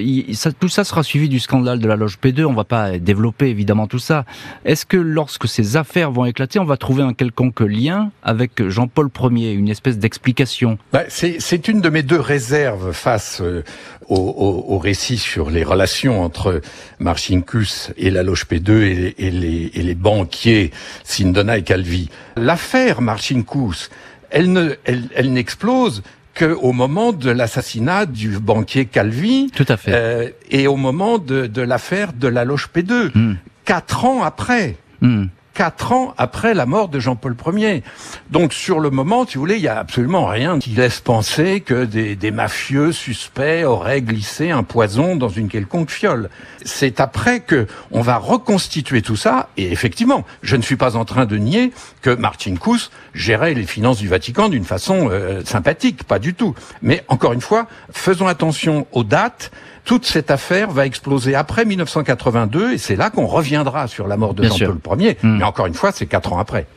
tout 0.57 0.69
ça 0.69 0.83
sera 0.85 1.03
suivi 1.03 1.27
du 1.27 1.41
scandale 1.41 1.79
de 1.79 1.87
la 1.89 1.97
loge 1.97 2.17
P2. 2.23 2.45
On 2.45 2.53
va 2.53 2.63
pas 2.63 2.97
développer 2.97 3.47
évidemment 3.47 3.87
tout 3.87 3.99
ça. 3.99 4.23
Est-ce 4.63 4.85
que 4.85 4.95
lorsque 4.95 5.49
ces 5.49 5.75
affaires 5.75 6.11
vont 6.11 6.23
éclater, 6.23 6.59
on 6.59 6.63
va 6.63 6.77
trouver 6.77 7.03
un 7.03 7.13
quelconque 7.13 7.59
lien 7.59 8.11
avec 8.23 8.69
Jean-Paul 8.69 9.09
Ier, 9.31 9.51
une 9.51 9.67
espèce 9.67 9.97
d'explication? 9.97 10.77
Bah, 10.93 11.03
C'est 11.09 11.67
une 11.67 11.81
de 11.81 11.89
mes 11.89 12.03
deux 12.03 12.21
réserves 12.21 12.93
face 12.93 13.41
euh, 13.41 13.65
au, 14.07 14.77
récit 14.77 15.17
sur 15.17 15.49
les 15.49 15.65
relations 15.65 16.23
entre 16.23 16.61
Marcinkus 16.99 17.91
et 17.97 18.11
la 18.11 18.23
loge 18.23 18.45
P2 18.49 18.69
et, 19.17 19.29
les, 19.29 19.95
banquiers 19.95 20.71
Sindona 21.03 21.57
et 21.57 21.63
Calvi. 21.63 22.09
L'affaire 22.37 23.01
Marcinkus, 23.01 23.89
elle 24.31 24.77
n'explose 25.25 26.01
qu'au 26.37 26.71
moment 26.71 27.13
de 27.13 27.29
l'assassinat 27.29 28.05
du 28.05 28.39
banquier 28.39 28.85
Calvi. 28.85 29.51
Tout 29.55 29.65
à 29.67 29.77
fait. 29.77 29.91
Euh, 29.93 30.29
et 30.49 30.67
au 30.67 30.75
moment 30.75 31.17
de, 31.17 31.47
de 31.47 31.61
l'affaire 31.61 32.13
de 32.13 32.27
la 32.27 32.45
loge 32.45 32.69
P2. 32.73 33.11
Hmm. 33.13 33.35
Quatre 33.65 34.05
ans 34.05 34.23
après. 34.23 34.77
Hmm 35.01 35.25
quatre 35.53 35.91
ans 35.91 36.13
après 36.17 36.53
la 36.53 36.65
mort 36.65 36.89
de 36.89 36.99
Jean-Paul 36.99 37.35
Ier. 37.55 37.83
Donc 38.31 38.53
sur 38.53 38.79
le 38.79 38.89
moment, 38.89 39.25
si 39.25 39.35
vous 39.35 39.41
voulez, 39.41 39.57
il 39.57 39.61
y 39.61 39.67
a 39.67 39.77
absolument 39.77 40.25
rien 40.25 40.59
qui 40.59 40.71
laisse 40.71 40.99
penser 40.99 41.61
que 41.61 41.85
des, 41.85 42.15
des, 42.15 42.31
mafieux 42.31 42.91
suspects 42.91 43.63
auraient 43.63 44.01
glissé 44.01 44.51
un 44.51 44.63
poison 44.63 45.15
dans 45.15 45.29
une 45.29 45.49
quelconque 45.49 45.91
fiole. 45.91 46.29
C'est 46.65 46.99
après 46.99 47.41
que 47.41 47.67
on 47.91 48.01
va 48.01 48.17
reconstituer 48.17 49.01
tout 49.01 49.15
ça, 49.15 49.49
et 49.57 49.71
effectivement, 49.71 50.25
je 50.41 50.55
ne 50.55 50.61
suis 50.61 50.75
pas 50.75 50.95
en 50.95 51.05
train 51.05 51.25
de 51.25 51.37
nier 51.37 51.71
que 52.01 52.09
Martin 52.09 52.55
Kous 52.55 52.89
gérait 53.13 53.53
les 53.53 53.65
finances 53.65 53.99
du 53.99 54.07
Vatican 54.07 54.49
d'une 54.49 54.65
façon 54.65 55.09
euh, 55.11 55.41
sympathique, 55.45 56.03
pas 56.03 56.19
du 56.19 56.33
tout. 56.33 56.55
Mais 56.81 57.03
encore 57.07 57.33
une 57.33 57.41
fois, 57.41 57.67
faisons 57.91 58.27
attention 58.27 58.87
aux 58.91 59.03
dates 59.03 59.51
toute 59.85 60.05
cette 60.05 60.31
affaire 60.31 60.71
va 60.71 60.85
exploser 60.85 61.35
après 61.35 61.65
1982 61.65 62.73
et 62.73 62.77
c'est 62.77 62.95
là 62.95 63.09
qu'on 63.09 63.27
reviendra 63.27 63.87
sur 63.87 64.07
la 64.07 64.17
mort 64.17 64.33
de 64.33 64.43
Jean-Paul 64.43 65.01
Ier. 65.01 65.17
Hmm. 65.21 65.37
Mais 65.39 65.43
encore 65.43 65.65
une 65.65 65.73
fois, 65.73 65.91
c'est 65.91 66.05
quatre 66.05 66.31
ans 66.31 66.39
après. 66.39 66.67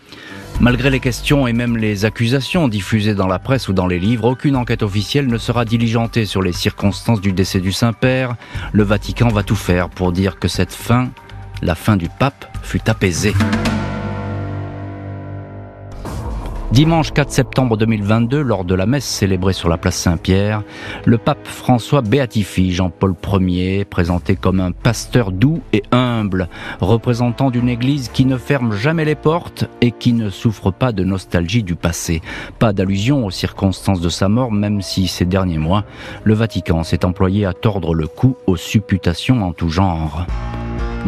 Malgré 0.58 0.88
les 0.88 1.00
questions 1.00 1.46
et 1.46 1.52
même 1.52 1.76
les 1.76 2.04
accusations 2.06 2.66
diffusées 2.66 3.14
dans 3.14 3.26
la 3.26 3.38
presse 3.38 3.68
ou 3.68 3.74
dans 3.74 3.86
les 3.86 3.98
livres, 3.98 4.24
aucune 4.24 4.56
enquête 4.56 4.82
officielle 4.82 5.26
ne 5.26 5.38
sera 5.38 5.66
diligentée 5.66 6.24
sur 6.24 6.40
les 6.40 6.52
circonstances 6.52 7.20
du 7.20 7.32
décès 7.32 7.60
du 7.60 7.72
Saint-Père. 7.72 8.36
Le 8.72 8.82
Vatican 8.82 9.28
va 9.28 9.42
tout 9.42 9.56
faire 9.56 9.90
pour 9.90 10.12
dire 10.12 10.38
que 10.38 10.48
cette 10.48 10.72
fin, 10.72 11.10
la 11.60 11.74
fin 11.74 11.96
du 11.96 12.08
pape, 12.08 12.46
fut 12.62 12.88
apaisée. 12.88 13.34
Dimanche 16.72 17.12
4 17.12 17.30
septembre 17.30 17.76
2022, 17.76 18.42
lors 18.42 18.64
de 18.64 18.74
la 18.74 18.86
messe 18.86 19.04
célébrée 19.04 19.52
sur 19.52 19.68
la 19.68 19.78
place 19.78 19.96
Saint-Pierre, 19.96 20.64
le 21.04 21.16
pape 21.16 21.46
François 21.46 22.02
béatifie 22.02 22.72
Jean-Paul 22.72 23.14
Ier, 23.40 23.84
présenté 23.84 24.34
comme 24.34 24.58
un 24.58 24.72
pasteur 24.72 25.30
doux 25.30 25.62
et 25.72 25.84
humble, 25.92 26.48
représentant 26.80 27.50
d'une 27.50 27.68
église 27.68 28.08
qui 28.08 28.24
ne 28.24 28.36
ferme 28.36 28.72
jamais 28.72 29.04
les 29.04 29.14
portes 29.14 29.66
et 29.80 29.92
qui 29.92 30.12
ne 30.12 30.28
souffre 30.28 30.72
pas 30.72 30.90
de 30.90 31.04
nostalgie 31.04 31.62
du 31.62 31.76
passé. 31.76 32.20
Pas 32.58 32.72
d'allusion 32.72 33.24
aux 33.24 33.30
circonstances 33.30 34.00
de 34.00 34.08
sa 34.08 34.28
mort, 34.28 34.50
même 34.50 34.82
si 34.82 35.06
ces 35.06 35.24
derniers 35.24 35.58
mois, 35.58 35.84
le 36.24 36.34
Vatican 36.34 36.82
s'est 36.82 37.04
employé 37.04 37.46
à 37.46 37.52
tordre 37.52 37.94
le 37.94 38.08
cou 38.08 38.36
aux 38.48 38.56
supputations 38.56 39.46
en 39.46 39.52
tout 39.52 39.70
genre. 39.70 40.26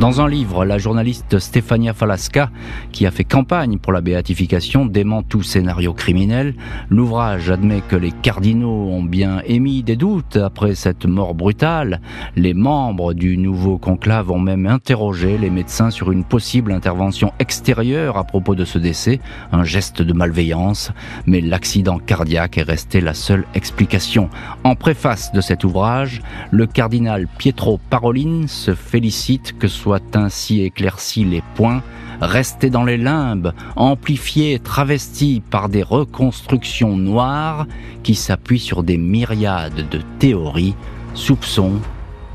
Dans 0.00 0.20
un 0.20 0.28
livre, 0.28 0.64
la 0.64 0.78
journaliste 0.78 1.40
Stefania 1.40 1.92
Falasca, 1.92 2.50
qui 2.92 3.04
a 3.04 3.10
fait 3.10 3.24
campagne 3.24 3.78
pour 3.78 3.92
la 3.92 4.00
béatification, 4.00 4.86
dément 4.86 5.24
tout 5.24 5.42
scénario 5.42 5.92
criminel. 5.92 6.54
L'ouvrage 6.88 7.50
admet 7.50 7.80
que 7.80 7.96
les 7.96 8.12
cardinaux 8.12 8.90
ont 8.90 9.02
bien 9.02 9.42
émis 9.44 9.82
des 9.82 9.96
doutes 9.96 10.36
après 10.36 10.76
cette 10.76 11.04
mort 11.04 11.34
brutale. 11.34 12.00
Les 12.36 12.54
membres 12.54 13.12
du 13.12 13.36
nouveau 13.38 13.76
conclave 13.76 14.30
ont 14.30 14.38
même 14.38 14.66
interrogé 14.66 15.36
les 15.36 15.50
médecins 15.50 15.90
sur 15.90 16.12
une 16.12 16.22
possible 16.22 16.70
intervention 16.70 17.32
extérieure 17.40 18.18
à 18.18 18.22
propos 18.22 18.54
de 18.54 18.64
ce 18.64 18.78
décès, 18.78 19.18
un 19.50 19.64
geste 19.64 20.00
de 20.00 20.12
malveillance, 20.12 20.92
mais 21.26 21.40
l'accident 21.40 21.98
cardiaque 21.98 22.56
est 22.56 22.62
resté 22.62 23.00
la 23.00 23.14
seule 23.14 23.46
explication. 23.56 24.30
En 24.62 24.76
préface 24.76 25.32
de 25.32 25.40
cet 25.40 25.64
ouvrage, 25.64 26.22
le 26.52 26.68
cardinal 26.68 27.26
Pietro 27.36 27.80
Parolin 27.90 28.46
se 28.46 28.76
félicite 28.76 29.58
que 29.58 29.66
soit 29.66 29.87
ainsi 30.14 30.62
éclairci 30.62 31.24
les 31.24 31.42
points, 31.54 31.82
restés 32.20 32.70
dans 32.70 32.84
les 32.84 32.96
limbes, 32.96 33.52
amplifiés 33.76 34.54
et 34.54 34.58
travestis 34.58 35.42
par 35.50 35.68
des 35.68 35.82
reconstructions 35.82 36.96
noires 36.96 37.66
qui 38.02 38.14
s'appuient 38.14 38.58
sur 38.58 38.82
des 38.82 38.98
myriades 38.98 39.88
de 39.88 40.00
théories, 40.18 40.74
soupçons 41.14 41.80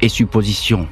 et 0.02 0.10
suppositions. 0.10 0.88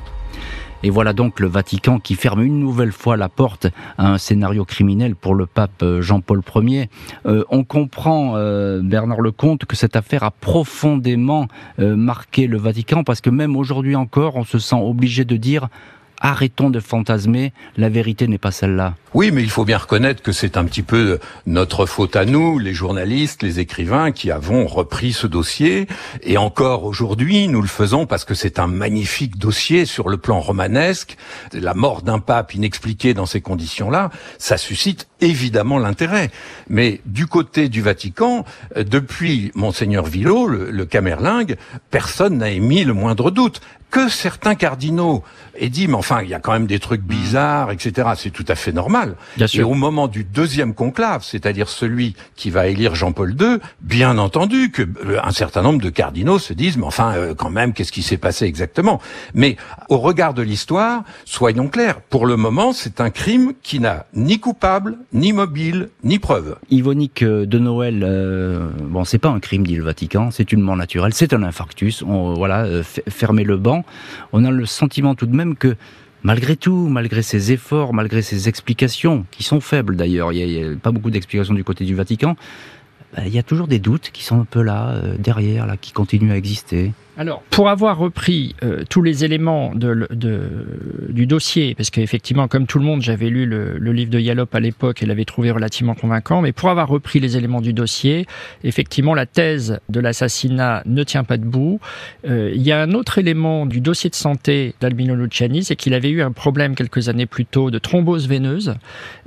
Et 0.84 0.90
voilà 0.90 1.14
donc 1.14 1.40
le 1.40 1.48
Vatican 1.48 2.00
qui 2.00 2.16
ferme 2.16 2.42
une 2.42 2.60
nouvelle 2.60 2.92
fois 2.92 3.16
la 3.16 3.30
porte 3.30 3.68
à 3.98 4.12
un 4.12 4.18
scénario 4.18 4.66
criminel 4.66 5.16
pour 5.16 5.36
le 5.36 5.46
pape 5.46 5.84
euh, 5.84 6.02
Jean-Paul 6.02 6.42
Ier. 6.56 6.90
Euh, 7.28 7.44
on 7.50 7.64
comprend, 7.64 8.34
euh, 8.36 8.82
Bernard 8.84 9.22
Lecomte, 9.22 9.66
que 9.66 9.76
cette 9.76 9.96
affaire 9.96 10.24
a 10.24 10.32
profondément 10.32 11.48
marqué 11.78 12.48
le 12.48 12.58
Vatican 12.58 13.04
parce 13.04 13.22
que 13.22 13.30
même 13.30 13.56
aujourd'hui 13.56 13.96
encore, 13.96 14.36
on 14.36 14.44
se 14.44 14.60
sent 14.60 14.80
obligé 14.80 15.26
de 15.26 15.38
dire 15.38 15.68
arrêtons 16.22 16.70
de 16.70 16.80
fantasmer, 16.80 17.52
la 17.78 17.90
vérité 17.90 18.28
n'est 18.28 18.38
pas 18.38 18.52
celle-là. 18.52 18.96
Oui, 19.14 19.32
mais 19.32 19.42
il 19.42 19.50
faut 19.50 19.66
bien 19.66 19.78
reconnaître 19.78 20.22
que 20.22 20.32
c'est 20.32 20.56
un 20.56 20.64
petit 20.64 20.84
peu 20.84 21.20
notre 21.46 21.86
faute 21.86 22.16
à 22.16 22.24
nous, 22.24 22.60
les 22.60 22.74
journalistes, 22.74 23.44
les 23.44 23.60
écrivains, 23.60 24.12
qui 24.12 24.32
avons 24.32 24.68
repris 24.68 25.12
ce 25.12 25.28
dossier. 25.28 25.88
Et 26.24 26.38
encore 26.38 26.86
aujourd'hui, 26.86 27.48
nous 27.50 27.62
le 27.62 27.68
faisons 27.68 28.06
parce 28.06 28.24
que 28.24 28.36
c'est 28.36 28.60
un 28.60 28.68
magnifique 28.68 29.38
dossier 29.38 29.86
sur 29.86 30.08
le 30.08 30.18
plan 30.18 30.40
romanesque. 30.40 31.18
La 31.52 31.74
mort 31.74 32.04
d'un 32.04 32.20
pape 32.20 32.54
inexpliqué 32.54 33.14
dans 33.14 33.26
ces 33.26 33.42
conditions-là, 33.42 34.12
ça 34.38 34.58
suscite 34.58 35.08
évidemment 35.20 35.78
l'intérêt. 35.78 36.32
Mais 36.70 37.02
du 37.06 37.28
côté 37.28 37.68
du 37.68 37.82
Vatican, 37.82 38.46
depuis 38.78 39.52
Monseigneur 39.56 40.06
Villot, 40.06 40.48
le, 40.48 40.72
le 40.72 40.86
Camerlingue, 40.86 41.58
personne 41.90 42.38
n'a 42.38 42.50
émis 42.50 42.84
le 42.84 42.94
moindre 42.94 43.30
doute 43.32 43.62
que 43.92 44.10
certains 44.10 44.56
cardinaux 44.56 45.24
aient 45.60 45.70
dit, 45.70 45.88
mais 45.88 45.96
enfin, 45.96 46.22
il 46.24 46.30
y 46.30 46.34
a 46.34 46.40
quand 46.40 46.54
même 46.54 46.66
des 46.66 46.80
trucs 46.80 47.02
bizarres, 47.02 47.72
etc. 47.72 48.10
C'est 48.16 48.30
tout 48.32 48.46
à 48.48 48.56
fait 48.56 48.72
normal. 48.72 49.16
Bien 49.38 49.48
sûr. 49.48 49.62
Et 49.62 49.64
au 49.64 49.74
moment 49.74 50.08
du 50.08 50.24
deuxième 50.24 50.74
conclave, 50.74 51.24
c'est-à-dire 51.24 51.70
celui 51.70 52.16
qui 52.36 52.50
va 52.50 52.68
élire 52.68 52.96
Jean-Paul 52.96 53.36
II, 53.40 53.58
bien 53.82 54.18
entendu 54.18 54.72
que 54.72 54.84
euh, 54.84 55.20
un 55.24 55.32
certain 55.32 55.62
nombre 55.62 55.82
de 55.82 55.90
cardinaux 55.90 56.40
se 56.40 56.54
disent, 56.54 56.78
mais 56.78 56.86
enfin, 56.86 57.14
euh, 57.16 57.36
quand 57.36 57.50
même, 57.50 57.74
qu'est-ce 57.74 57.92
qui 57.92 58.02
s'est 58.02 58.18
passé 58.18 58.46
exactement? 58.46 59.02
Mais 59.34 59.58
au 59.90 59.98
regard 59.98 60.34
de 60.34 60.42
l'histoire, 60.42 61.04
soyons 61.26 61.68
clairs, 61.68 62.00
pour 62.02 62.26
le 62.26 62.38
moment, 62.38 62.72
c'est 62.72 63.02
un 63.02 63.10
crime 63.10 63.54
qui 63.62 63.80
n'a 63.80 64.06
ni 64.14 64.40
coupable, 64.40 64.98
ni 65.12 65.34
mobile, 65.34 65.90
ni 66.04 66.18
preuve. 66.18 66.56
Yvonique 66.70 67.24
euh, 67.24 67.46
de 67.46 67.60
Noël, 67.60 68.04
euh, 68.04 68.70
bon, 68.80 69.04
c'est 69.04 69.20
pas 69.20 69.30
un 69.30 69.42
crime, 69.42 69.68
dit 69.68 69.76
le 69.76 69.84
Vatican, 69.84 70.32
c'est 70.32 70.54
une 70.54 70.62
mort 70.62 70.78
naturelle, 70.78 71.14
c'est 71.14 71.34
un 71.34 71.44
infarctus. 71.44 72.04
On, 72.04 72.34
voilà, 72.34 72.66
fermer 73.10 73.44
le 73.44 73.58
banc. 73.58 73.81
On 74.34 74.44
a 74.46 74.52
le 74.52 74.66
sentiment 74.66 75.16
tout 75.16 75.26
de 75.26 75.36
même 75.36 75.56
que 75.56 75.76
malgré 76.24 76.56
tout, 76.56 76.88
malgré 76.88 77.22
ses 77.22 77.52
efforts, 77.52 77.94
malgré 77.94 78.22
ses 78.22 78.48
explications, 78.48 79.26
qui 79.32 79.44
sont 79.44 79.62
faibles 79.62 79.96
d'ailleurs, 79.96 80.32
il 80.32 80.46
n'y 80.46 80.64
a, 80.64 80.76
pas 80.76 80.92
beaucoup 80.92 81.12
d'explications 81.12 81.54
du 81.54 81.64
côté 81.64 81.86
du 81.86 81.96
Vatican, 81.96 82.36
bah, 83.16 83.24
il 83.26 83.34
y 83.34 83.40
a 83.40 83.44
toujours 83.44 83.68
des 83.68 83.80
doutes 83.80 84.12
qui 84.12 84.24
sont 84.24 84.40
un 84.40 84.46
peu 84.46 84.62
là, 84.62 84.90
euh, 84.90 85.16
derrière, 85.18 85.66
là, 85.66 85.78
qui 85.78 85.92
continuent 85.92 86.32
à 86.32 86.38
exister. 86.38 86.94
Alors, 87.18 87.44
pour 87.50 87.70
avoir 87.70 87.98
repris 87.98 88.56
euh, 88.64 88.84
tous 88.90 89.02
les 89.02 89.26
éléments 89.26 89.76
de, 89.76 90.08
de, 90.12 90.42
du 91.10 91.26
dossier, 91.26 91.76
parce 91.76 91.90
qu'effectivement, 91.90 92.48
comme 92.48 92.68
tout 92.68 92.80
le 92.80 92.86
monde, 92.86 93.02
j'avais 93.02 93.30
lu 93.30 93.46
le, 93.46 93.78
le, 93.78 93.92
livre 93.92 94.10
de 94.10 94.20
Yallop 94.20 94.48
à 94.54 94.60
l'époque 94.60 95.04
et 95.04 95.06
l'avais 95.06 95.26
trouvé 95.26 95.52
relativement 95.52 95.94
convaincant, 95.94 96.42
mais 96.42 96.54
pour 96.54 96.70
avoir 96.70 96.88
repris 96.88 97.20
les 97.20 97.36
éléments 97.36 97.62
du 97.62 97.74
dossier, 97.74 98.26
effectivement, 98.64 99.14
la 99.14 99.26
thèse 99.26 99.80
de 99.90 100.00
l'assassinat 100.00 100.84
ne 100.86 101.04
tient 101.04 101.24
pas 101.24 101.38
debout. 101.38 101.80
Euh, 102.26 102.52
il 102.56 102.62
y 102.62 102.72
a 102.72 102.82
un 102.82 102.92
autre 102.94 103.18
élément 103.18 103.66
du 103.66 103.82
dossier 103.82 104.10
de 104.10 104.16
santé 104.16 104.74
d'Albino 104.80 105.14
Luciani, 105.14 105.64
c'est 105.64 105.76
qu'il 105.76 105.94
avait 105.94 106.10
eu 106.10 106.22
un 106.22 106.32
problème 106.32 106.76
quelques 106.76 107.10
années 107.10 107.26
plus 107.26 107.46
tôt 107.46 107.72
de 107.72 107.80
thrombose 107.80 108.28
veineuse. 108.28 108.74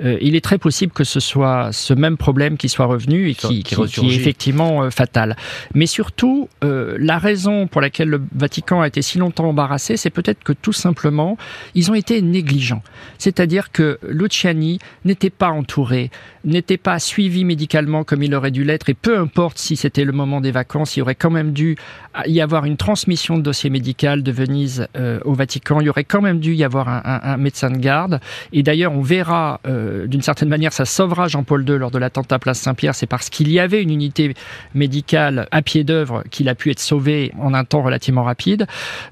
Euh, 0.03 0.17
il 0.21 0.37
est 0.37 0.45
très 0.45 0.59
possible 0.59 0.93
que 0.93 1.05
ce 1.05 1.21
soit 1.21 1.71
ce 1.73 1.93
même 1.95 2.17
problème 2.17 2.57
qui 2.57 2.69
soit 2.69 2.87
revenu 2.87 3.29
et 3.29 3.35
qui, 3.35 3.63
qui, 3.63 3.77
qui, 3.77 4.07
est 4.07 4.15
effectivement 4.15 4.85
euh, 4.85 4.91
fatal. 4.91 5.37
Mais 5.75 5.87
surtout, 5.87 6.49
euh, 6.63 6.97
la 6.99 7.19
raison 7.19 7.67
pour 7.75 7.81
laquelle 7.81 8.09
le 8.09 8.23
Vatican 8.33 8.83
a 8.83 8.87
été 8.87 9.03
si 9.03 9.19
longtemps 9.19 9.49
embarrassé, 9.49 9.97
c'est 9.97 10.09
peut-être 10.09 10.45
que 10.45 10.53
tout 10.53 10.73
simplement, 10.73 11.37
ils 11.75 11.91
ont 11.91 11.95
été 11.95 12.23
négligents. 12.23 12.85
C'est-à-dire 13.19 13.73
que 13.73 13.99
Luciani 14.09 14.79
n'était 15.05 15.29
pas 15.29 15.49
entouré, 15.49 16.13
n'était 16.45 16.77
pas 16.77 16.99
suivi 16.99 17.45
médicalement 17.45 18.05
comme 18.05 18.23
il 18.23 18.35
aurait 18.35 18.51
dû 18.51 18.65
l'être, 18.65 18.89
et 18.89 18.95
peu 18.95 19.19
importe 19.19 19.59
si 19.59 19.77
c'était 19.77 20.05
le 20.05 20.13
moment 20.13 20.41
des 20.41 20.51
vacances, 20.51 20.97
il 20.97 21.01
y 21.01 21.03
aurait 21.03 21.15
quand 21.15 21.31
même 21.31 21.53
dû 21.53 21.77
y 22.27 22.41
avoir 22.41 22.65
une 22.65 22.77
transmission 22.77 23.37
de 23.37 23.43
dossier 23.43 23.71
médical 23.71 24.23
de 24.23 24.33
Venise 24.33 24.87
euh, 24.97 25.19
au 25.25 25.35
Vatican, 25.35 25.81
il 25.81 25.87
y 25.87 25.89
aurait 25.89 26.05
quand 26.05 26.21
même 26.21 26.39
dû 26.39 26.55
y 26.55 26.65
avoir 26.65 26.89
un, 26.89 27.37
médecin 27.37 27.71
de 27.71 27.79
garde. 27.79 28.21
Et 28.53 28.63
d'ailleurs, 28.63 28.93
on 28.93 29.03
verra, 29.03 29.61
euh, 29.67 30.07
d'une 30.07 30.23
certaine 30.23 30.49
manière, 30.49 30.73
ça 30.73 30.85
sauvera 30.85 31.29
Jean-Paul 31.29 31.69
II 31.69 31.79
lors 31.79 31.91
de 31.91 31.99
l'attentat 31.99 32.39
Place 32.39 32.61
Saint-Pierre, 32.61 32.95
c'est 32.95 33.07
parce 33.07 33.31
qu'il 33.31 33.51
y 33.51 33.59
avait 33.59 33.83
une 33.83 33.91
unité 33.91 34.35
médicale 34.75 35.49
à 35.51 35.63
pied 35.63 35.85
d'œuvre 35.85 36.23
qu'il 36.31 36.49
a 36.49 36.55
pu 36.55 36.71
être 36.71 36.81
sauvé 36.81 37.33
en 37.39 37.55
un 37.55 37.65
temps 37.65 37.83
relativement 37.83 38.23
rapide. 38.23 38.67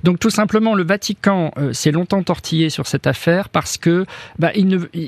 Donc 0.05 0.19
tout 0.19 0.31
simplement, 0.31 0.75
le 0.75 0.85
Vatican 0.85 1.53
euh, 1.59 1.73
s'est 1.73 1.91
longtemps 1.93 2.23
tortillé 2.23 2.71
sur 2.71 2.87
cette 2.87 3.07
affaire 3.07 3.49
parce 3.49 3.79
que 3.79 4.07
bah, 4.39 4.51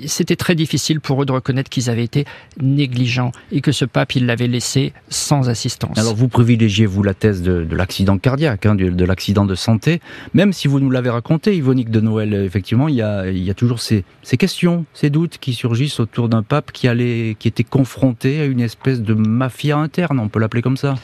c'était 0.07 0.37
très 0.37 0.55
difficile 0.55 1.01
pour 1.01 1.22
eux 1.22 1.27
de 1.27 1.33
reconnaître 1.33 1.70
qu'ils 1.70 1.91
avaient 1.91 2.05
été 2.05 2.14
négligents 2.61 3.33
et 3.51 3.61
que 3.61 3.73
ce 3.73 3.85
pape, 3.85 4.15
il 4.15 4.27
l'avait 4.27 4.47
laissé 4.47 4.93
sans 5.09 5.49
assistance. 5.49 5.99
Alors 5.99 6.15
vous 6.15 6.29
privilégiez, 6.29 6.87
vous, 6.87 7.03
la 7.03 7.15
thèse 7.15 7.43
de, 7.43 7.65
de 7.65 7.77
l'accident 7.77 8.19
cardiaque, 8.19 8.67
hein, 8.67 8.75
de, 8.75 8.89
de 8.89 9.05
l'accident 9.05 9.45
de 9.45 9.55
santé, 9.55 10.01
même 10.33 10.53
si 10.53 10.69
vous 10.69 10.81
nous 10.81 10.91
l'avez 10.91 11.11
raconté, 11.11 11.57
Yvonique 11.57 11.91
de 11.91 12.01
Noël, 12.01 12.35
effectivement, 12.35 12.89
il 12.89 12.95
y 12.95 13.03
a, 13.03 13.29
il 13.29 13.43
y 13.43 13.51
a 13.51 13.55
toujours 13.55 13.81
ces, 13.81 14.05
ces 14.23 14.37
questions, 14.37 14.85
ces 14.95 15.11
doutes 15.11 15.39
qui 15.39 15.53
surgissent 15.55 16.01
autour 16.01 16.29
d'un 16.29 16.43
pape 16.43 16.73
qui, 16.73 16.89
allait, 16.89 17.37
qui 17.39 17.49
était 17.49 17.65
confronté 17.65 18.41
à 18.41 18.45
une 18.45 18.61
espèce 18.61 19.03
de 19.03 19.15
mafia 19.15 19.77
interne, 19.77 20.21
on 20.21 20.29
peut 20.29 20.39
l'appeler 20.41 20.62
comme 20.62 20.77
ça. 20.77 20.95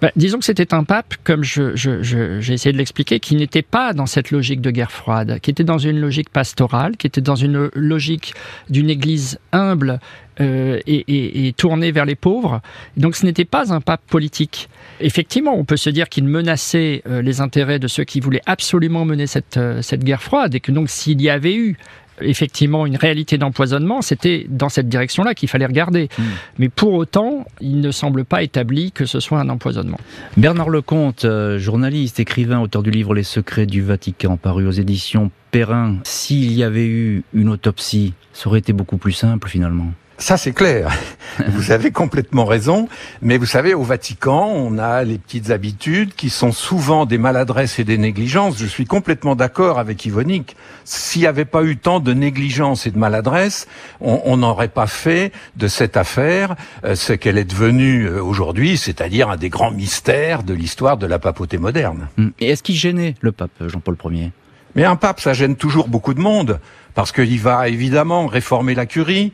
Ben, 0.00 0.10
disons 0.16 0.38
que 0.38 0.44
c'était 0.46 0.72
un 0.72 0.84
pape, 0.84 1.14
comme 1.24 1.44
j'ai 1.44 1.74
essayé 1.74 2.72
de 2.72 2.78
l'expliquer, 2.78 3.20
qui 3.20 3.36
n'était 3.36 3.62
pas 3.62 3.92
dans 3.92 4.06
cette 4.06 4.30
logique 4.30 4.62
de 4.62 4.70
guerre 4.70 4.92
froide, 4.92 5.40
qui 5.42 5.50
était 5.50 5.64
dans 5.64 5.78
une 5.78 6.00
logique 6.00 6.30
pastorale, 6.30 6.96
qui 6.96 7.06
était 7.06 7.20
dans 7.20 7.36
une 7.36 7.70
logique 7.74 8.32
d'une 8.70 8.88
église 8.88 9.38
humble 9.52 10.00
euh, 10.40 10.80
et, 10.86 11.52
tournée 11.56 11.92
vers 11.92 12.06
les 12.06 12.14
pauvres. 12.14 12.62
Donc 12.96 13.14
ce 13.14 13.26
n'était 13.26 13.44
pas 13.44 13.74
un 13.74 13.82
pape 13.82 14.00
politique. 14.06 14.70
Effectivement, 15.00 15.54
on 15.54 15.64
peut 15.64 15.76
se 15.76 15.90
dire 15.90 16.08
qu'il 16.08 16.24
menaçait 16.24 17.02
euh, 17.06 17.20
les 17.20 17.42
intérêts 17.42 17.78
de 17.78 17.88
ceux 17.88 18.04
qui 18.04 18.20
voulaient 18.20 18.42
absolument 18.46 19.04
mener 19.04 19.26
euh, 19.58 19.82
cette 19.82 20.02
guerre 20.02 20.22
froide 20.22 20.54
et 20.54 20.60
que 20.60 20.72
donc 20.72 20.88
s'il 20.88 21.20
y 21.20 21.28
avait 21.28 21.54
eu 21.54 21.76
effectivement 22.22 22.86
une 22.86 22.96
réalité 22.96 23.38
d'empoisonnement, 23.38 24.02
c'était 24.02 24.46
dans 24.48 24.68
cette 24.68 24.88
direction-là 24.88 25.34
qu'il 25.34 25.48
fallait 25.48 25.66
regarder. 25.66 26.08
Mmh. 26.18 26.22
Mais 26.58 26.68
pour 26.68 26.92
autant, 26.94 27.44
il 27.60 27.80
ne 27.80 27.90
semble 27.90 28.24
pas 28.24 28.42
établi 28.42 28.92
que 28.92 29.06
ce 29.06 29.20
soit 29.20 29.40
un 29.40 29.48
empoisonnement. 29.48 29.98
Bernard 30.36 30.70
Lecomte, 30.70 31.24
euh, 31.24 31.58
journaliste, 31.58 32.20
écrivain, 32.20 32.60
auteur 32.60 32.82
du 32.82 32.90
livre 32.90 33.14
Les 33.14 33.22
secrets 33.22 33.66
du 33.66 33.82
Vatican, 33.82 34.36
paru 34.36 34.66
aux 34.66 34.72
éditions 34.72 35.30
Perrin, 35.50 35.96
s'il 36.04 36.52
y 36.52 36.62
avait 36.62 36.86
eu 36.86 37.24
une 37.34 37.48
autopsie, 37.48 38.14
ça 38.32 38.48
aurait 38.48 38.60
été 38.60 38.72
beaucoup 38.72 38.98
plus 38.98 39.12
simple 39.12 39.48
finalement. 39.48 39.92
Ça, 40.20 40.36
c'est 40.36 40.52
clair. 40.52 40.92
vous 41.48 41.72
avez 41.72 41.90
complètement 41.92 42.44
raison. 42.44 42.88
Mais 43.22 43.38
vous 43.38 43.46
savez, 43.46 43.72
au 43.72 43.82
Vatican, 43.82 44.48
on 44.54 44.76
a 44.76 45.02
les 45.02 45.16
petites 45.16 45.50
habitudes 45.50 46.14
qui 46.14 46.28
sont 46.28 46.52
souvent 46.52 47.06
des 47.06 47.16
maladresses 47.16 47.78
et 47.78 47.84
des 47.84 47.96
négligences. 47.96 48.58
Je 48.58 48.66
suis 48.66 48.84
complètement 48.84 49.34
d'accord 49.34 49.78
avec 49.78 50.04
Yvonique. 50.04 50.56
S'il 50.84 51.22
n'y 51.22 51.26
avait 51.26 51.46
pas 51.46 51.64
eu 51.64 51.78
tant 51.78 52.00
de 52.00 52.12
négligence 52.12 52.86
et 52.86 52.90
de 52.90 52.98
maladresse, 52.98 53.66
on 54.02 54.36
n'aurait 54.36 54.68
pas 54.68 54.86
fait 54.86 55.32
de 55.56 55.68
cette 55.68 55.96
affaire 55.96 56.54
euh, 56.84 56.94
ce 56.94 57.14
qu'elle 57.14 57.38
est 57.38 57.44
devenue 57.44 58.04
euh, 58.04 58.22
aujourd'hui, 58.22 58.76
c'est-à-dire 58.76 59.30
un 59.30 59.36
des 59.36 59.48
grands 59.48 59.70
mystères 59.70 60.42
de 60.42 60.52
l'histoire 60.52 60.98
de 60.98 61.06
la 61.06 61.18
papauté 61.18 61.56
moderne. 61.56 62.08
Hum. 62.18 62.32
Et 62.40 62.50
est-ce 62.50 62.62
qu'il 62.62 62.74
gênait 62.74 63.14
le 63.22 63.32
pape 63.32 63.50
Jean-Paul 63.66 63.96
Ier? 64.12 64.32
Mais 64.74 64.84
un 64.84 64.96
pape, 64.96 65.20
ça 65.20 65.32
gêne 65.32 65.56
toujours 65.56 65.88
beaucoup 65.88 66.14
de 66.14 66.20
monde, 66.20 66.60
parce 66.94 67.10
qu'il 67.10 67.40
va 67.40 67.68
évidemment 67.68 68.26
réformer 68.26 68.74
la 68.74 68.86
curie, 68.86 69.32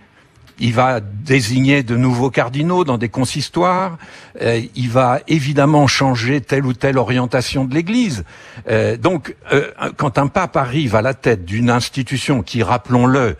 il 0.58 0.72
va 0.72 1.00
désigner 1.00 1.82
de 1.82 1.96
nouveaux 1.96 2.30
cardinaux 2.30 2.84
dans 2.84 2.98
des 2.98 3.08
consistoires, 3.08 3.98
euh, 4.40 4.60
il 4.74 4.90
va 4.90 5.20
évidemment 5.28 5.86
changer 5.86 6.40
telle 6.40 6.64
ou 6.64 6.72
telle 6.72 6.98
orientation 6.98 7.64
de 7.64 7.74
l'Église. 7.74 8.24
Euh, 8.68 8.96
donc, 8.96 9.36
euh, 9.52 9.70
quand 9.96 10.18
un 10.18 10.28
pape 10.28 10.56
arrive 10.56 10.94
à 10.94 11.02
la 11.02 11.14
tête 11.14 11.44
d'une 11.44 11.70
institution 11.70 12.42
qui, 12.42 12.62
rappelons-le, 12.62 13.36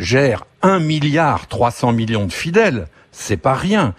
gère 0.00 0.44
un 0.62 0.80
milliard 0.80 1.46
300 1.46 1.92
millions 1.92 2.26
de 2.26 2.32
fidèles, 2.32 2.88
c'est 3.12 3.36
pas 3.36 3.54
rien. 3.54 3.94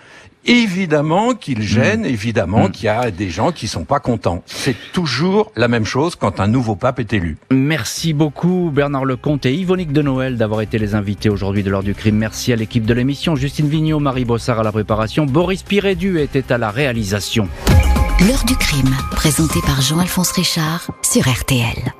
Évidemment 0.46 1.34
qu'il 1.34 1.62
gêne, 1.62 2.02
mm. 2.02 2.06
évidemment 2.06 2.68
mm. 2.68 2.72
qu'il 2.72 2.86
y 2.86 2.90
a 2.90 3.12
des 3.12 3.30
gens 3.30 3.52
qui 3.52 3.68
sont 3.68 3.86
pas 3.86 4.00
contents. 4.00 4.44
C'est 4.46 4.76
toujours 4.92 5.52
la 5.56 5.68
même 5.68 5.86
chose 5.86 6.16
quand 6.16 6.40
un 6.40 6.48
nouveau 6.48 6.76
pape 6.76 7.00
est 7.00 7.14
élu. 7.14 7.38
Merci 7.52 8.14
beaucoup 8.14 8.72
Bernard 8.74 9.06
Lecomte 9.06 9.46
et 9.46 9.54
Yvonique 9.54 9.94
de 9.94 10.02
Noël 10.02 10.38
d'avoir 10.38 10.62
été 10.62 10.78
les 10.78 10.96
invités 10.96 11.30
aujourd'hui 11.30 11.64
de 11.64 11.70
l'heure 11.70 11.84
du 11.84 11.96
crime. 11.96 12.18
Merci 12.18 12.54
à 12.54 12.56
l'équipe 12.56 12.86
de 12.86 12.94
l'émission, 12.94 13.36
Justine 13.36 13.68
Vignot, 13.68 14.00
Marie 14.00 14.26
Bossard 14.26 14.60
à 14.60 14.64
la 14.64 14.72
préparation, 14.72 15.26
Boris 15.26 15.64
Pirédu 15.64 16.20
était 16.20 16.52
à 16.52 16.58
la 16.58 16.72
réalisation. 16.72 17.48
L'heure 18.28 18.44
du 18.46 18.56
crime, 18.56 18.96
présenté 19.12 19.60
par 19.66 19.82
Jean-Alphonse 19.82 20.32
Richard 20.32 20.88
sur 21.02 21.28
RTL. 21.28 21.94